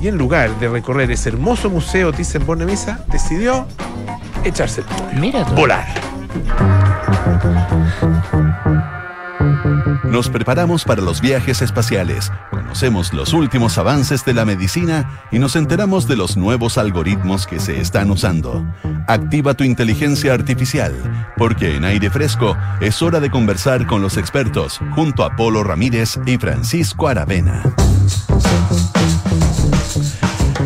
y 0.00 0.08
en 0.08 0.16
lugar 0.16 0.58
de 0.58 0.68
recorrer 0.68 1.10
ese 1.10 1.30
hermoso 1.30 1.70
museo 1.70 2.12
Thyssen-Bornemisza, 2.12 3.04
decidió 3.06 3.66
echarse 4.44 4.80
el 4.80 4.86
pollo. 4.86 5.20
Mira 5.20 5.44
tú. 5.44 5.54
Volar. 5.54 5.86
Nos 10.04 10.30
preparamos 10.30 10.84
para 10.84 11.02
los 11.02 11.20
viajes 11.20 11.62
espaciales, 11.62 12.32
conocemos 12.50 13.12
los 13.12 13.32
últimos 13.32 13.76
avances 13.76 14.24
de 14.24 14.34
la 14.34 14.44
medicina 14.44 15.26
y 15.30 15.38
nos 15.38 15.56
enteramos 15.56 16.08
de 16.08 16.16
los 16.16 16.36
nuevos 16.36 16.78
algoritmos 16.78 17.46
que 17.46 17.60
se 17.60 17.80
están 17.80 18.10
usando. 18.10 18.64
Activa 19.08 19.54
tu 19.54 19.64
inteligencia 19.64 20.32
artificial, 20.32 20.94
porque 21.36 21.76
en 21.76 21.84
aire 21.84 22.08
fresco 22.08 22.56
es 22.80 23.02
hora 23.02 23.20
de 23.20 23.30
conversar 23.30 23.86
con 23.86 24.00
los 24.00 24.16
expertos 24.16 24.80
junto 24.94 25.24
a 25.24 25.36
Polo 25.36 25.62
Ramírez 25.64 26.18
y 26.24 26.38
Francisco 26.38 27.08
Aravena. 27.08 27.62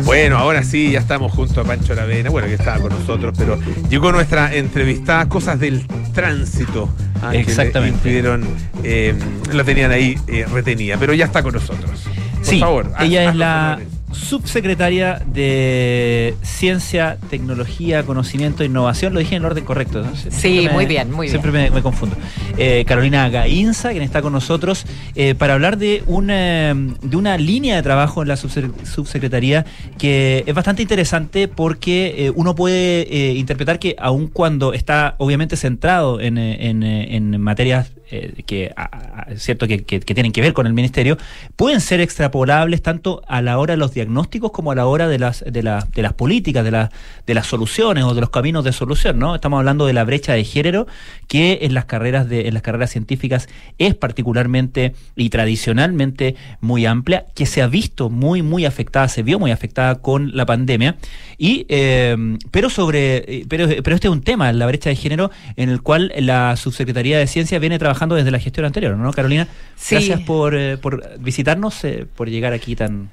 Bueno, 0.05 0.37
ahora 0.37 0.63
sí, 0.63 0.91
ya 0.91 0.99
estamos 0.99 1.31
junto 1.31 1.61
a 1.61 1.63
Pancho 1.63 1.93
Aravena, 1.93 2.29
bueno, 2.29 2.47
que 2.47 2.55
estaba 2.55 2.79
con 2.79 2.89
nosotros, 2.89 3.33
pero 3.37 3.59
llegó 3.89 4.11
nuestra 4.11 4.53
entrevistada, 4.53 5.27
cosas 5.29 5.59
del 5.59 5.85
tránsito. 6.13 6.89
ah, 7.21 7.29
que 7.31 7.37
le 7.37 7.43
Exactamente. 7.43 7.97
impidieron, 7.97 8.47
eh, 8.83 9.13
la 9.53 9.63
tenían 9.63 9.91
ahí 9.91 10.17
eh, 10.27 10.45
retenida, 10.51 10.97
pero 10.97 11.13
ya 11.13 11.25
está 11.25 11.43
con 11.43 11.53
nosotros. 11.53 12.03
Por 12.35 12.45
Sí, 12.45 12.59
favor. 12.59 12.91
haz- 12.95 13.03
ella 13.05 13.29
es 13.29 13.35
la. 13.35 13.79
Subsecretaria 14.11 15.21
de 15.25 16.35
Ciencia, 16.41 17.17
Tecnología, 17.29 18.03
Conocimiento 18.03 18.63
e 18.63 18.65
Innovación. 18.67 19.13
Lo 19.13 19.19
dije 19.19 19.35
en 19.35 19.41
el 19.41 19.45
orden 19.47 19.63
correcto. 19.65 20.01
¿no? 20.03 20.11
Sí, 20.15 20.67
muy 20.71 20.85
bien, 20.85 21.11
muy 21.11 21.29
Siempre 21.29 21.51
me, 21.51 21.69
me 21.71 21.81
confundo. 21.81 22.15
Eh, 22.57 22.83
Carolina 22.87 23.29
Gainza, 23.29 23.91
quien 23.91 24.03
está 24.03 24.21
con 24.21 24.33
nosotros, 24.33 24.85
eh, 25.15 25.35
para 25.35 25.53
hablar 25.53 25.77
de 25.77 26.03
una, 26.07 26.73
de 26.73 27.15
una 27.15 27.37
línea 27.37 27.75
de 27.75 27.81
trabajo 27.83 28.21
en 28.21 28.27
la 28.27 28.35
subse- 28.35 28.71
subsecretaría 28.85 29.65
que 29.97 30.43
es 30.45 30.53
bastante 30.53 30.81
interesante 30.81 31.47
porque 31.47 32.13
eh, 32.17 32.31
uno 32.35 32.55
puede 32.55 33.33
interpretar 33.35 33.79
que 33.79 33.95
aun 33.99 34.27
cuando 34.27 34.73
está 34.73 35.15
obviamente 35.17 35.55
centrado 35.57 36.19
en, 36.19 36.37
en, 36.37 36.83
en 36.83 37.41
materias 37.41 37.91
eh, 38.11 38.43
que, 38.45 38.71
a- 38.75 39.27
cierto 39.37 39.67
que- 39.67 39.83
que 39.83 39.99
tienen 40.13 40.31
que 40.31 40.41
ver 40.41 40.53
con 40.53 40.67
el 40.67 40.73
ministerio, 40.73 41.17
pueden 41.55 41.81
ser 41.81 42.01
extrapolables 42.01 42.81
tanto 42.81 43.21
a 43.27 43.41
la 43.41 43.57
hora 43.57 43.73
de 43.73 43.77
los 43.77 43.93
diagnósticos 43.93 44.51
como 44.51 44.71
a 44.71 44.75
la 44.75 44.85
hora 44.85 45.07
de 45.07 45.17
las, 45.19 45.43
de 45.47 45.63
la- 45.63 45.87
de 45.95 46.01
las 46.01 46.13
políticas, 46.13 46.63
de, 46.63 46.71
la- 46.71 46.91
de 47.25 47.33
las 47.33 47.47
soluciones 47.47 48.03
o 48.03 48.13
de 48.13 48.21
los 48.21 48.29
caminos 48.29 48.63
de 48.65 48.73
solución, 48.73 49.17
¿no? 49.19 49.33
Estamos 49.35 49.57
hablando 49.59 49.85
de 49.85 49.93
la 49.93 50.03
brecha 50.03 50.33
de 50.33 50.43
género 50.43 50.87
que 51.27 51.59
en 51.61 51.73
las 51.73 51.85
carreras 51.85 52.27
de, 52.29 52.47
en 52.47 52.53
las 52.53 52.63
carreras 52.63 52.89
científicas 52.91 53.47
es 53.77 53.95
particularmente 53.95 54.93
y 55.15 55.29
tradicionalmente 55.29 56.35
muy 56.59 56.85
amplia, 56.85 57.25
que 57.35 57.45
se 57.45 57.61
ha 57.61 57.67
visto 57.67 58.09
muy, 58.09 58.41
muy 58.41 58.65
afectada, 58.65 59.07
se 59.07 59.23
vio 59.23 59.39
muy 59.39 59.51
afectada 59.51 59.95
con 59.95 60.35
la 60.35 60.45
pandemia. 60.45 60.97
Y 61.37 61.65
eh, 61.69 62.37
pero 62.51 62.69
sobre 62.69 63.17
eh, 63.17 63.45
pero, 63.47 63.67
pero 63.83 63.95
este 63.95 64.07
es 64.07 64.11
un 64.13 64.21
tema, 64.21 64.51
la 64.51 64.65
brecha 64.65 64.89
de 64.89 64.95
género, 64.95 65.31
en 65.55 65.69
el 65.69 65.81
cual 65.81 66.11
la 66.17 66.55
subsecretaría 66.55 67.17
de 67.17 67.27
ciencia 67.27 67.57
viene 67.59 67.79
trabajando 67.79 68.00
desde 68.09 68.31
la 68.31 68.39
gestión 68.39 68.65
anterior, 68.65 68.95
¿no, 68.97 69.11
Carolina? 69.13 69.47
Sí. 69.75 69.95
Gracias 69.95 70.21
por, 70.21 70.55
eh, 70.55 70.77
por 70.77 71.19
visitarnos, 71.19 71.83
eh, 71.83 72.05
por 72.15 72.29
llegar 72.29 72.53
aquí 72.53 72.75
tan. 72.75 73.09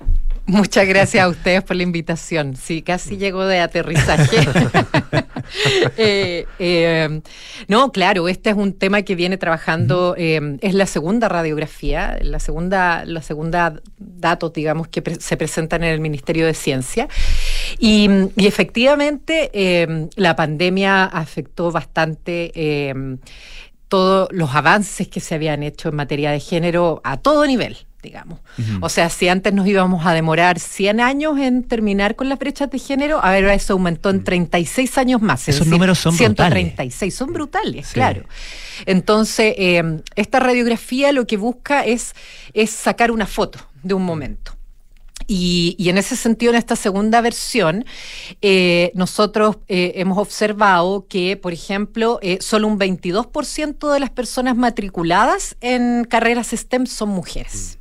Muchas 0.47 0.87
gracias 0.89 1.25
a 1.25 1.29
ustedes 1.37 1.63
por 1.63 1.77
la 1.77 1.83
invitación. 1.83 2.57
Sí, 2.57 2.83
casi 2.83 3.17
llegó 3.19 3.45
de 3.47 3.61
aterrizaje. 3.61 4.39
Eh, 5.97 7.21
no, 7.69 7.91
claro, 7.91 8.29
este 8.29 8.51
es 8.51 8.57
un 8.57 8.75
tema 8.75 9.01
que 9.01 9.15
viene 9.15 9.39
trabajando, 9.39 10.15
es 10.17 10.75
la 10.75 10.85
segunda 10.85 11.29
radiografía, 11.29 12.19
la 12.21 12.39
segunda, 12.39 13.05
la 13.07 13.23
segunda 13.23 13.81
datos, 13.99 14.53
digamos, 14.53 14.89
que 14.89 15.01
pre- 15.01 15.21
se 15.21 15.37
presentan 15.39 15.85
en 15.85 15.91
el 15.95 16.01
Ministerio 16.01 16.45
de 16.47 16.53
Ciencia. 16.53 17.09
Y, 17.79 18.11
y 18.37 18.47
efectivamente, 18.47 19.51
la 20.17 20.37
pandemia 20.37 21.05
afectó 21.05 21.73
bastante. 21.73 22.53
Todos 23.89 24.29
los 24.31 24.55
avances 24.55 25.09
que 25.09 25.21
se 25.21 25.35
habían 25.35 25.63
hecho 25.63 25.89
en 25.89 25.97
materia 25.97 26.31
de 26.31 26.41
género 26.41 27.01
a 27.05 27.17
todo 27.17 27.47
nivel, 27.47 27.79
digamos. 28.03 28.41
O 28.81 28.89
sea, 28.89 29.09
si 29.09 29.29
antes 29.29 29.53
nos 29.53 29.67
íbamos 29.67 30.07
a 30.07 30.13
demorar 30.13 30.59
100 30.59 31.01
años 31.01 31.39
en 31.39 31.65
terminar 31.65 32.15
con 32.15 32.29
las 32.29 32.39
brechas 32.39 32.71
de 32.71 32.79
género, 32.79 33.19
ahora 33.23 33.55
eso 33.55 33.73
aumentó 33.73 34.11
en 34.11 34.25
36 34.25 34.99
años 34.99 35.23
más. 35.23 35.43
es 35.43 35.57
Esos 35.57 35.61
decir, 35.61 35.73
números 35.73 35.99
son 35.99 36.15
136, 36.15 37.15
son 37.15 37.33
brutales, 37.33 37.89
claro. 37.93 38.25
Entonces, 38.87 39.55
eh, 39.57 40.01
esta 40.15 40.39
radiografía 40.39 41.13
lo 41.13 41.27
que 41.27 41.37
busca 41.37 41.85
es, 41.85 42.15
es 42.53 42.71
sacar 42.71 43.11
una 43.11 43.27
foto 43.27 43.59
de 43.83 43.95
un 43.95 44.05
momento. 44.05 44.58
Y, 45.31 45.77
y 45.79 45.91
en 45.91 45.99
ese 45.99 46.17
sentido, 46.17 46.53
en 46.53 46.59
esta 46.59 46.75
segunda 46.75 47.21
versión, 47.21 47.85
eh, 48.41 48.91
nosotros 48.95 49.59
eh, 49.69 49.93
hemos 49.97 50.17
observado 50.17 51.07
que, 51.07 51.37
por 51.37 51.53
ejemplo, 51.53 52.19
eh, 52.23 52.39
solo 52.41 52.67
un 52.67 52.79
22% 52.79 53.93
de 53.93 54.01
las 54.01 54.09
personas 54.11 54.57
matriculadas 54.57 55.57
en 55.61 56.05
carreras 56.09 56.49
STEM 56.49 56.87
son 56.87 57.11
mujeres. 57.11 57.79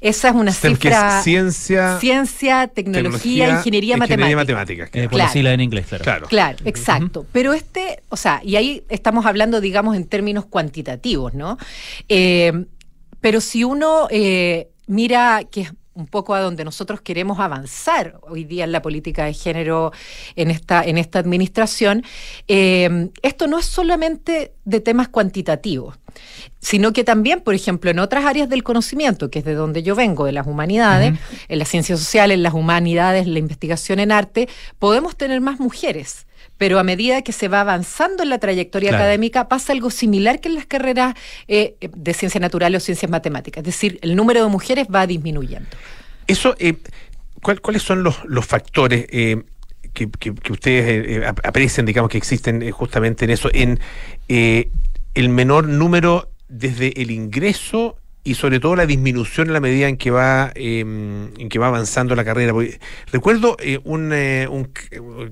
Esa 0.00 0.28
es 0.28 0.34
una 0.34 0.52
STEM, 0.52 0.76
que 0.76 0.88
es 0.88 0.94
cifra. 0.94 1.22
ciencia, 1.22 1.98
Ciencia, 2.00 2.66
tecnología, 2.68 3.48
ingeniería, 3.50 3.96
matemática. 3.96 4.36
matemáticas. 4.36 4.88
Eh, 4.92 5.02
por 5.04 5.10
Claro. 5.12 5.28
la 5.28 5.32
sigla 5.32 5.52
en 5.54 5.60
inglés, 5.60 5.86
claro. 5.86 6.04
Claro. 6.04 6.26
Claro, 6.28 6.58
exacto. 6.64 7.26
Pero 7.32 7.54
este, 7.54 8.02
o 8.10 8.16
sea, 8.16 8.40
y 8.44 8.56
ahí 8.56 8.82
estamos 8.88 9.24
hablando, 9.24 9.60
digamos, 9.60 9.96
en 9.96 10.04
términos 10.04 10.44
cuantitativos, 10.46 11.32
¿no? 11.32 11.58
Eh, 12.08 12.66
pero 13.20 13.40
si 13.40 13.64
uno 13.64 14.06
eh, 14.10 14.68
mira 14.86 15.42
que 15.50 15.62
es 15.62 15.72
un 15.96 16.06
poco 16.06 16.34
a 16.34 16.40
donde 16.40 16.64
nosotros 16.64 17.00
queremos 17.00 17.40
avanzar 17.40 18.20
hoy 18.22 18.44
día 18.44 18.64
en 18.64 18.72
la 18.72 18.82
política 18.82 19.24
de 19.24 19.32
género 19.32 19.92
en 20.36 20.50
esta, 20.50 20.84
en 20.84 20.98
esta 20.98 21.18
administración, 21.18 22.04
eh, 22.48 23.08
esto 23.22 23.46
no 23.46 23.58
es 23.58 23.66
solamente 23.66 24.52
de 24.64 24.80
temas 24.80 25.08
cuantitativos, 25.08 25.98
sino 26.60 26.92
que 26.92 27.02
también, 27.02 27.40
por 27.40 27.54
ejemplo, 27.54 27.90
en 27.90 27.98
otras 27.98 28.26
áreas 28.26 28.48
del 28.48 28.62
conocimiento, 28.62 29.30
que 29.30 29.38
es 29.40 29.44
de 29.44 29.54
donde 29.54 29.82
yo 29.82 29.94
vengo, 29.94 30.26
de 30.26 30.32
las 30.32 30.46
humanidades, 30.46 31.18
en 31.48 31.58
las 31.58 31.68
ciencias 31.68 31.98
sociales, 31.98 32.36
en 32.36 32.42
las 32.42 32.54
humanidades, 32.54 33.26
la 33.26 33.38
investigación 33.38 33.98
en 33.98 34.12
arte, 34.12 34.48
podemos 34.78 35.16
tener 35.16 35.40
más 35.40 35.58
mujeres. 35.58 36.25
Pero 36.58 36.78
a 36.78 36.82
medida 36.82 37.22
que 37.22 37.32
se 37.32 37.48
va 37.48 37.60
avanzando 37.60 38.22
en 38.22 38.30
la 38.30 38.38
trayectoria 38.38 38.90
Claro. 38.90 39.04
académica, 39.04 39.48
pasa 39.48 39.72
algo 39.72 39.90
similar 39.90 40.40
que 40.40 40.48
en 40.48 40.54
las 40.54 40.66
carreras 40.66 41.14
eh, 41.48 41.76
de 41.80 42.14
ciencias 42.14 42.40
naturales 42.40 42.82
o 42.82 42.84
ciencias 42.86 43.10
matemáticas. 43.10 43.60
Es 43.60 43.66
decir, 43.66 43.98
el 44.02 44.16
número 44.16 44.42
de 44.42 44.48
mujeres 44.50 44.86
va 44.92 45.06
disminuyendo. 45.06 45.68
Eso, 46.26 46.54
eh, 46.58 46.74
¿cuál- 47.42 47.60
¿cuáles 47.60 47.82
son 47.82 48.02
los, 48.02 48.24
los 48.24 48.46
factores 48.46 49.06
eh, 49.10 49.42
que, 49.92 50.08
que- 50.10 50.34
que 50.34 50.52
ustedes 50.52 51.26
ap- 51.26 51.44
aprecian, 51.44 51.86
digamos, 51.86 52.10
que 52.10 52.18
existen 52.18 52.70
justamente 52.70 53.24
en 53.26 53.30
eso, 53.30 53.48
en 53.52 53.78
el 54.28 55.28
menor 55.28 55.68
número 55.68 56.30
desde 56.48 57.00
el 57.00 57.10
ingreso 57.10 57.96
y 58.26 58.34
sobre 58.34 58.60
todo 58.60 58.76
la 58.76 58.86
disminución 58.86 59.46
en 59.46 59.52
la 59.52 59.60
medida 59.60 59.88
en 59.88 59.96
que 59.96 60.10
va 60.10 60.50
eh, 60.54 60.80
en 60.80 61.48
que 61.48 61.58
va 61.58 61.68
avanzando 61.68 62.14
la 62.14 62.24
carrera? 62.24 62.52
Porque 62.52 62.78
recuerdo 63.12 63.56
eh, 63.60 63.78
un, 63.84 64.12
eh, 64.12 64.48
un 64.50 64.68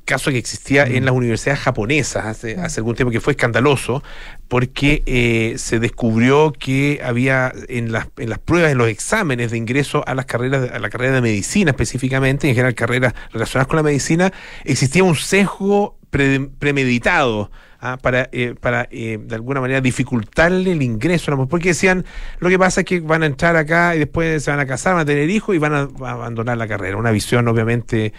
caso 0.05 0.31
que 0.31 0.39
existía 0.39 0.85
en 0.85 1.05
las 1.05 1.13
universidades 1.13 1.61
japonesas 1.61 2.25
hace, 2.25 2.57
hace 2.59 2.81
algún 2.81 2.95
tiempo 2.95 3.11
que 3.11 3.21
fue 3.21 3.33
escandaloso 3.33 4.03
porque 4.49 5.03
eh, 5.07 5.55
se 5.59 5.81
descubrió 5.81 6.53
que 6.53 7.01
había 7.05 7.53
en 7.69 7.91
las, 7.93 8.07
en 8.19 8.31
las 8.31 8.39
pruebas, 8.39 8.73
en 8.73 8.79
los 8.79 8.89
exámenes 8.89 9.51
de 9.51 9.59
ingreso 9.59 10.05
a 10.07 10.15
las 10.15 10.27
carreras, 10.27 10.71
a 10.71 10.79
la 10.79 10.91
carrera 10.91 11.15
de 11.17 11.21
medicina 11.23 11.73
específicamente, 11.73 12.49
en 12.49 12.55
general 12.55 12.75
carreras 12.75 13.15
relacionadas 13.33 13.67
con 13.67 13.77
la 13.77 13.83
medicina, 13.83 14.33
existía 14.65 15.03
un 15.03 15.17
sesgo 15.17 15.99
pre- 16.11 16.49
premeditado 16.59 17.51
ah, 17.85 17.99
para, 18.01 18.29
eh, 18.33 18.55
para 18.59 18.89
eh, 18.91 19.19
de 19.21 19.35
alguna 19.35 19.61
manera 19.61 19.81
dificultarle 19.81 20.73
el 20.73 20.83
ingreso, 20.83 21.33
a 21.33 21.47
porque 21.47 21.69
decían, 21.69 22.05
lo 22.39 22.49
que 22.49 22.59
pasa 22.59 22.81
es 22.81 22.87
que 22.87 23.01
van 23.01 23.23
a 23.23 23.27
entrar 23.27 23.57
acá 23.57 23.95
y 23.95 23.99
después 23.99 24.43
se 24.43 24.51
van 24.51 24.61
a 24.61 24.67
casar, 24.67 24.95
van 24.95 25.03
a 25.03 25.05
tener 25.05 25.29
hijos 25.31 25.55
y 25.55 25.59
van 25.59 25.75
a, 25.75 25.81
abandonar 26.11 26.57
la 26.57 26.67
carrera. 26.67 26.97
Una 26.97 27.11
visión 27.11 27.47
obviamente 27.49 28.07
eh, 28.07 28.13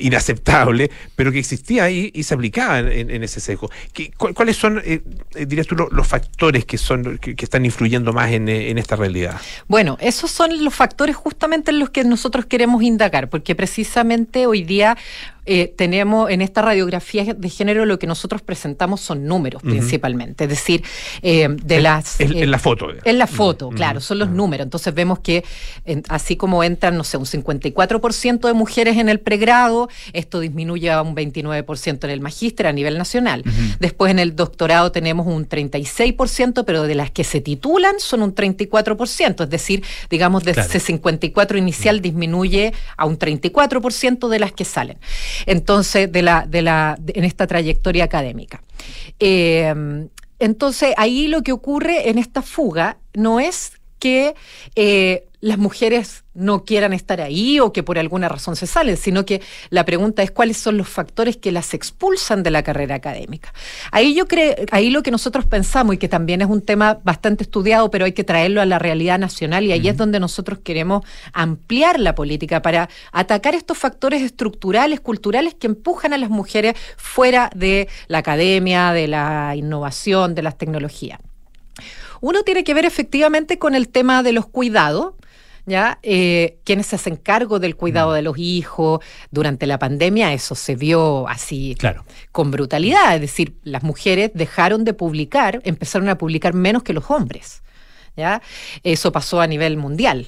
inaceptable, 0.00 0.90
pero 1.16 1.30
que 1.32 1.38
existía 1.38 1.84
ahí 1.84 2.10
y 2.14 2.22
se 2.24 2.34
aplicaba 2.34 2.80
en, 2.80 3.10
en- 3.10 3.22
ese 3.22 3.38
sesgo. 3.40 3.70
¿Qué- 3.92 4.10
cu- 4.16 4.34
¿Cuáles 4.34 4.56
son, 4.56 4.82
eh, 4.84 5.00
dirías 5.46 5.66
tú, 5.68 5.76
lo- 5.76 5.88
los 5.90 6.06
factores 6.06 6.64
que 6.64 6.76
son 6.78 7.18
que, 7.18 7.36
están 7.38 7.64
influyendo 7.64 8.12
más 8.12 8.32
en, 8.32 8.48
en 8.48 8.78
esta 8.78 8.96
realidad? 8.96 9.40
Bueno, 9.68 9.96
esos 10.00 10.30
son 10.30 10.64
los 10.64 10.74
factores 10.74 11.14
justamente 11.14 11.70
en 11.70 11.78
los 11.78 11.90
que 11.90 12.02
nosotros 12.04 12.46
queremos 12.46 12.82
indagar, 12.82 13.28
porque 13.30 13.54
precisamente 13.54 14.46
hoy 14.46 14.64
día 14.64 14.96
eh, 15.44 15.72
tenemos 15.76 16.30
en 16.30 16.40
esta 16.42 16.62
radiografía 16.62 17.24
de 17.34 17.48
género 17.48 17.84
lo 17.84 17.98
que 17.98 18.06
nosotros 18.06 18.42
presentamos 18.42 19.00
son 19.00 19.26
números 19.26 19.62
principalmente, 19.62 20.44
es 20.44 20.50
decir, 20.50 20.82
eh, 21.22 21.48
de 21.50 21.76
En- 21.76 21.82
las... 21.82 22.20
en- 22.20 22.32
eh, 22.36 22.42
en 22.42 22.50
la 22.50 22.58
foto. 22.58 22.88
En 23.04 23.18
la 23.18 23.26
foto, 23.26 23.70
claro, 23.70 24.00
son 24.00 24.18
los 24.20 24.30
números. 24.30 24.64
Entonces 24.64 24.94
vemos 24.94 25.18
que 25.20 25.44
en- 25.84 26.02
así 26.08 26.36
como 26.36 26.62
entran, 26.62 26.96
no 26.96 27.04
sé, 27.04 27.16
un 27.16 27.26
54% 27.26 28.46
de 28.46 28.52
mujeres 28.54 28.96
en 28.98 29.08
el 29.08 29.20
pregrado, 29.20 29.88
esto 30.12 30.40
disminuye 30.40 30.90
a 30.90 31.02
un 31.02 31.14
29% 31.14 32.04
en 32.04 32.10
el 32.10 32.20
magíster 32.20 32.66
a 32.66 32.72
nivel 32.72 32.96
nacional. 32.98 33.42
Después 33.80 34.10
en 34.10 34.18
el 34.18 34.36
doctorado 34.36 34.92
tenemos 34.92 35.26
un 35.26 35.48
36%, 35.48 36.64
pero 36.64 36.84
de 36.84 36.94
las 36.94 37.10
que 37.10 37.24
se 37.24 37.40
titulan 37.40 37.94
son 37.98 38.22
un 38.22 38.34
34%, 38.34 39.44
es 39.44 39.50
decir, 39.50 39.82
digamos, 40.10 40.44
de 40.44 40.52
Claro. 40.52 40.68
ese 40.68 40.80
54 40.80 41.58
inicial 41.58 42.00
disminuye 42.00 42.72
a 42.96 43.06
un 43.06 43.18
34% 43.18 44.28
de 44.28 44.38
las 44.38 44.52
que 44.52 44.64
salen. 44.64 44.98
Entonces, 45.46 46.10
de 46.10 46.22
la, 46.22 46.46
de 46.46 46.62
la, 46.62 46.98
en 47.06 47.24
esta 47.24 47.46
trayectoria 47.46 48.04
académica. 48.04 48.62
Eh, 49.18 50.08
entonces, 50.38 50.92
ahí 50.96 51.28
lo 51.28 51.42
que 51.42 51.52
ocurre 51.52 52.10
en 52.10 52.18
esta 52.18 52.42
fuga 52.42 52.98
no 53.14 53.38
es 53.38 53.72
que 54.00 54.34
eh, 54.74 55.28
las 55.42 55.58
mujeres 55.58 56.22
no 56.34 56.64
quieran 56.64 56.92
estar 56.92 57.20
ahí 57.20 57.58
o 57.58 57.72
que 57.72 57.82
por 57.82 57.98
alguna 57.98 58.28
razón 58.28 58.54
se 58.54 58.68
salen, 58.68 58.96
sino 58.96 59.26
que 59.26 59.42
la 59.70 59.84
pregunta 59.84 60.22
es 60.22 60.30
cuáles 60.30 60.56
son 60.56 60.76
los 60.78 60.88
factores 60.88 61.36
que 61.36 61.50
las 61.50 61.74
expulsan 61.74 62.44
de 62.44 62.52
la 62.52 62.62
carrera 62.62 62.94
académica. 62.94 63.52
Ahí 63.90 64.14
yo 64.14 64.28
creo, 64.28 64.54
ahí 64.70 64.90
lo 64.90 65.02
que 65.02 65.10
nosotros 65.10 65.44
pensamos 65.44 65.96
y 65.96 65.98
que 65.98 66.08
también 66.08 66.42
es 66.42 66.48
un 66.48 66.62
tema 66.62 67.00
bastante 67.02 67.42
estudiado, 67.42 67.90
pero 67.90 68.04
hay 68.04 68.12
que 68.12 68.22
traerlo 68.22 68.60
a 68.60 68.66
la 68.66 68.78
realidad 68.78 69.18
nacional 69.18 69.64
y 69.64 69.72
ahí 69.72 69.88
es 69.88 69.96
donde 69.96 70.20
nosotros 70.20 70.60
queremos 70.60 71.04
ampliar 71.32 71.98
la 71.98 72.14
política 72.14 72.62
para 72.62 72.88
atacar 73.10 73.56
estos 73.56 73.76
factores 73.76 74.22
estructurales, 74.22 75.00
culturales 75.00 75.54
que 75.54 75.66
empujan 75.66 76.12
a 76.12 76.18
las 76.18 76.30
mujeres 76.30 76.74
fuera 76.96 77.50
de 77.52 77.88
la 78.06 78.18
academia, 78.18 78.92
de 78.92 79.08
la 79.08 79.56
innovación, 79.56 80.36
de 80.36 80.42
las 80.42 80.56
tecnologías. 80.56 81.18
Uno 82.22 82.44
tiene 82.44 82.62
que 82.62 82.72
ver 82.72 82.84
efectivamente 82.84 83.58
con 83.58 83.74
el 83.74 83.88
tema 83.88 84.22
de 84.22 84.32
los 84.32 84.46
cuidados. 84.46 85.14
¿Ya? 85.64 86.00
Eh, 86.02 86.58
quienes 86.64 86.86
se 86.86 86.96
hacen 86.96 87.14
cargo 87.16 87.60
del 87.60 87.76
cuidado 87.76 88.12
de 88.14 88.22
los 88.22 88.36
hijos 88.36 88.98
durante 89.30 89.66
la 89.68 89.78
pandemia, 89.78 90.32
eso 90.32 90.56
se 90.56 90.74
vio 90.74 91.28
así 91.28 91.76
Claro. 91.78 92.04
con 92.32 92.50
brutalidad. 92.50 93.14
Es 93.14 93.20
decir, 93.20 93.54
las 93.62 93.84
mujeres 93.84 94.32
dejaron 94.34 94.84
de 94.84 94.92
publicar, 94.92 95.60
empezaron 95.64 96.08
a 96.08 96.18
publicar 96.18 96.52
menos 96.52 96.82
que 96.82 96.92
los 96.92 97.10
hombres. 97.10 97.62
¿ya? 98.16 98.42
Eso 98.82 99.12
pasó 99.12 99.40
a 99.40 99.46
nivel 99.46 99.76
mundial. 99.76 100.26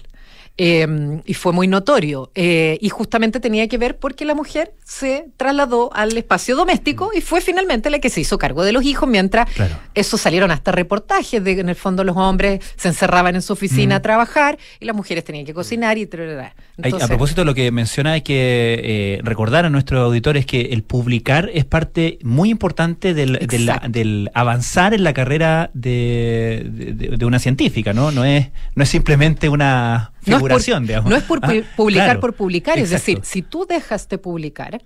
Eh, 0.56 1.20
y 1.24 1.34
fue 1.34 1.52
muy 1.52 1.66
notorio. 1.66 2.30
Eh, 2.36 2.78
y 2.80 2.88
justamente 2.88 3.40
tenía 3.40 3.66
que 3.66 3.76
ver 3.76 3.98
porque 3.98 4.24
la 4.24 4.34
mujer 4.34 4.72
se 4.84 5.26
trasladó 5.36 5.90
al 5.94 6.16
espacio 6.16 6.54
doméstico 6.54 7.10
y 7.12 7.20
fue 7.22 7.40
finalmente 7.40 7.90
la 7.90 7.98
que 7.98 8.08
se 8.08 8.20
hizo 8.20 8.38
cargo 8.38 8.62
de 8.62 8.70
los 8.72 8.84
hijos, 8.84 9.08
mientras 9.08 9.50
Claro. 9.50 9.74
eso 9.94 10.16
salieron 10.16 10.50
hasta 10.52 10.70
reportajes 10.70 11.42
de 11.42 11.54
que 11.56 11.60
en 11.62 11.68
el 11.70 11.74
fondo 11.74 12.04
los 12.04 12.16
hombres 12.16 12.60
se 12.76 12.86
encerraban 12.88 13.34
en 13.34 13.42
su 13.42 13.52
oficina 13.52 13.96
Mm. 13.96 13.98
a 13.98 14.02
trabajar 14.02 14.58
y 14.78 14.84
las 14.84 14.94
mujeres 14.94 15.24
tenían 15.24 15.44
que 15.44 15.54
cocinar 15.54 15.98
y. 15.98 16.02
Hay- 16.02 16.52
Entonces, 16.76 17.02
a 17.04 17.08
propósito 17.08 17.42
de 17.42 17.44
lo 17.44 17.54
que 17.54 17.70
menciona, 17.70 18.12
hay 18.12 18.22
que 18.22 18.80
eh, 18.82 19.20
recordar 19.22 19.64
a 19.64 19.70
nuestros 19.70 20.04
auditores 20.04 20.44
que 20.44 20.60
el 20.72 20.82
publicar 20.82 21.48
es 21.54 21.64
parte 21.64 22.18
muy 22.24 22.50
importante 22.50 23.14
del, 23.14 23.34
del- 23.34 23.68
Exacto. 23.68 23.88
del 23.90 24.30
avanzar 24.34 24.92
en 24.92 25.04
la 25.04 25.12
carrera 25.14 25.70
de, 25.72 26.66
de- 26.68 27.16
de 27.16 27.24
una 27.26 27.38
científica, 27.38 27.92
¿no? 27.92 28.10
No 28.10 28.24
es, 28.24 28.48
no 28.74 28.82
es 28.82 28.88
simplemente 28.88 29.48
una 29.48 30.12
no 30.26 30.36
es 30.36 30.40
por- 30.40 30.48
figuración, 30.50 30.86
digamos. 30.86 31.08
No 31.10 31.16
es 31.16 31.22
por 31.22 31.38
Ah, 31.42 31.48
pu- 31.48 31.64
publicar 31.76 32.06
claro. 32.06 32.20
por 32.20 32.34
publicar, 32.34 32.78
es 32.78 32.90
decir, 32.90 33.20
si 33.22 33.42
tú 33.42 33.66
dejas 33.68 34.08
de 34.08 34.18
publicar, 34.18 34.82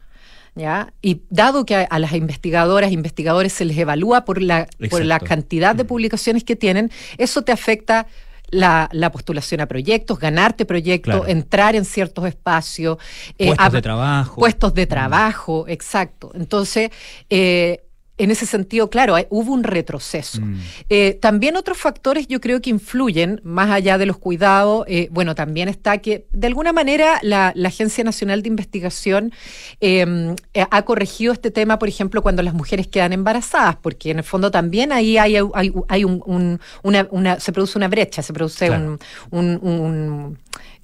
¿ya? 0.54 0.92
Y 1.00 1.22
dado 1.30 1.64
que 1.64 1.74
a, 1.76 1.80
a 1.84 1.98
las 1.98 2.12
investigadoras, 2.12 2.92
investigadores 2.92 3.52
se 3.54 3.64
les 3.64 3.78
evalúa 3.78 4.24
por 4.26 4.42
la, 4.42 4.66
por 4.90 5.04
la 5.04 5.14
Exacto. 5.16 5.26
cantidad 5.26 5.74
de 5.74 5.84
publicaciones 5.84 6.44
que 6.44 6.54
tienen, 6.56 6.90
eso 7.16 7.42
te 7.42 7.52
afecta 7.52 8.06
la, 8.50 8.88
la 8.92 9.10
postulación 9.12 9.60
a 9.60 9.66
proyectos, 9.66 10.18
ganarte 10.18 10.64
proyectos, 10.64 11.14
Claro. 11.16 11.26
entrar 11.28 11.76
en 11.76 11.84
ciertos 11.84 12.26
espacios. 12.26 12.98
eh, 13.38 13.46
Puestos 13.48 13.72
de 13.72 13.82
trabajo. 13.82 14.36
Puestos 14.36 14.74
de 14.74 14.86
trabajo, 14.86 15.64
exacto. 15.68 16.30
Entonces, 16.34 16.90
eh, 17.30 17.84
en 18.18 18.30
ese 18.30 18.44
sentido, 18.46 18.90
claro, 18.90 19.14
hay- 19.14 19.26
hubo 19.30 19.52
un 19.52 19.62
retroceso. 19.64 20.40
Mm. 20.42 20.60
Eh, 20.90 21.18
también 21.20 21.56
otros 21.56 21.78
factores 21.78 22.26
yo 22.26 22.40
creo 22.40 22.60
que 22.60 22.70
influyen, 22.70 23.40
más 23.44 23.70
allá 23.70 23.96
de 23.98 24.06
los 24.06 24.18
cuidados, 24.18 24.84
eh, 24.88 25.08
bueno, 25.10 25.34
también 25.34 25.68
está 25.68 25.98
que 25.98 26.26
de 26.32 26.46
alguna 26.48 26.72
manera 26.72 27.18
la, 27.22 27.52
la 27.54 27.68
Agencia 27.68 28.02
Nacional 28.04 28.42
de 28.42 28.48
Investigación 28.48 29.32
eh, 29.80 30.34
eh, 30.54 30.64
ha 30.70 30.82
corregido 30.82 31.32
este 31.32 31.50
tema, 31.50 31.78
por 31.78 31.88
ejemplo, 31.88 32.22
cuando 32.22 32.42
las 32.42 32.54
mujeres 32.54 32.86
quedan 32.88 33.12
embarazadas, 33.12 33.76
porque 33.76 34.10
en 34.10 34.18
el 34.18 34.24
fondo 34.24 34.50
también 34.50 34.92
ahí 34.92 35.16
hay, 35.16 35.36
hay, 35.54 35.72
hay 35.88 36.04
un, 36.04 36.22
un- 36.26 36.60
una, 36.82 37.06
una- 37.10 37.40
se 37.40 37.52
produce 37.52 37.78
una 37.78 37.88
brecha, 37.88 38.22
se 38.22 38.32
produce 38.32 38.66
Claro. 38.66 38.98
un, 39.30 40.36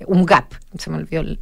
un, 0.07 0.25
gap, 0.27 0.53
se 0.79 0.91
me 0.91 0.99
olvidó. 0.99 1.23
el- 1.23 1.39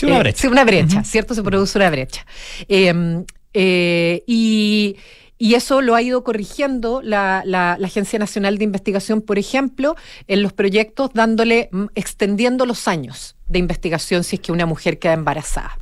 Sí, 0.00 0.06
una 0.06 0.16
Eh, 0.18 0.20
brecha. 0.20 0.38
sí, 0.42 0.46
una 0.48 0.64
brecha, 0.64 1.04
¿cierto? 1.04 1.34
Se 1.34 1.42
produce 1.42 1.78
una 1.78 1.90
brecha. 1.90 2.24
Eh, 2.68 3.24
eh, 3.54 4.22
y, 4.26 4.96
y 5.38 5.54
eso 5.54 5.80
lo 5.82 5.94
ha 5.94 6.02
ido 6.02 6.22
corrigiendo 6.24 7.00
la, 7.02 7.42
la- 7.44 7.76
la 7.78 7.86
Agencia 7.86 8.18
Nacional 8.18 8.58
de 8.58 8.64
Investigación, 8.64 9.20
por 9.22 9.38
ejemplo, 9.38 9.96
en 10.28 10.42
los 10.42 10.52
proyectos 10.52 11.10
dándole, 11.14 11.68
mm, 11.72 11.86
extendiendo 11.94 12.66
los 12.66 12.86
años 12.88 13.34
de 13.48 13.58
investigación 13.58 14.24
si 14.24 14.36
es 14.36 14.40
que 14.42 14.52
una 14.52 14.66
mujer 14.66 14.98
queda 14.98 15.12
embarazada. 15.14 15.78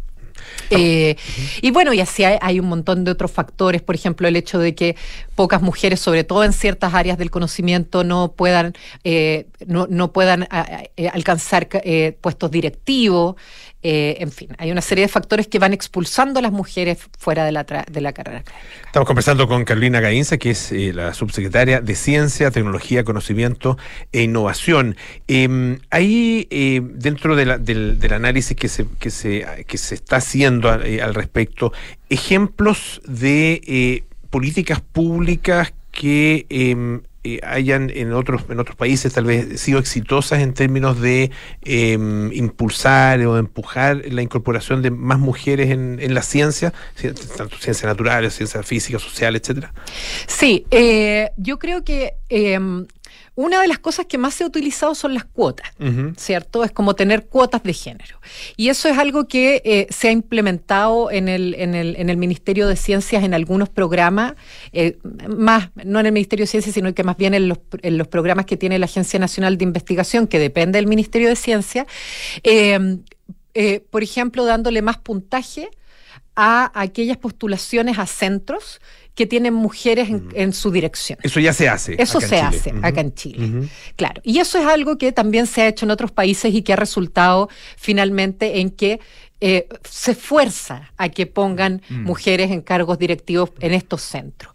Eh, 0.70 1.16
y 1.62 1.70
bueno, 1.70 1.92
y 1.92 2.00
así 2.00 2.24
hay, 2.24 2.38
hay 2.40 2.60
un 2.60 2.66
montón 2.66 3.04
de 3.04 3.10
otros 3.10 3.30
factores, 3.30 3.82
por 3.82 3.94
ejemplo, 3.94 4.26
el 4.26 4.36
hecho 4.36 4.58
de 4.58 4.74
que 4.74 4.96
pocas 5.34 5.62
mujeres, 5.62 6.00
sobre 6.00 6.24
todo 6.24 6.44
en 6.44 6.52
ciertas 6.52 6.94
áreas 6.94 7.18
del 7.18 7.30
conocimiento, 7.30 8.04
no 8.04 8.32
puedan, 8.32 8.72
eh, 9.04 9.46
no, 9.66 9.86
no 9.90 10.12
puedan 10.12 10.44
a- 10.44 10.60
a- 10.60 10.84
alcanzar 11.12 11.68
ca- 11.68 11.80
eh, 11.84 12.16
puestos 12.20 12.50
directivos. 12.50 13.36
Eh, 13.82 14.16
en 14.20 14.30
fin, 14.30 14.48
hay 14.58 14.70
una 14.70 14.80
serie 14.80 15.02
de 15.02 15.08
factores 15.08 15.48
que 15.48 15.58
van 15.58 15.72
expulsando 15.72 16.38
a 16.38 16.42
las 16.42 16.52
mujeres 16.52 16.98
fuera 17.18 17.44
de 17.44 17.52
la, 17.52 17.64
tra- 17.64 17.86
de 17.86 18.00
la 18.00 18.12
carrera. 18.12 18.44
Estamos 18.86 19.06
conversando 19.06 19.48
con 19.48 19.64
Carolina 19.64 20.00
Gainza, 20.00 20.36
que 20.38 20.50
es 20.50 20.72
eh, 20.72 20.92
la 20.92 21.14
subsecretaria 21.14 21.80
de 21.80 21.94
Ciencia, 21.94 22.50
Tecnología, 22.50 23.04
Conocimiento 23.04 23.78
e 24.12 24.22
Innovación. 24.22 24.96
Eh, 25.28 25.78
ahí, 25.90 26.46
dentro 26.94 27.36
del, 27.36 27.64
del 27.64 28.12
análisis 28.12 28.56
que 28.56 28.68
se, 28.68 28.86
que 28.98 29.10
se, 29.10 29.64
que 29.66 29.78
se 29.78 29.94
está 29.94 30.16
haciendo 30.16 30.74
eh, 30.82 31.00
al 31.00 31.14
respecto, 31.14 31.72
ejemplos 32.08 33.00
de 33.06 34.04
políticas 34.30 34.80
públicas 34.80 35.72
que 35.90 36.46
eh, 36.50 37.00
eh, 37.24 37.40
hayan 37.42 37.90
en 37.90 38.12
otros 38.12 38.42
en 38.48 38.58
otros 38.60 38.76
países 38.76 39.12
tal 39.12 39.24
vez 39.24 39.60
sido 39.60 39.78
exitosas 39.78 40.40
en 40.40 40.54
términos 40.54 41.00
de 41.00 41.30
eh, 41.64 41.92
impulsar 42.32 43.20
o 43.26 43.36
empujar 43.38 44.02
la 44.10 44.22
incorporación 44.22 44.82
de 44.82 44.90
más 44.90 45.18
mujeres 45.18 45.70
en, 45.70 45.98
en 46.00 46.14
la 46.14 46.22
ciencia, 46.22 46.72
ci- 46.98 47.14
tanto 47.36 47.56
ciencias 47.58 47.84
naturales, 47.84 48.34
ciencias 48.34 48.64
físicas, 48.66 49.02
sociales, 49.02 49.42
etcétera. 49.42 49.72
Sí, 50.26 50.64
eh, 50.70 51.30
yo 51.36 51.58
creo 51.58 51.84
que 51.84 52.14
eh, 52.28 52.58
una 53.42 53.60
de 53.60 53.68
las 53.68 53.78
cosas 53.78 54.06
que 54.06 54.18
más 54.18 54.34
se 54.34 54.44
ha 54.44 54.46
utilizado 54.46 54.94
son 54.94 55.14
las 55.14 55.24
cuotas. 55.24 55.70
¿cierto? 56.16 56.64
Es 56.64 56.72
como 56.72 56.94
tener 56.94 57.26
cuotas 57.26 57.62
de 57.62 57.72
género. 57.72 58.20
Y 58.56 58.68
eso 58.68 58.88
es 58.88 58.98
algo 58.98 59.26
que 59.28 59.62
eh, 59.64 59.86
se 59.90 60.08
ha 60.08 60.12
implementado 60.12 61.10
en 61.10 61.28
el, 61.28 61.54
en, 61.54 61.74
el, 61.74 61.96
en 61.96 62.10
el 62.10 62.16
Ministerio 62.16 62.68
de 62.68 62.76
Ciencias 62.76 63.24
en 63.24 63.34
algunos 63.34 63.68
programas, 63.68 64.34
eh, 64.72 64.98
más, 65.28 65.70
no 65.84 66.00
en 66.00 66.06
el 66.06 66.12
Ministerio 66.12 66.44
de 66.44 66.48
Ciencias, 66.48 66.74
sino 66.74 66.92
que 66.94 67.02
más 67.02 67.16
bien 67.16 67.34
en 67.34 67.48
los, 67.48 67.58
en 67.82 67.98
los 67.98 68.08
programas 68.08 68.46
que 68.46 68.56
tiene 68.56 68.78
la 68.78 68.86
Agencia 68.86 69.18
Nacional 69.18 69.56
de 69.58 69.64
Investigación, 69.64 70.26
que 70.26 70.38
depende 70.38 70.78
del 70.78 70.86
Ministerio 70.86 71.28
de 71.28 71.36
Ciencia. 71.36 71.86
Eh, 72.42 72.98
eh, 73.54 73.84
por 73.90 74.02
ejemplo, 74.02 74.44
dándole 74.44 74.82
más 74.82 74.98
puntaje 74.98 75.70
a 76.36 76.70
aquellas 76.80 77.16
postulaciones 77.16 77.98
a 77.98 78.06
centros 78.06 78.80
que 79.20 79.26
tienen 79.26 79.52
mujeres 79.52 80.08
en, 80.08 80.28
en 80.34 80.54
su 80.54 80.70
dirección. 80.70 81.18
Eso 81.22 81.40
ya 81.40 81.52
se 81.52 81.68
hace. 81.68 81.94
Eso 81.98 82.16
acá 82.16 82.24
en 82.26 82.30
se 82.30 82.36
Chile. 82.36 82.48
hace 82.48 82.86
acá 82.88 83.00
en 83.02 83.14
Chile. 83.14 83.68
Claro, 83.96 84.22
y 84.24 84.38
eso 84.38 84.56
es 84.58 84.64
algo 84.64 84.96
que 84.96 85.12
también 85.12 85.46
se 85.46 85.60
ha 85.60 85.68
hecho 85.68 85.84
en 85.84 85.90
otros 85.90 86.10
países 86.10 86.54
y 86.54 86.62
que 86.62 86.72
ha 86.72 86.76
resultado 86.76 87.50
finalmente 87.76 88.60
en 88.60 88.70
que 88.70 88.98
eh, 89.42 89.66
se 89.88 90.14
fuerza 90.14 90.92
a 90.96 91.08
que 91.10 91.26
pongan 91.26 91.82
Mm. 91.90 92.04
mujeres 92.04 92.50
en 92.50 92.62
cargos 92.62 92.98
directivos 92.98 93.50
en 93.60 93.72
estos 93.74 94.00
centros. 94.02 94.54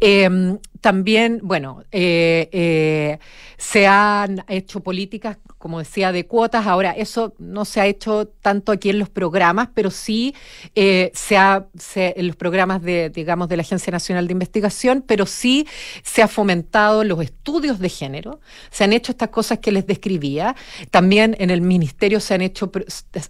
Eh, 0.00 0.56
también, 0.80 1.40
bueno, 1.42 1.82
eh, 1.90 2.48
eh, 2.52 3.18
se 3.58 3.86
han 3.86 4.44
hecho 4.48 4.80
políticas, 4.80 5.38
como 5.66 5.80
decía, 5.80 6.12
de 6.12 6.26
cuotas. 6.26 6.68
Ahora, 6.68 6.92
eso 6.92 7.34
no 7.40 7.64
se 7.64 7.80
ha 7.80 7.86
hecho 7.86 8.28
tanto 8.40 8.70
aquí 8.70 8.88
en 8.88 9.00
los 9.00 9.08
programas, 9.08 9.68
pero 9.74 9.90
sí 9.90 10.32
eh, 10.76 11.10
se 11.12 11.36
ha, 11.36 11.66
en 11.96 12.28
los 12.28 12.36
programas 12.36 12.82
de, 12.82 13.10
digamos, 13.10 13.48
de 13.48 13.56
la 13.56 13.62
Agencia 13.62 13.90
Nacional 13.90 14.28
de 14.28 14.32
Investigación, 14.32 15.02
pero 15.04 15.26
sí 15.26 15.66
se 16.04 16.22
ha 16.22 16.28
fomentado 16.28 17.02
los 17.02 17.20
estudios 17.20 17.80
de 17.80 17.88
género, 17.88 18.38
se 18.70 18.84
han 18.84 18.92
hecho 18.92 19.10
estas 19.10 19.30
cosas 19.30 19.58
que 19.58 19.72
les 19.72 19.88
describía. 19.88 20.54
También 20.92 21.34
en 21.40 21.50
el 21.50 21.62
ministerio 21.62 22.20
se 22.20 22.34
han 22.34 22.42
hecho, 22.42 22.70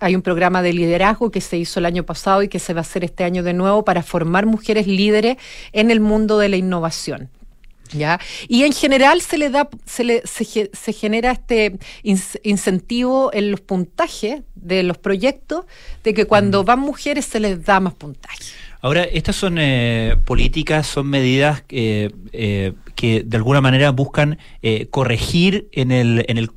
hay 0.01 0.15
un 0.15 0.21
programa 0.21 0.61
de 0.61 0.75
liderazgo 0.75 1.31
que 1.31 1.41
se 1.41 1.57
hizo 1.57 1.81
el 1.81 1.87
año 1.87 2.03
pasado 2.03 2.43
y 2.43 2.49
que 2.49 2.59
se 2.59 2.75
va 2.75 2.81
a 2.81 2.83
hacer 2.83 3.03
este 3.03 3.25
año 3.25 3.45
de 3.45 3.55
nuevo 3.55 3.83
para 3.83 4.03
formar 4.03 4.45
mujeres 4.45 4.87
líderes 4.87 5.39
en 5.73 5.91
el 5.91 6.01
mundo 6.01 6.37
de 6.37 6.51
la 6.51 6.57
innovación. 6.57 7.31
¿Ya? 7.93 8.21
Y 8.49 8.65
en 8.65 8.73
general 8.73 9.21
se 9.21 9.39
le 9.39 9.51
da, 9.51 9.69
se, 9.85 10.05
le, 10.05 10.23
se, 10.25 10.71
se 10.73 10.93
genera 10.93 11.33
este 11.33 11.79
incentivo 12.03 13.31
en 13.33 13.51
los 13.51 13.61
puntajes 13.61 14.43
de 14.55 14.83
los 14.83 14.99
proyectos 14.99 15.65
de 16.05 16.15
que 16.15 16.25
cuando 16.25 16.65
van 16.65 16.81
mujeres 16.81 17.25
se 17.27 17.41
les 17.41 17.65
da 17.65 17.81
más 17.81 17.95
puntaje. 17.95 18.45
Ahora, 18.81 19.05
estas 19.05 19.37
son 19.37 19.57
eh, 19.59 20.17
políticas, 20.25 20.87
son 20.87 21.09
medidas 21.09 21.65
eh, 21.71 22.11
eh, 22.33 22.73
que 22.95 23.23
de 23.25 23.37
alguna 23.37 23.61
manera 23.61 23.91
buscan 23.91 24.39
eh, 24.63 24.87
corregir 24.91 25.69
en 25.73 25.91
el, 25.91 26.25
en 26.29 26.39
el 26.39 26.51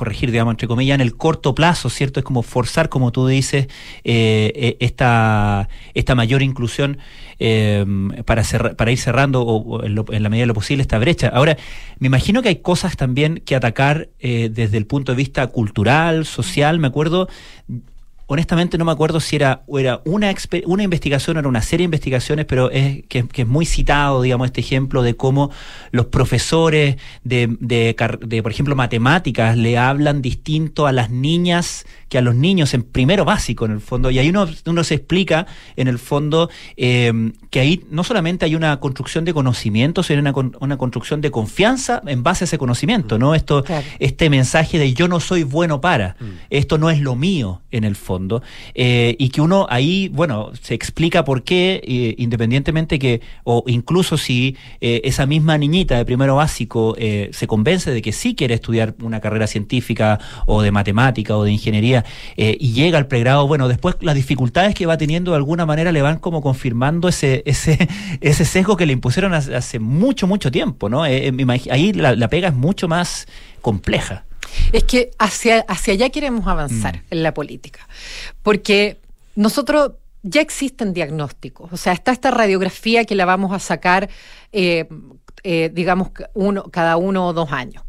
corregir, 0.00 0.30
digamos, 0.30 0.52
entre 0.54 0.66
comillas, 0.66 0.94
en 0.94 1.02
el 1.02 1.14
corto 1.16 1.54
plazo, 1.54 1.90
¿cierto? 1.90 2.20
Es 2.20 2.24
como 2.24 2.42
forzar, 2.42 2.88
como 2.88 3.12
tú 3.12 3.26
dices, 3.26 3.66
eh, 4.02 4.50
eh, 4.54 4.76
esta, 4.80 5.68
esta 5.94 6.14
mayor 6.14 6.40
inclusión 6.42 6.96
eh, 7.38 7.84
para, 8.24 8.42
cerra- 8.44 8.74
para 8.74 8.90
ir 8.90 8.98
cerrando 8.98 9.42
o, 9.42 9.84
en, 9.84 9.94
lo- 9.94 10.06
en 10.10 10.22
la 10.22 10.28
medida 10.30 10.44
de 10.44 10.46
lo 10.48 10.54
posible 10.54 10.80
esta 10.82 10.98
brecha. 10.98 11.28
Ahora, 11.28 11.56
me 11.98 12.06
imagino 12.06 12.40
que 12.42 12.48
hay 12.48 12.56
cosas 12.56 12.96
también 12.96 13.42
que 13.44 13.54
atacar 13.54 14.08
eh, 14.18 14.48
desde 14.50 14.78
el 14.78 14.86
punto 14.86 15.12
de 15.12 15.16
vista 15.16 15.46
cultural, 15.48 16.24
social. 16.24 16.78
Me 16.78 16.86
acuerdo 16.88 17.28
honestamente 18.32 18.78
no 18.78 18.84
me 18.84 18.92
acuerdo 18.92 19.18
si 19.18 19.34
era, 19.34 19.64
o 19.66 19.80
era 19.80 20.02
una, 20.04 20.32
una 20.66 20.82
investigación 20.84 21.36
o 21.36 21.40
era 21.40 21.48
una 21.48 21.62
serie 21.62 21.82
de 21.82 21.86
investigaciones, 21.86 22.46
pero 22.46 22.70
es 22.70 23.02
que, 23.08 23.26
que 23.26 23.42
es 23.42 23.48
muy 23.48 23.66
citado, 23.66 24.22
digamos, 24.22 24.46
este 24.46 24.60
ejemplo 24.60 25.02
de 25.02 25.16
cómo 25.16 25.50
los 25.90 26.06
profesores 26.06 26.96
de, 27.24 27.56
de, 27.58 28.40
por 28.40 28.52
ejemplo, 28.52 28.76
matemáticas 28.76 29.56
le 29.56 29.76
hablan 29.76 30.22
distinto 30.22 30.86
a 30.86 30.92
las 30.92 31.10
niñas 31.10 31.86
que 32.08 32.18
a 32.18 32.22
los 32.22 32.34
niños 32.34 32.74
en 32.74 32.82
primero 32.82 33.24
básico, 33.24 33.64
en 33.64 33.70
el 33.72 33.80
fondo. 33.80 34.10
Y 34.10 34.18
ahí 34.18 34.28
uno, 34.28 34.48
uno 34.66 34.84
se 34.84 34.94
explica, 34.94 35.46
en 35.76 35.86
el 35.86 35.98
fondo, 35.98 36.50
eh, 36.76 37.32
que 37.50 37.60
ahí 37.60 37.84
no 37.88 38.02
solamente 38.02 38.44
hay 38.44 38.56
una 38.56 38.78
construcción 38.80 39.24
de 39.24 39.32
conocimiento, 39.32 40.02
sino 40.02 40.20
una, 40.20 40.32
una 40.60 40.76
construcción 40.76 41.20
de 41.20 41.30
confianza 41.30 42.02
en 42.06 42.24
base 42.24 42.44
a 42.44 42.46
ese 42.46 42.58
conocimiento, 42.58 43.18
¿no? 43.18 43.34
Esto, 43.34 43.64
este 44.00 44.28
mensaje 44.28 44.78
de 44.78 44.92
yo 44.92 45.06
no 45.06 45.20
soy 45.20 45.44
bueno 45.44 45.80
para, 45.80 46.16
esto 46.50 46.78
no 46.78 46.90
es 46.90 47.00
lo 47.00 47.14
mío 47.14 47.62
en 47.70 47.84
el 47.84 47.94
fondo, 47.94 48.19
eh, 48.74 49.16
y 49.18 49.30
que 49.30 49.40
uno 49.40 49.66
ahí, 49.70 50.08
bueno, 50.08 50.50
se 50.60 50.74
explica 50.74 51.24
por 51.24 51.42
qué, 51.42 51.80
eh, 51.84 52.14
independientemente 52.18 52.98
que, 52.98 53.20
o 53.44 53.64
incluso 53.66 54.16
si 54.16 54.56
eh, 54.80 55.00
esa 55.04 55.26
misma 55.26 55.56
niñita 55.58 55.96
de 55.96 56.04
primero 56.04 56.36
básico 56.36 56.96
se 57.30 57.46
convence 57.46 57.90
de 57.90 58.02
que 58.02 58.12
sí 58.12 58.34
quiere 58.34 58.54
estudiar 58.54 58.94
una 59.02 59.20
carrera 59.20 59.46
científica 59.46 60.18
o 60.46 60.62
de 60.62 60.70
matemática 60.70 61.36
o 61.36 61.44
de 61.44 61.52
ingeniería 61.52 62.04
y 62.36 62.72
llega 62.72 62.98
al 62.98 63.06
pregrado, 63.06 63.46
bueno, 63.46 63.68
después 63.68 63.96
las 64.00 64.14
dificultades 64.14 64.74
que 64.74 64.86
va 64.86 64.96
teniendo 64.96 65.32
de 65.32 65.38
alguna 65.38 65.66
manera 65.66 65.92
le 65.92 66.02
van 66.02 66.18
como 66.18 66.42
confirmando 66.42 67.08
ese, 67.08 67.42
ese, 67.46 67.88
ese 68.20 68.44
sesgo 68.44 68.76
que 68.76 68.86
le 68.86 68.92
impusieron 68.92 69.34
hace, 69.34 69.54
hace 69.54 69.78
mucho, 69.78 70.26
mucho 70.26 70.50
tiempo, 70.50 70.88
¿no? 70.88 71.02
Ahí 71.02 71.92
la 71.92 72.28
pega 72.28 72.48
es 72.48 72.54
mucho 72.54 72.88
más 72.88 73.26
compleja. 73.60 74.24
Es 74.72 74.84
que 74.84 75.10
hacia, 75.18 75.60
hacia 75.68 75.94
allá 75.94 76.10
queremos 76.10 76.46
avanzar 76.46 77.02
en 77.10 77.22
la 77.22 77.34
política, 77.34 77.88
porque 78.42 78.98
nosotros 79.34 79.92
ya 80.22 80.40
existen 80.40 80.92
diagnósticos, 80.92 81.72
o 81.72 81.76
sea, 81.76 81.92
está 81.92 82.12
esta 82.12 82.30
radiografía 82.30 83.04
que 83.04 83.14
la 83.14 83.24
vamos 83.24 83.52
a 83.52 83.58
sacar, 83.58 84.10
eh, 84.52 84.86
eh, 85.42 85.70
digamos, 85.72 86.10
uno, 86.34 86.64
cada 86.64 86.96
uno 86.96 87.28
o 87.28 87.32
dos 87.32 87.52
años. 87.52 87.84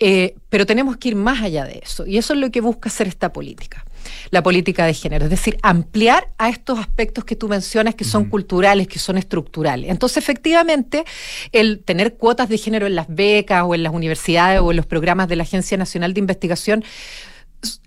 Eh, 0.00 0.34
pero 0.48 0.66
tenemos 0.66 0.96
que 0.96 1.08
ir 1.08 1.16
más 1.16 1.42
allá 1.42 1.64
de 1.64 1.80
eso, 1.82 2.06
y 2.06 2.18
eso 2.18 2.34
es 2.34 2.40
lo 2.40 2.50
que 2.50 2.60
busca 2.60 2.88
hacer 2.88 3.08
esta 3.08 3.32
política 3.32 3.84
la 4.30 4.42
política 4.42 4.84
de 4.86 4.94
género, 4.94 5.24
es 5.24 5.30
decir, 5.30 5.58
ampliar 5.62 6.28
a 6.38 6.48
estos 6.48 6.78
aspectos 6.78 7.24
que 7.24 7.36
tú 7.36 7.48
mencionas 7.48 7.94
que 7.94 8.04
son 8.04 8.26
culturales, 8.26 8.88
que 8.88 8.98
son 8.98 9.18
estructurales. 9.18 9.90
Entonces, 9.90 10.18
efectivamente, 10.18 11.04
el 11.52 11.82
tener 11.84 12.14
cuotas 12.14 12.48
de 12.48 12.58
género 12.58 12.86
en 12.86 12.94
las 12.94 13.06
becas 13.08 13.64
o 13.66 13.74
en 13.74 13.82
las 13.82 13.92
universidades 13.92 14.60
o 14.60 14.70
en 14.70 14.76
los 14.76 14.86
programas 14.86 15.28
de 15.28 15.36
la 15.36 15.42
Agencia 15.42 15.76
Nacional 15.76 16.14
de 16.14 16.20
Investigación 16.20 16.84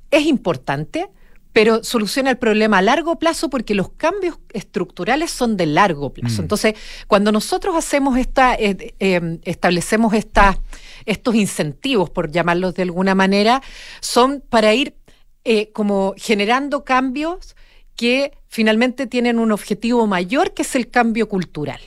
es 0.09 0.25
importante 0.25 1.09
pero 1.53 1.83
soluciona 1.83 2.29
el 2.29 2.37
problema 2.37 2.77
a 2.77 2.81
largo 2.81 3.19
plazo 3.19 3.49
porque 3.49 3.75
los 3.75 3.89
cambios 3.89 4.39
estructurales 4.53 5.31
son 5.31 5.57
de 5.57 5.65
largo 5.65 6.13
plazo. 6.13 6.41
Mm. 6.41 6.45
Entonces, 6.45 6.73
cuando 7.07 7.31
nosotros 7.31 7.75
hacemos 7.75 8.17
esta, 8.17 8.55
eh, 8.55 8.93
eh, 8.99 9.39
establecemos 9.43 10.13
esta, 10.13 10.57
estos 11.05 11.35
incentivos, 11.35 12.09
por 12.09 12.31
llamarlos 12.31 12.73
de 12.75 12.83
alguna 12.83 13.15
manera, 13.15 13.61
son 13.99 14.41
para 14.47 14.73
ir 14.73 14.95
eh, 15.45 15.71
como 15.71 16.13
generando 16.17 16.83
cambios 16.83 17.55
que 17.95 18.31
finalmente 18.47 19.07
tienen 19.07 19.37
un 19.39 19.51
objetivo 19.51 20.07
mayor 20.07 20.53
que 20.53 20.61
es 20.63 20.75
el 20.75 20.89
cambio 20.89 21.27
cultural. 21.29 21.79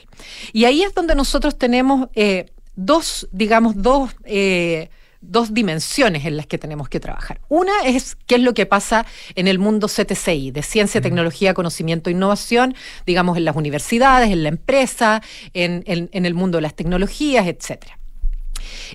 Y 0.53 0.65
ahí 0.65 0.83
es 0.83 0.93
donde 0.93 1.15
nosotros 1.15 1.57
tenemos 1.57 2.09
eh, 2.15 2.45
dos, 2.75 3.27
digamos, 3.31 3.81
dos, 3.81 4.11
eh, 4.23 4.89
dos 5.21 5.53
dimensiones 5.53 6.25
en 6.25 6.37
las 6.37 6.45
que 6.47 6.57
tenemos 6.57 6.87
que 6.87 6.99
trabajar. 6.99 7.41
Una 7.49 7.73
es 7.85 8.15
qué 8.27 8.35
es 8.35 8.41
lo 8.41 8.53
que 8.53 8.65
pasa 8.65 9.05
en 9.35 9.47
el 9.47 9.59
mundo 9.59 9.87
CTCI, 9.87 10.51
de 10.51 10.61
ciencia, 10.63 11.01
tecnología, 11.01 11.53
conocimiento 11.53 12.09
e 12.09 12.13
innovación, 12.13 12.75
digamos, 13.05 13.35
en 13.37 13.45
las 13.45 13.55
universidades, 13.55 14.31
en 14.31 14.43
la 14.43 14.49
empresa, 14.49 15.21
en, 15.53 15.83
en- 15.87 16.09
en 16.13 16.25
el 16.25 16.33
mundo 16.35 16.59
de 16.59 16.61
las 16.63 16.75
tecnologías, 16.75 17.47
etcétera. 17.47 17.99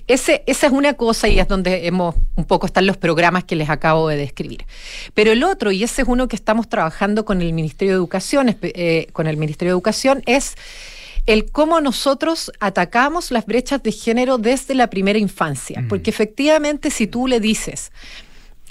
Ese, 0.07 0.43
esa 0.47 0.67
es 0.67 0.73
una 0.73 0.93
cosa 0.93 1.27
y 1.27 1.39
es 1.39 1.47
donde 1.47 1.87
hemos 1.87 2.15
un 2.35 2.45
poco 2.45 2.65
están 2.65 2.85
los 2.85 2.97
programas 2.97 3.43
que 3.43 3.55
les 3.55 3.69
acabo 3.69 4.07
de 4.07 4.17
describir. 4.17 4.65
Pero 5.13 5.31
el 5.31 5.43
otro, 5.43 5.71
y 5.71 5.83
ese 5.83 6.01
es 6.03 6.07
uno 6.07 6.27
que 6.27 6.35
estamos 6.35 6.67
trabajando 6.69 7.25
con 7.25 7.41
el 7.41 7.53
Ministerio 7.53 7.93
de 7.93 7.97
Educación, 7.97 8.57
eh, 8.61 9.07
con 9.13 9.27
el 9.27 9.37
Ministerio 9.37 9.73
de 9.73 9.75
Educación, 9.75 10.23
es 10.25 10.55
el 11.25 11.51
cómo 11.51 11.81
nosotros 11.81 12.51
atacamos 12.59 13.31
las 13.31 13.45
brechas 13.45 13.83
de 13.83 13.91
género 13.91 14.37
desde 14.37 14.75
la 14.75 14.89
primera 14.89 15.19
infancia. 15.19 15.85
Porque 15.87 16.09
efectivamente, 16.09 16.89
si 16.89 17.07
tú 17.07 17.27
le 17.27 17.39
dices, 17.39 17.91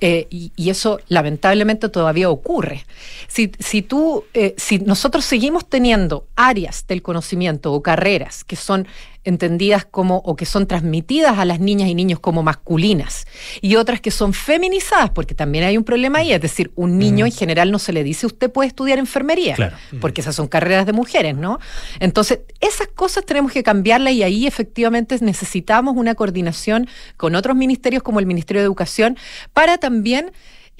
eh, 0.02 0.26
y, 0.30 0.50
y 0.56 0.70
eso 0.70 0.98
lamentablemente 1.08 1.90
todavía 1.90 2.30
ocurre. 2.30 2.86
Si, 3.28 3.52
si 3.58 3.82
tú, 3.82 4.24
eh, 4.32 4.54
si 4.56 4.78
nosotros 4.78 5.26
seguimos 5.26 5.68
teniendo 5.68 6.26
áreas 6.36 6.86
del 6.86 7.02
conocimiento 7.02 7.72
o 7.72 7.82
carreras 7.82 8.42
que 8.42 8.56
son 8.56 8.88
entendidas 9.24 9.84
como 9.84 10.16
o 10.18 10.36
que 10.36 10.46
son 10.46 10.66
transmitidas 10.66 11.38
a 11.38 11.44
las 11.44 11.60
niñas 11.60 11.88
y 11.88 11.94
niños 11.94 12.20
como 12.20 12.42
masculinas 12.42 13.26
y 13.60 13.76
otras 13.76 14.00
que 14.00 14.10
son 14.10 14.32
feminizadas, 14.32 15.10
porque 15.10 15.34
también 15.34 15.64
hay 15.64 15.76
un 15.76 15.84
problema 15.84 16.20
ahí, 16.20 16.32
es 16.32 16.40
decir, 16.40 16.72
un 16.74 16.98
niño 16.98 17.26
en 17.26 17.32
general 17.32 17.70
no 17.70 17.78
se 17.78 17.92
le 17.92 18.02
dice 18.02 18.26
usted 18.26 18.50
puede 18.50 18.68
estudiar 18.68 18.98
enfermería, 18.98 19.54
Claro. 19.54 19.76
porque 20.00 20.20
esas 20.20 20.34
son 20.34 20.48
carreras 20.48 20.86
de 20.86 20.92
mujeres, 20.92 21.36
¿no? 21.36 21.58
Entonces, 22.00 22.40
esas 22.60 22.88
cosas 22.88 23.24
tenemos 23.26 23.52
que 23.52 23.62
cambiarlas 23.62 24.12
y 24.14 24.22
ahí 24.22 24.46
efectivamente 24.46 25.16
necesitamos 25.20 25.96
una 25.96 26.14
coordinación 26.14 26.88
con 27.16 27.34
otros 27.34 27.56
ministerios 27.56 28.02
como 28.02 28.20
el 28.20 28.26
Ministerio 28.26 28.62
de 28.62 28.66
Educación 28.66 29.16
para 29.52 29.78
también 29.78 30.32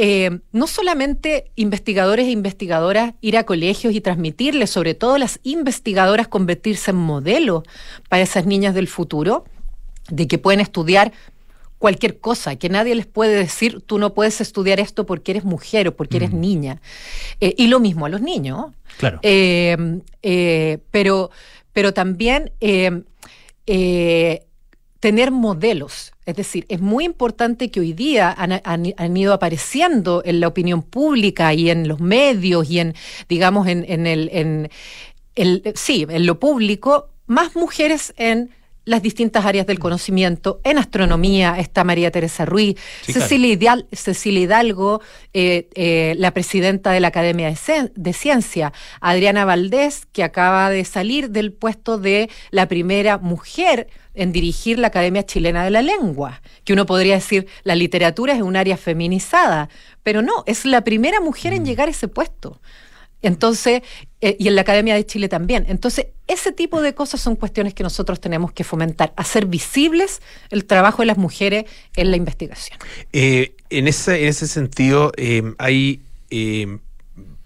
eh, 0.02 0.40
no 0.52 0.66
solamente 0.66 1.50
investigadores 1.56 2.26
e 2.26 2.30
investigadoras 2.30 3.12
ir 3.20 3.36
a 3.36 3.44
colegios 3.44 3.94
y 3.94 4.00
transmitirles, 4.00 4.70
sobre 4.70 4.94
todo 4.94 5.18
las 5.18 5.40
investigadoras, 5.42 6.26
convertirse 6.26 6.92
en 6.92 6.96
modelo 6.96 7.64
para 8.08 8.22
esas 8.22 8.46
niñas 8.46 8.74
del 8.74 8.88
futuro, 8.88 9.44
de 10.08 10.26
que 10.26 10.38
pueden 10.38 10.60
estudiar 10.60 11.12
cualquier 11.78 12.18
cosa, 12.18 12.56
que 12.56 12.70
nadie 12.70 12.94
les 12.94 13.04
puede 13.04 13.36
decir, 13.36 13.82
tú 13.82 13.98
no 13.98 14.14
puedes 14.14 14.40
estudiar 14.40 14.80
esto 14.80 15.04
porque 15.04 15.32
eres 15.32 15.44
mujer 15.44 15.88
o 15.88 15.94
porque 15.94 16.16
eres 16.16 16.32
niña. 16.32 16.80
Eh, 17.42 17.54
y 17.58 17.66
lo 17.66 17.78
mismo 17.78 18.06
a 18.06 18.08
los 18.08 18.22
niños. 18.22 18.72
Claro. 18.96 19.20
Eh, 19.22 20.78
pero, 20.90 21.30
pero 21.74 21.92
también 21.92 22.52
eh, 22.62 23.02
tener 25.00 25.30
modelos. 25.30 26.12
Es 26.26 26.36
decir, 26.36 26.66
es 26.68 26.80
muy 26.80 27.04
importante 27.04 27.70
que 27.70 27.80
hoy 27.80 27.92
día 27.94 28.34
han, 28.36 28.52
han- 28.64 28.94
han 28.96 29.16
ido 29.16 29.32
apareciendo 29.32 30.22
en 30.24 30.40
la 30.40 30.48
opinión 30.48 30.82
pública 30.82 31.52
y 31.54 31.70
en 31.70 31.88
los 31.88 32.00
medios 32.00 32.70
y 32.70 32.78
en, 32.80 32.94
digamos, 33.28 33.66
en, 33.66 33.84
en 33.88 34.06
el, 34.06 34.28
en 34.32 34.70
el- 35.34 35.62
sí, 35.74 36.06
en 36.08 36.26
lo 36.26 36.38
público, 36.38 37.08
más 37.26 37.56
mujeres 37.56 38.12
en 38.18 38.50
las 38.86 39.02
distintas 39.02 39.44
áreas 39.44 39.66
del 39.66 39.78
conocimiento. 39.78 40.60
En 40.64 40.76
astronomía 40.78 41.56
está 41.58 41.84
María 41.84 42.10
Teresa 42.10 42.44
Ruiz, 42.44 42.76
Sí. 43.02 43.12
Cecilia, 43.12 43.54
Hidal- 43.54 43.86
Cecilia 43.92 44.40
Hidalgo, 44.40 45.00
eh, 45.32 45.68
eh, 45.74 46.14
la 46.18 46.32
presidenta 46.32 46.90
de 46.90 47.00
la 47.00 47.08
Academia 47.08 47.48
de, 47.48 47.54
Cien- 47.56 47.92
de 47.94 48.12
Ciencia, 48.12 48.72
Adriana 49.00 49.44
Valdés, 49.44 50.06
que 50.12 50.24
acaba 50.24 50.70
de 50.70 50.84
salir 50.84 51.30
del 51.30 51.52
puesto 51.52 51.98
de 51.98 52.30
la 52.50 52.66
primera 52.68 53.18
mujer 53.18 53.88
en 54.14 54.32
dirigir 54.32 54.78
la 54.78 54.88
Academia 54.88 55.24
Chilena 55.24 55.64
de 55.64 55.70
la 55.70 55.82
Lengua, 55.82 56.42
que 56.64 56.72
uno 56.72 56.86
podría 56.86 57.14
decir 57.14 57.46
la 57.64 57.74
literatura 57.74 58.34
es 58.34 58.42
un 58.42 58.56
área 58.56 58.76
feminizada, 58.76 59.68
pero 60.02 60.22
no, 60.22 60.44
es 60.46 60.64
la 60.64 60.82
primera 60.82 61.20
mujer 61.20 61.52
en 61.52 61.64
llegar 61.64 61.88
a 61.88 61.92
ese 61.92 62.08
puesto. 62.08 62.60
Entonces, 63.22 63.82
eh, 64.22 64.36
y 64.38 64.48
en 64.48 64.54
la 64.54 64.62
Academia 64.62 64.94
de 64.94 65.04
Chile 65.04 65.28
también. 65.28 65.66
Entonces, 65.68 66.06
ese 66.26 66.52
tipo 66.52 66.80
de 66.80 66.94
cosas 66.94 67.20
son 67.20 67.36
cuestiones 67.36 67.74
que 67.74 67.82
nosotros 67.82 68.20
tenemos 68.20 68.52
que 68.52 68.64
fomentar, 68.64 69.12
hacer 69.16 69.46
visibles 69.46 70.22
el 70.50 70.64
trabajo 70.64 71.02
de 71.02 71.06
las 71.06 71.18
mujeres 71.18 71.64
en 71.96 72.10
la 72.10 72.16
investigación. 72.16 72.78
Eh, 73.12 73.54
en, 73.68 73.88
ese, 73.88 74.22
en 74.22 74.28
ese 74.28 74.46
sentido, 74.46 75.12
eh, 75.16 75.42
¿hay 75.58 76.00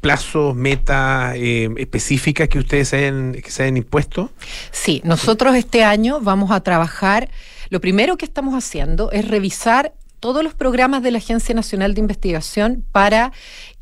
plazos, 0.05 0.55
metas 0.55 1.35
eh, 1.35 1.71
específicas 1.79 2.47
que 2.51 2.59
ustedes 2.59 2.91
que 2.91 3.51
se 3.51 3.63
hayan 3.63 3.79
impuesto? 3.79 4.31
Sí, 4.71 5.01
nosotros 5.03 5.57
este 5.57 5.83
año 5.83 6.21
vamos 6.21 6.51
a 6.51 6.61
trabajar, 6.61 7.31
lo 7.71 7.81
primero 7.81 8.19
que 8.19 8.27
estamos 8.27 8.55
haciendo 8.55 9.11
es 9.13 9.27
revisar 9.27 9.95
todos 10.21 10.45
los 10.45 10.53
programas 10.53 11.03
de 11.03 11.11
la 11.11 11.19
Agencia 11.19 11.55
Nacional 11.55 11.95
de 11.95 12.01
Investigación 12.01 12.85
para 12.93 13.33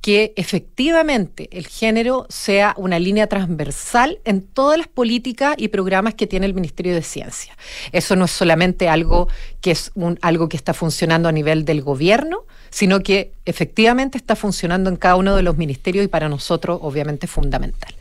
que 0.03 0.35
efectivamente 0.37 1.49
el 1.53 1.69
género 1.69 2.27
sea 2.29 2.75
una 2.77 2.99
línea 2.99 3.29
transversal 3.29 4.19
en 4.25 4.43
todas 4.43 4.77
las 4.77 4.89
políticas 4.89 5.55
y 5.57 5.69
programas 5.69 6.15
que 6.15 6.27
tiene 6.27 6.45
el 6.45 6.55
Ministerio 6.55 6.93
de 6.93 7.03
Ciencia. 7.03 7.57
Eso 7.93 8.17
no 8.17 8.25
es 8.25 8.33
solamente 8.33 8.89
algo 8.89 9.29
que 9.61 9.71
es 9.71 9.93
algo 10.21 10.49
que 10.49 10.57
está 10.57 10.75
funcionando 10.75 11.29
a 11.29 11.33
nivel 11.33 11.65
del 11.65 11.83
gobierno, 11.83 12.45
sino 12.71 13.01
que 13.01 13.33
efectivamente 13.47 14.19
está 14.19 14.35
funcionando 14.35 14.91
en 14.91 14.97
cada 14.97 15.15
uno 15.15 15.37
de 15.37 15.43
los 15.43 15.57
ministerios 15.57 16.05
y 16.05 16.09
para 16.09 16.29
nosotros 16.29 16.81
obviamente 16.83 17.27
es 17.27 17.33
fundamental. 17.33 17.95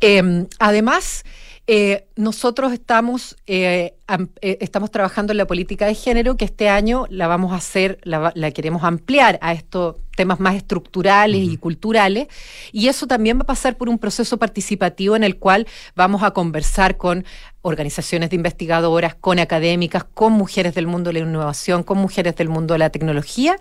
Eh, 0.00 0.46
además, 0.58 1.24
eh, 1.66 2.06
nosotros 2.16 2.74
estamos, 2.74 3.36
eh, 3.46 3.94
eh, 4.42 4.58
estamos 4.60 4.90
trabajando 4.90 5.32
en 5.32 5.38
la 5.38 5.46
política 5.46 5.86
de 5.86 5.94
género 5.94 6.36
que 6.36 6.44
este 6.44 6.68
año 6.68 7.06
la 7.08 7.26
vamos 7.26 7.52
a 7.52 7.56
hacer, 7.56 7.98
la, 8.02 8.32
la 8.34 8.50
queremos 8.50 8.84
ampliar 8.84 9.38
a 9.40 9.54
estos 9.54 9.96
temas 10.14 10.40
más 10.40 10.54
estructurales 10.54 11.42
y 11.42 11.56
culturales 11.56 12.28
y 12.72 12.88
eso 12.88 13.06
también 13.06 13.38
va 13.38 13.42
a 13.42 13.46
pasar 13.46 13.76
por 13.76 13.88
un 13.88 13.98
proceso 13.98 14.38
participativo 14.38 15.16
en 15.16 15.24
el 15.24 15.38
cual 15.38 15.66
vamos 15.94 16.22
a 16.22 16.32
conversar 16.32 16.96
con 16.96 17.24
organizaciones 17.62 18.30
de 18.30 18.36
investigadoras, 18.36 19.14
con 19.14 19.38
académicas, 19.38 20.04
con 20.04 20.32
mujeres 20.32 20.74
del 20.74 20.86
mundo 20.86 21.10
de 21.10 21.20
la 21.20 21.26
innovación, 21.26 21.82
con 21.82 21.98
mujeres 21.98 22.36
del 22.36 22.48
mundo 22.48 22.74
de 22.74 22.78
la 22.78 22.90
tecnología 22.90 23.56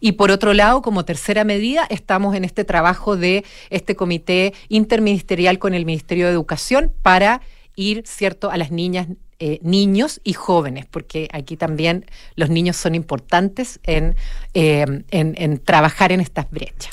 y 0.00 0.12
por 0.12 0.30
otro 0.30 0.52
lado, 0.52 0.82
como 0.82 1.04
tercera 1.04 1.44
medida, 1.44 1.86
estamos 1.88 2.34
en 2.34 2.44
este 2.44 2.64
trabajo 2.64 3.16
de 3.16 3.44
este 3.70 3.96
comité 3.96 4.52
interministerial 4.68 5.58
con 5.58 5.74
el 5.74 5.86
Ministerio 5.86 6.26
de 6.26 6.32
Educación 6.32 6.92
para 7.02 7.40
ir, 7.76 8.02
¿cierto?, 8.06 8.50
a 8.50 8.56
las 8.56 8.70
niñas, 8.70 9.08
eh, 9.38 9.58
niños 9.62 10.20
y 10.24 10.32
jóvenes, 10.32 10.86
porque 10.90 11.28
aquí 11.32 11.56
también 11.56 12.04
los 12.36 12.48
niños 12.50 12.76
son 12.76 12.94
importantes 12.94 13.80
en, 13.84 14.16
eh, 14.54 14.84
en, 15.10 15.34
en 15.36 15.58
trabajar 15.58 16.12
en 16.12 16.20
estas 16.20 16.50
brechas. 16.50 16.92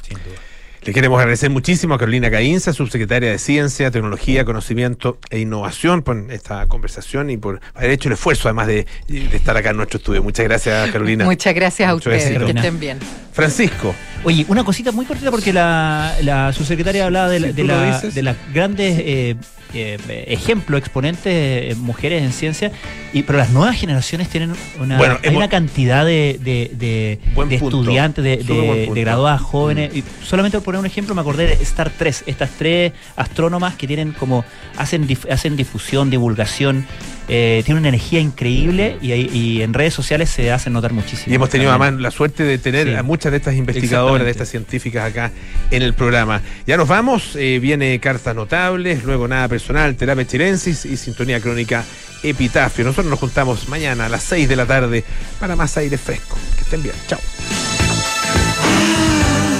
Le 0.85 0.91
queremos 0.91 1.17
agradecer 1.17 1.49
muchísimo 1.49 1.93
a 1.93 1.97
Carolina 1.97 2.29
Caínza, 2.29 2.73
subsecretaria 2.73 3.31
de 3.31 3.39
Ciencia, 3.39 3.89
Tecnología, 3.89 4.43
Conocimiento 4.43 5.17
e 5.29 5.39
Innovación, 5.39 6.01
por 6.01 6.29
esta 6.29 6.67
conversación 6.67 7.29
y 7.29 7.37
por 7.37 7.61
haber 7.73 7.91
hecho 7.91 8.09
el 8.09 8.15
esfuerzo, 8.15 8.49
además 8.49 8.67
de, 8.67 8.85
de 9.07 9.33
estar 9.37 9.55
acá 9.55 9.69
en 9.69 9.77
nuestro 9.77 9.99
estudio. 9.99 10.21
Muchas 10.21 10.43
gracias, 10.43 10.91
Carolina. 10.91 11.23
Muchas 11.23 11.55
gracias 11.55 11.87
a 11.89 11.95
ustedes, 11.95 12.25
éxito. 12.25 12.45
que 12.47 12.51
estén 12.51 12.79
bien. 12.81 12.99
Francisco, 13.31 13.95
Oye, 14.25 14.45
una 14.49 14.65
cosita 14.65 14.91
muy 14.91 15.05
cortita 15.05 15.31
porque 15.31 15.53
la, 15.53 16.15
la 16.21 16.51
subsecretaria 16.51 17.05
hablaba 17.05 17.27
la- 17.29 17.39
la- 17.39 18.01
de 18.01 18.21
las 18.23 18.35
grandes 18.53 18.95
eh, 18.99 19.35
eh, 19.73 19.97
ejemplos, 20.27 20.79
exponentes, 20.79 21.25
eh, 21.25 21.75
mujeres 21.77 22.23
en 22.23 22.31
ciencia, 22.31 22.71
y, 23.13 23.23
pero 23.23 23.37
las 23.39 23.49
nuevas 23.51 23.75
generaciones 23.75 24.29
tienen 24.29 24.53
una, 24.79 24.97
Bueno, 24.97 25.13
hay 25.21 25.29
hemos- 25.29 25.37
una 25.37 25.49
cantidad 25.49 26.05
de, 26.05 26.39
de, 26.41 26.71
de- 26.73 27.19
Buen 27.35 27.49
de 27.49 27.57
punto. 27.59 27.79
estudiantes, 27.81 28.23
de, 28.23 28.89
graduadas 28.93 29.41
jóvenes. 29.41 29.95
Y 29.95 30.03
solamente 30.23 30.57
por 30.57 30.65
poner 30.65 30.79
un 30.79 30.85
ejemplo, 30.85 31.13
me 31.15 31.21
acordé 31.21 31.47
de 31.47 31.53
Star 31.63 31.91
3, 31.97 32.23
estas 32.27 32.49
tres 32.57 32.93
astrónomas 33.15 33.75
que 33.75 33.87
tienen 33.87 34.11
como, 34.13 34.43
hacen, 34.77 35.07
dif- 35.07 35.29
hacen 35.31 35.55
difusión, 35.55 36.09
divulgación, 36.09 36.85
eh, 37.29 37.61
tienen 37.65 37.79
una 37.81 37.89
energía 37.89 38.19
increíble 38.19 38.97
y, 39.01 39.61
en 39.61 39.73
redes 39.73 39.93
sociales 39.93 40.29
se 40.29 40.51
hacen 40.51 40.73
notar 40.73 40.91
muchísimo. 40.91 41.31
y 41.31 41.35
hemos 41.35 41.49
tenido 41.49 41.69
además 41.71 41.93
la 41.93 42.11
suerte 42.11 42.43
de 42.43 42.57
tener 42.57 42.87
Sí. 42.87 42.95
a 42.95 43.03
muchas 43.03 43.31
de 43.31 43.37
estas 43.37 43.55
investigadoras, 43.55 44.25
de 44.25 44.31
estas 44.31 44.49
científicas 44.49 45.09
acá 45.09 45.31
en 45.71 45.81
el 45.83 45.93
programa. 45.93 46.41
Ya 46.67 46.75
nos 46.75 46.87
vamos, 46.89 47.35
eh, 47.37 47.59
viene 47.61 47.97
Cartas 47.99 48.35
Notables, 48.35 49.03
luego 49.05 49.27
Nada 49.27 49.47
Personal, 49.63 49.95
Terapia 49.95 50.27
Chilensis 50.27 50.83
y 50.83 50.97
Sintonía 50.97 51.39
Crónica 51.39 51.85
Epitafio. 52.21 52.83
Nosotros 52.83 53.09
nos 53.09 53.17
juntamos 53.17 53.69
mañana 53.69 54.07
a 54.07 54.09
las 54.09 54.23
6 54.23 54.49
de 54.49 54.55
la 54.57 54.65
tarde 54.65 55.05
para 55.39 55.55
más 55.55 55.77
aire 55.77 55.97
fresco. 55.97 56.37
Que 56.57 56.63
estén 56.63 56.83
bien. 56.83 56.95
Chao. 57.07 57.19